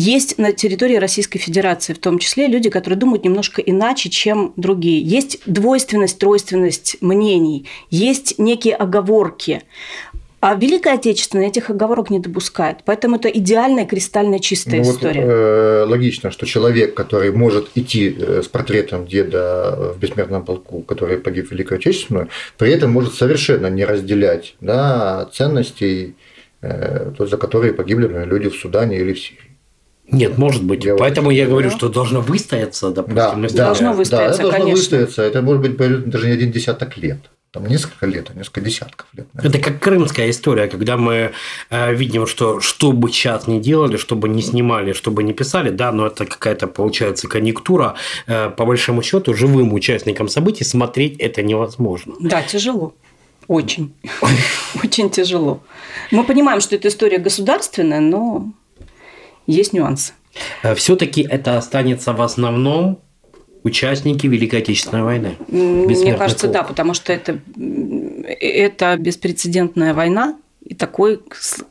есть 0.00 0.38
на 0.38 0.52
территории 0.52 0.94
Российской 0.94 1.40
Федерации 1.40 1.92
в 1.92 1.98
том 1.98 2.20
числе 2.20 2.46
люди, 2.46 2.70
которые 2.70 2.96
думают 2.96 3.24
немножко 3.24 3.60
иначе, 3.60 4.10
чем 4.10 4.52
другие. 4.54 5.02
Есть 5.02 5.40
двойственность, 5.44 6.20
тройственность 6.20 6.98
мнений, 7.00 7.66
есть 7.90 8.38
некие 8.38 8.76
оговорки. 8.76 9.64
А 10.40 10.54
Великая 10.54 10.94
Отечественная 10.94 11.48
этих 11.48 11.68
оговорок 11.68 12.10
не 12.10 12.20
допускает. 12.20 12.78
Поэтому 12.84 13.16
это 13.16 13.28
идеальная, 13.28 13.86
кристально 13.86 14.38
чистая 14.38 14.80
Ну, 14.80 14.84
вот, 14.84 14.96
история. 14.96 15.22
э, 15.22 15.84
логично, 15.88 16.30
что 16.30 16.46
человек, 16.46 16.94
который 16.94 17.32
может 17.32 17.68
идти 17.74 18.16
э, 18.16 18.42
с 18.44 18.46
портретом 18.48 19.06
деда 19.06 19.92
в 19.96 19.98
бессмертном 19.98 20.44
полку, 20.44 20.82
который 20.82 21.18
погиб 21.18 21.48
в 21.48 21.50
Великую 21.52 21.78
Отечественную, 21.78 22.28
при 22.56 22.70
этом 22.70 22.92
может 22.92 23.14
совершенно 23.14 23.66
не 23.68 23.84
разделять 23.84 24.54
да, 24.60 25.28
ценностей, 25.32 26.14
э, 26.62 27.10
то, 27.18 27.26
за 27.26 27.36
которые 27.36 27.72
погибли 27.72 28.04
например, 28.04 28.28
люди 28.28 28.48
в 28.48 28.54
Судане 28.54 28.98
или 29.00 29.14
в 29.14 29.18
Сирии. 29.18 29.40
Нет, 30.10 30.38
может 30.38 30.62
быть. 30.62 30.84
Я 30.84 30.92
вот- 30.92 31.00
Поэтому 31.00 31.30
я 31.32 31.46
говорю, 31.46 31.68
Да. 31.70 31.76
что 31.76 31.88
должно 31.88 32.20
выстояться, 32.20 32.90
допустим, 32.90 33.16
Да, 33.16 33.32
да. 33.34 33.64
Должно 33.64 33.90
да, 33.90 33.96
выстояться, 33.96 34.42
это 34.42 34.42
должно 34.42 34.58
конечно. 34.60 34.76
выстояться. 34.76 35.22
Это 35.22 35.42
может 35.42 35.62
быть 35.62 35.76
даже 36.08 36.26
не 36.26 36.32
один 36.32 36.52
десяток 36.52 36.96
лет. 36.96 37.18
Там 37.50 37.64
несколько 37.66 38.04
лет, 38.04 38.28
а 38.30 38.34
несколько 38.34 38.60
десятков 38.60 39.06
лет. 39.14 39.26
наверное. 39.32 39.58
Это 39.58 39.70
как 39.70 39.80
крымская 39.82 40.28
история, 40.28 40.68
когда 40.68 40.98
мы 40.98 41.32
э, 41.70 41.94
видим, 41.94 42.26
что 42.26 42.60
что 42.60 42.92
бы 42.92 43.10
сейчас 43.10 43.46
ни 43.46 43.58
делали, 43.58 43.96
что 43.96 44.16
бы 44.16 44.28
ни 44.28 44.42
снимали, 44.42 44.92
что 44.92 45.10
бы 45.10 45.22
ни 45.22 45.32
писали, 45.32 45.70
да, 45.70 45.90
но 45.90 46.06
это 46.08 46.26
какая-то 46.26 46.66
получается 46.66 47.26
конъюнктура. 47.26 47.94
Э, 48.26 48.50
по 48.50 48.66
большому 48.66 49.02
счету, 49.02 49.32
живым 49.32 49.72
участникам 49.72 50.28
событий 50.28 50.64
смотреть 50.64 51.16
это 51.18 51.42
невозможно. 51.42 52.14
Да, 52.20 52.42
тяжело. 52.42 52.94
Очень. 53.46 53.94
Очень 54.84 55.08
тяжело. 55.08 55.62
Мы 56.10 56.24
понимаем, 56.24 56.60
что 56.60 56.76
эта 56.76 56.88
история 56.88 57.16
государственная, 57.16 58.00
но 58.00 58.52
есть 59.46 59.72
нюансы. 59.72 60.12
Все-таки 60.76 61.22
это 61.22 61.56
останется 61.56 62.12
в 62.12 62.20
основном 62.20 63.00
участники 63.68 64.26
Великой 64.26 64.60
Отечественной 64.60 65.02
войны. 65.02 65.36
Мне 65.48 66.14
кажется, 66.14 66.46
полк. 66.46 66.54
да, 66.54 66.62
потому 66.64 66.94
что 66.94 67.12
это, 67.12 67.38
это 68.40 68.96
беспрецедентная 68.98 69.94
война, 69.94 70.36
и 70.64 70.74
такой, 70.74 71.20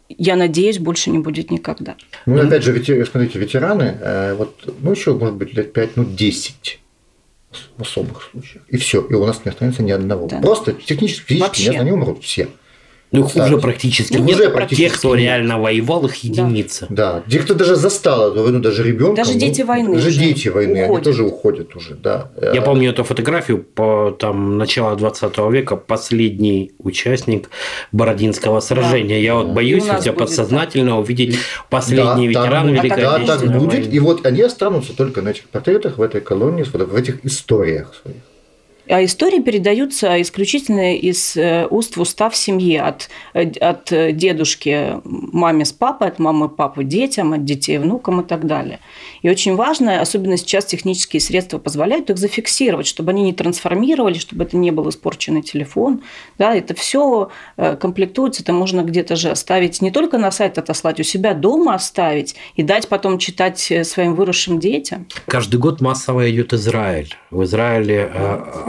я 0.09 0.35
надеюсь, 0.35 0.79
больше 0.79 1.11
не 1.11 1.19
будет 1.19 1.51
никогда. 1.51 1.95
Ну, 2.25 2.37
и 2.37 2.45
опять 2.47 2.63
же, 2.63 2.73
смотрите, 3.05 3.37
ветераны, 3.37 3.97
э, 4.01 4.33
вот, 4.33 4.73
ну, 4.81 4.91
еще, 4.91 5.13
может 5.13 5.35
быть, 5.35 5.53
лет 5.53 5.71
5, 5.73 5.97
ну, 5.97 6.05
10 6.05 6.79
в 7.77 7.81
особых 7.81 8.29
случаях. 8.31 8.63
И 8.69 8.77
все. 8.77 9.01
И 9.01 9.13
у 9.13 9.25
нас 9.25 9.41
не 9.45 9.51
останется 9.51 9.83
ни 9.83 9.91
одного. 9.91 10.27
Да. 10.27 10.39
Просто 10.39 10.73
технически, 10.73 11.33
физически 11.33 11.67
Вообще. 11.67 11.79
они 11.79 11.91
умрут 11.91 12.23
все. 12.23 12.49
Ну, 13.13 13.25
их 13.25 13.33
Да. 13.35 13.45
уже 13.45 13.57
практически 13.57 14.17
Ну, 14.17 14.25
нет. 14.25 14.35
уже 14.37 14.49
практически 14.49 14.89
Тех, 14.89 14.97
кто 14.97 15.15
нет. 15.15 15.23
реально 15.23 15.59
воевал, 15.59 16.05
их 16.05 16.15
единицы. 16.17 16.87
Да. 16.89 17.23
Те, 17.29 17.39
кто 17.39 17.53
даже 17.53 17.75
застал 17.77 18.31
эту 18.31 18.43
войну, 18.43 18.59
даже 18.59 18.83
ребенком. 18.83 19.15
Даже 19.15 19.33
дети 19.35 19.61
войны 19.61 19.93
Даже 19.95 20.09
уже 20.09 20.19
дети 20.19 20.49
войны, 20.49 20.73
они 20.73 20.83
уходят. 20.83 21.03
тоже 21.05 21.23
уходят 21.23 21.75
уже, 21.75 21.95
да. 21.95 22.31
Я 22.41 22.61
Э, 22.61 22.61
помню 22.61 22.89
эту 22.89 23.05
фотографию 23.05 23.63
по 23.63 24.11
там 24.19 24.57
начала 24.57 24.95
20 24.95 25.49
века, 25.49 25.77
последний 25.77 26.73
участник 26.79 27.49
Бородинского 27.93 28.59
сражения. 28.59 29.21
Я 29.21 29.35
вот 29.35 29.47
Да. 29.47 29.53
боюсь 29.53 29.83
у 29.89 29.95
у 29.97 29.99
тебя 30.01 30.13
подсознательно 30.13 30.99
увидеть 30.99 31.31
Да, 31.31 31.37
последний 31.69 32.33
так 32.33 32.43
ветеран 32.43 32.67
будет, 32.67 32.83
Великой 32.83 32.89
так 32.89 32.99
да, 32.99 33.11
так 33.11 33.19
Отечественной 33.21 33.59
будет. 33.59 33.79
войны. 33.79 33.95
И 33.95 33.99
вот 33.99 34.25
они 34.25 34.41
останутся 34.41 34.95
только 34.97 35.21
на 35.21 35.29
этих 35.29 35.43
портретах, 35.45 35.97
в 35.97 36.01
этой 36.01 36.19
колонии, 36.19 36.63
в 36.63 36.95
этих 36.95 37.23
историях 37.25 37.93
своих. 38.01 38.17
А 38.89 39.03
истории 39.03 39.39
передаются 39.39 40.21
исключительно 40.21 40.95
из 40.95 41.35
э, 41.35 41.67
уст 41.69 41.97
в 41.97 42.01
уста 42.01 42.29
в 42.29 42.35
семье. 42.35 42.81
От, 42.81 43.09
э, 43.33 43.49
от 43.59 43.91
э, 43.91 44.11
дедушки 44.11 45.01
маме 45.03 45.65
с 45.65 45.73
папой, 45.73 46.07
от 46.07 46.19
мамы 46.19 46.47
папы 46.47 46.83
детям, 46.83 47.33
от 47.33 47.43
детей 47.43 47.77
внукам 47.79 48.21
и 48.21 48.23
так 48.23 48.45
далее. 48.45 48.79
И 49.21 49.29
очень 49.29 49.55
важно, 49.55 49.99
особенно 49.99 50.37
сейчас 50.37 50.65
технические 50.65 51.19
средства 51.19 51.57
позволяют 51.57 52.09
их 52.09 52.17
зафиксировать, 52.17 52.87
чтобы 52.87 53.11
они 53.11 53.23
не 53.23 53.33
трансформировали, 53.33 54.17
чтобы 54.17 54.45
это 54.45 54.55
не 54.55 54.71
был 54.71 54.89
испорченный 54.89 55.41
телефон. 55.41 56.03
Да, 56.37 56.55
это 56.55 56.73
все 56.73 57.29
комплектуется, 57.55 58.43
это 58.43 58.53
можно 58.53 58.81
где-то 58.81 59.15
же 59.15 59.29
оставить, 59.29 59.81
не 59.81 59.91
только 59.91 60.17
на 60.17 60.31
сайт 60.31 60.57
отослать, 60.57 60.99
у 60.99 61.03
себя 61.03 61.33
дома 61.33 61.73
оставить 61.73 62.35
и 62.55 62.63
дать 62.63 62.87
потом 62.87 63.17
читать 63.17 63.71
своим 63.83 64.15
выросшим 64.15 64.59
детям. 64.59 65.07
Каждый 65.25 65.59
год 65.59 65.81
массово 65.81 66.29
идет 66.29 66.53
Израиль. 66.53 67.15
В 67.31 67.43
Израиле 67.43 68.11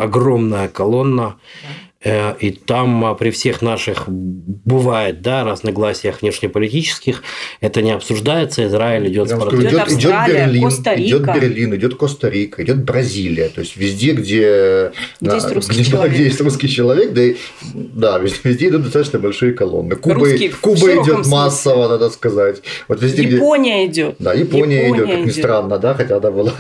огромная 0.09 0.69
колонна. 0.69 1.37
э, 1.63 1.88
И 2.05 2.53
там 2.65 3.05
а, 3.07 3.15
при 3.15 3.31
всех 3.31 3.61
наших 3.61 4.05
бывает, 4.09 5.21
да, 5.21 5.43
разногласиях 5.43 6.23
внешнеполитических, 6.23 7.25
это 7.61 7.83
не 7.83 7.91
обсуждается, 7.91 8.65
Израиль 8.69 9.09
идет 9.09 9.29
с 9.29 9.33
скажу, 9.33 9.61
Идет 9.63 9.73
идет, 9.73 9.93
идет 9.93 10.15
Берлин, 10.29 10.63
Коста-Рика. 10.63 11.03
идет 11.09 11.23
Берлин, 11.35 11.75
идет 11.75 11.95
Коста-Рика, 11.97 12.63
идет 12.63 12.85
Бразилия. 12.85 13.49
То 13.49 13.63
есть 13.63 13.77
везде, 13.77 14.13
где, 14.13 14.93
Где 15.21 15.35
есть 15.35 15.53
русский 15.53 15.75
где, 15.81 15.85
человек. 15.91 16.15
где 16.15 16.23
есть 16.31 16.41
русский 16.41 16.69
человек, 16.69 17.13
да, 17.15 17.23
и- 17.25 17.37
да 17.75 18.19
везде, 18.19 18.39
везде 18.45 18.69
идут 18.69 18.83
достаточно 18.85 19.19
большие 19.19 19.53
колонны. 19.55 19.97
Куба, 19.97 20.15
Русский 20.15 20.51
Куба 20.51 20.93
идет 20.93 21.05
смысле. 21.15 21.33
массово, 21.33 21.89
надо 21.89 22.11
сказать. 22.11 22.63
Вот 22.87 23.03
везде, 23.03 23.25
где- 23.25 23.35
Япония 23.39 23.85
идет. 23.87 24.15
Да, 24.21 24.35
Япония, 24.35 24.89
идет, 24.95 25.07
как 25.11 25.27
ни 25.27 25.31
странно, 25.31 25.79
да, 25.79 25.95
хотя 25.95 26.19
она 26.19 26.31
была 26.31 26.53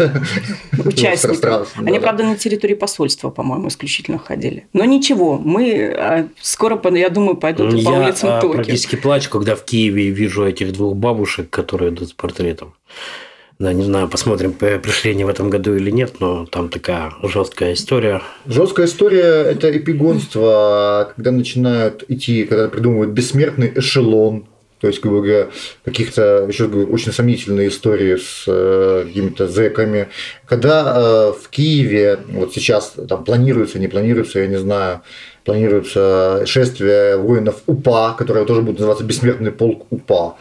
участников. 0.84 1.20
пространственно, 1.22 1.86
Они, 1.86 1.99
да. 1.99 2.03
правда, 2.03 2.24
на 2.24 2.36
территории 2.36 2.74
посольства, 2.74 3.30
по-моему, 3.30 3.68
исключительно 3.68 4.18
ходили. 4.18 4.66
Но 4.72 4.84
ничего, 4.84 5.28
мы 5.37 5.93
а, 5.97 6.29
скоро, 6.41 6.81
я 6.97 7.11
думаю, 7.11 7.37
пойдут 7.37 7.74
и 7.74 7.85
по 7.85 7.91
Я 7.91 8.01
улицам 8.01 8.31
а, 8.31 8.41
Токио. 8.41 8.55
практически 8.55 8.97
плачу, 8.97 9.29
когда 9.29 9.55
в 9.55 9.64
Киеве 9.64 10.09
вижу 10.11 10.47
этих 10.47 10.72
двух 10.72 10.97
бабушек, 10.97 11.51
которые 11.51 11.91
идут 11.91 12.09
с 12.09 12.12
портретом. 12.12 12.74
Да, 13.59 13.72
не 13.72 13.83
знаю, 13.83 14.09
посмотрим, 14.09 14.53
пришли 14.53 15.11
они 15.11 15.24
в 15.24 15.29
этом 15.29 15.51
году 15.51 15.74
или 15.74 15.91
нет, 15.91 16.20
но 16.20 16.47
там 16.47 16.68
такая 16.68 17.12
жесткая 17.24 17.72
история. 17.72 18.22
Жесткая 18.47 18.87
история– 18.87 19.43
это 19.51 19.76
эпигонство, 19.76 21.12
когда 21.16 21.33
начинают 21.33 22.05
идти, 22.07 22.45
когда 22.45 22.68
придумывают 22.68 23.11
бессмертный 23.11 23.72
эшелон, 23.74 24.47
то 24.81 24.87
есть, 24.87 25.01
говоря, 25.03 25.49
каких-то, 25.85 26.47
еще 26.49 26.68
говорю, 26.68 26.93
очень 26.93 27.12
сомнительные 27.12 27.68
истории 27.68 28.16
с 28.16 28.45
э, 28.47 29.05
какими-то 29.07 29.49
зэками. 29.49 30.09
Когда 30.47 30.95
э, 30.97 31.33
в 31.33 31.49
Киеве, 31.49 32.20
вот 32.29 32.55
сейчас 32.55 32.95
там 33.09 33.24
планируется, 33.24 33.79
не 33.79 33.89
планируется, 33.89 34.39
я 34.39 34.47
не 34.47 34.59
знаю, 34.59 35.03
планируется 35.45 36.45
шествие 36.47 37.16
воинов 37.16 37.62
УПА, 37.66 38.14
которое 38.16 38.45
тоже 38.45 38.62
будет 38.62 38.79
называться 38.79 39.05
«Бессмертный 39.05 39.51
полк 39.51 39.87
УПА». 39.91 40.37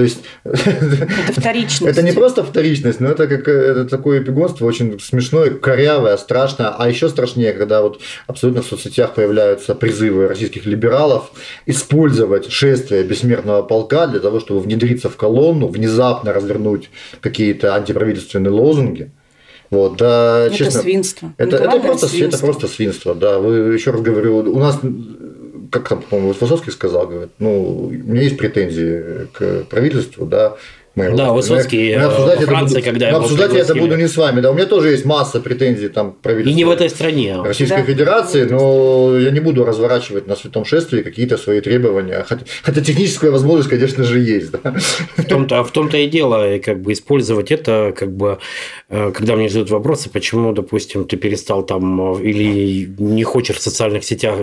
То 0.00 0.04
есть 0.04 0.20
Это 0.44 1.40
вторичность. 1.40 1.82
это 1.98 2.02
не 2.02 2.12
просто 2.12 2.42
вторичность, 2.42 3.00
но 3.00 3.10
это 3.10 3.26
как 3.26 3.46
это 3.48 3.84
такое 3.84 4.22
эпигонство 4.22 4.64
очень 4.64 4.98
смешное, 4.98 5.50
корявое, 5.50 6.16
страшное. 6.16 6.68
А 6.68 6.88
еще 6.88 7.10
страшнее, 7.10 7.52
когда 7.52 7.82
вот 7.82 8.00
абсолютно 8.26 8.62
в 8.62 8.66
соцсетях 8.66 9.12
появляются 9.14 9.74
призывы 9.74 10.26
российских 10.26 10.64
либералов 10.64 11.32
использовать 11.66 12.50
шествие 12.50 13.02
бессмертного 13.02 13.60
полка 13.60 14.06
для 14.06 14.20
того, 14.20 14.40
чтобы 14.40 14.60
внедриться 14.60 15.10
в 15.10 15.16
колонну, 15.16 15.68
внезапно 15.68 16.32
развернуть 16.32 16.88
какие-то 17.20 17.74
антиправительственные 17.74 18.52
лозунги. 18.52 19.10
Вот, 19.68 19.98
да, 19.98 20.46
Это 20.46 20.56
честно, 20.56 20.80
свинство. 20.80 21.34
это, 21.36 21.56
это, 21.56 21.64
Натуральное 21.66 21.86
просто, 21.88 22.06
это 22.06 22.14
свинство. 22.16 22.46
просто 22.46 22.68
свинство, 22.68 23.14
да. 23.14 23.38
Вы 23.38 23.74
еще 23.74 23.90
раз 23.90 24.00
говорю, 24.00 24.38
у 24.38 24.58
нас, 24.58 24.80
как 25.70 25.88
там, 25.88 26.02
по-моему, 26.02 26.32
Высоцкий 26.32 26.70
сказал, 26.70 27.06
говорит, 27.06 27.30
ну, 27.38 27.86
у 27.86 27.90
меня 27.90 28.22
есть 28.22 28.36
претензии 28.36 29.26
к 29.32 29.64
правительству, 29.64 30.26
да. 30.26 30.56
Моей 31.00 31.16
Да. 31.16 31.32
Высоцкий, 31.32 31.78
Но 31.78 31.84
я 31.84 32.02
э, 32.02 32.06
обсуждать 32.06 32.36
во 32.38 32.42
это 32.42 32.50
Франции, 32.52 32.74
буду- 32.76 32.84
когда 32.86 33.08
его 33.08 33.18
обсуждать 33.18 33.52
я 33.54 33.60
это 33.60 33.74
буду 33.74 33.96
не 33.96 34.08
с 34.08 34.16
вами, 34.16 34.40
да. 34.40 34.50
У 34.50 34.54
меня 34.54 34.66
тоже 34.66 34.90
есть 34.90 35.04
масса 35.04 35.40
претензий 35.40 35.88
там 35.88 36.12
к 36.12 36.16
правительству. 36.20 36.52
И 36.52 36.54
не 36.56 36.64
в 36.64 36.70
этой 36.70 36.88
стране. 36.90 37.36
Российской 37.42 37.78
Да. 37.78 37.84
Федерации, 37.84 38.44
но 38.44 39.18
я 39.18 39.30
не 39.30 39.40
буду 39.40 39.64
разворачивать 39.64 40.26
на 40.26 40.36
святом 40.36 40.64
шествии 40.64 41.02
какие-то 41.02 41.36
свои 41.36 41.60
требования. 41.60 42.24
Хотя, 42.28 42.44
хотя 42.62 42.80
техническая 42.80 43.30
возможность, 43.30 43.68
конечно 43.70 44.04
же, 44.04 44.18
есть. 44.20 44.50
Да? 44.52 44.74
В 45.16 45.24
том-то, 45.24 45.62
в 45.64 45.70
том-то 45.70 45.96
и 45.96 46.06
дело, 46.06 46.54
и 46.54 46.58
как 46.58 46.80
бы 46.80 46.92
использовать 46.92 47.50
это, 47.52 47.92
как 47.96 48.10
бы, 48.12 48.38
э, 48.88 49.12
когда 49.14 49.36
мне 49.36 49.48
задают 49.48 49.70
вопросы, 49.70 50.10
почему, 50.10 50.52
допустим, 50.52 51.04
ты 51.04 51.16
перестал 51.16 51.62
там 51.64 52.14
э, 52.16 52.22
или 52.22 52.88
не 52.98 53.24
хочешь 53.24 53.56
в 53.56 53.62
социальных 53.62 54.04
сетях 54.04 54.36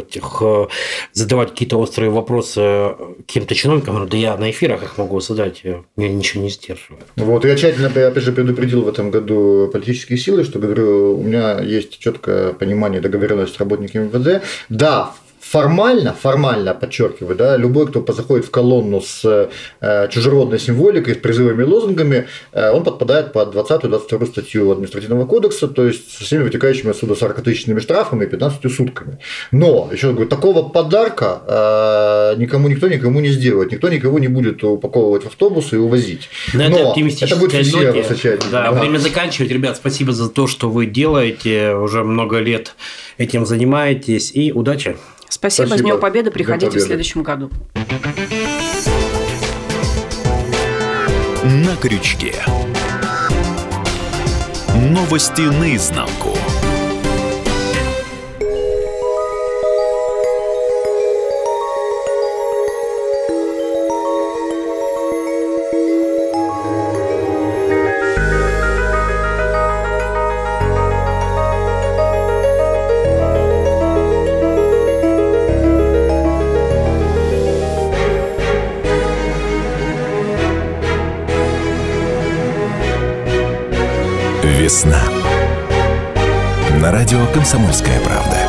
задавать 1.14 1.49
какие-то 1.51 1.78
острые 1.78 2.10
вопросы 2.10 2.95
каким-то 3.28 3.55
чиновникам, 3.55 4.08
да 4.08 4.18
я 4.18 4.38
на 4.38 4.49
эфирах 4.51 4.84
их 4.84 4.97
могу 4.97 5.20
задать, 5.20 5.64
меня 5.95 6.10
ничего 6.10 6.43
не 6.43 6.47
сдерживает. 6.50 7.06
Вот, 7.16 7.45
я 7.45 7.56
тщательно, 7.56 7.88
опять 7.88 8.24
же, 8.24 8.32
предупредил 8.32 8.84
в 8.84 8.88
этом 8.88 9.12
году 9.12 9.70
политические 9.72 10.18
силы, 10.18 10.43
что, 10.43 10.60
говорю, 10.60 11.20
у 11.20 11.24
меня 11.24 11.60
есть 11.62 12.00
четкое 12.00 12.54
понимание 12.54 13.02
договоренности 13.02 13.56
с 13.56 13.60
работниками 13.60 14.08
МВД. 14.08 14.43
Да, 14.70 15.14
формально, 15.52 16.14
формально, 16.14 16.74
подчеркиваю, 16.74 17.36
да, 17.36 17.58
любой, 17.58 17.88
кто 17.88 18.06
заходит 18.14 18.45
в 18.45 18.52
колонну 18.52 19.02
с 19.02 19.50
э, 19.82 20.10
чужеродной 20.10 20.60
символикой, 20.60 21.14
с 21.14 21.18
призывами 21.18 21.62
и 21.62 21.66
лозунгами, 21.66 22.28
э, 22.52 22.72
он 22.72 22.84
подпадает 22.84 23.34
под 23.34 23.56
20-22 23.56 24.26
статью 24.28 24.72
административного 24.72 25.26
кодекса, 25.26 25.68
то 25.68 25.86
есть 25.86 26.18
со 26.18 26.24
всеми 26.24 26.43
вытекающими 26.43 26.91
отсюда 26.91 27.14
40-тысячными 27.14 27.80
штрафами 27.80 28.26
и 28.26 28.28
15 28.28 28.72
сутками. 28.72 29.20
Но, 29.52 29.89
еще 29.91 30.08
раз 30.08 30.16
говорю, 30.16 30.30
такого 30.30 30.68
подарка 30.70 31.41
э, 32.36 32.39
никому 32.39 32.68
никто 32.68 32.88
никому 32.88 33.20
не 33.22 33.30
сделает, 33.30 33.72
никто 33.72 33.89
никого 33.89 34.20
не 34.20 34.28
будет 34.28 34.64
упаковывать 34.64 35.24
в 35.24 35.28
автобусы 35.28 35.76
и 35.76 35.80
увозить. 35.80 36.30
Этой 36.50 36.70
Но 36.70 36.78
это 36.78 36.89
оптимистической 36.89 37.39
будет 37.39 37.52
тщательно. 37.52 38.52
Да, 38.52 38.72
Да. 38.72 38.80
время 38.80 38.98
заканчивать. 38.98 39.52
Ребят, 39.52 39.78
спасибо 39.78 40.12
за 40.12 40.30
то, 40.30 40.48
что 40.48 40.70
вы 40.70 40.86
делаете. 40.86 41.76
Уже 41.76 42.04
много 42.04 42.39
лет 42.39 42.76
этим 43.18 43.45
занимаетесь. 43.45 44.32
И 44.34 44.52
удачи. 44.52 44.98
Спасибо. 45.30 45.66
С 45.66 45.70
Спасибо. 45.70 45.90
Днем 45.90 46.00
Победы. 46.00 46.32
Приходите 46.32 46.68
в 46.68 46.70
Победы. 46.70 46.86
следующем 46.86 47.24
году. 47.24 47.50
На 51.44 51.76
крючке. 51.78 52.34
Новости 54.76 55.42
наизнанку. 55.42 56.37
Весна. 84.68 85.01
На 86.82 86.91
радио 86.91 87.26
«Комсомольская 87.28 88.01
правда». 88.01 88.47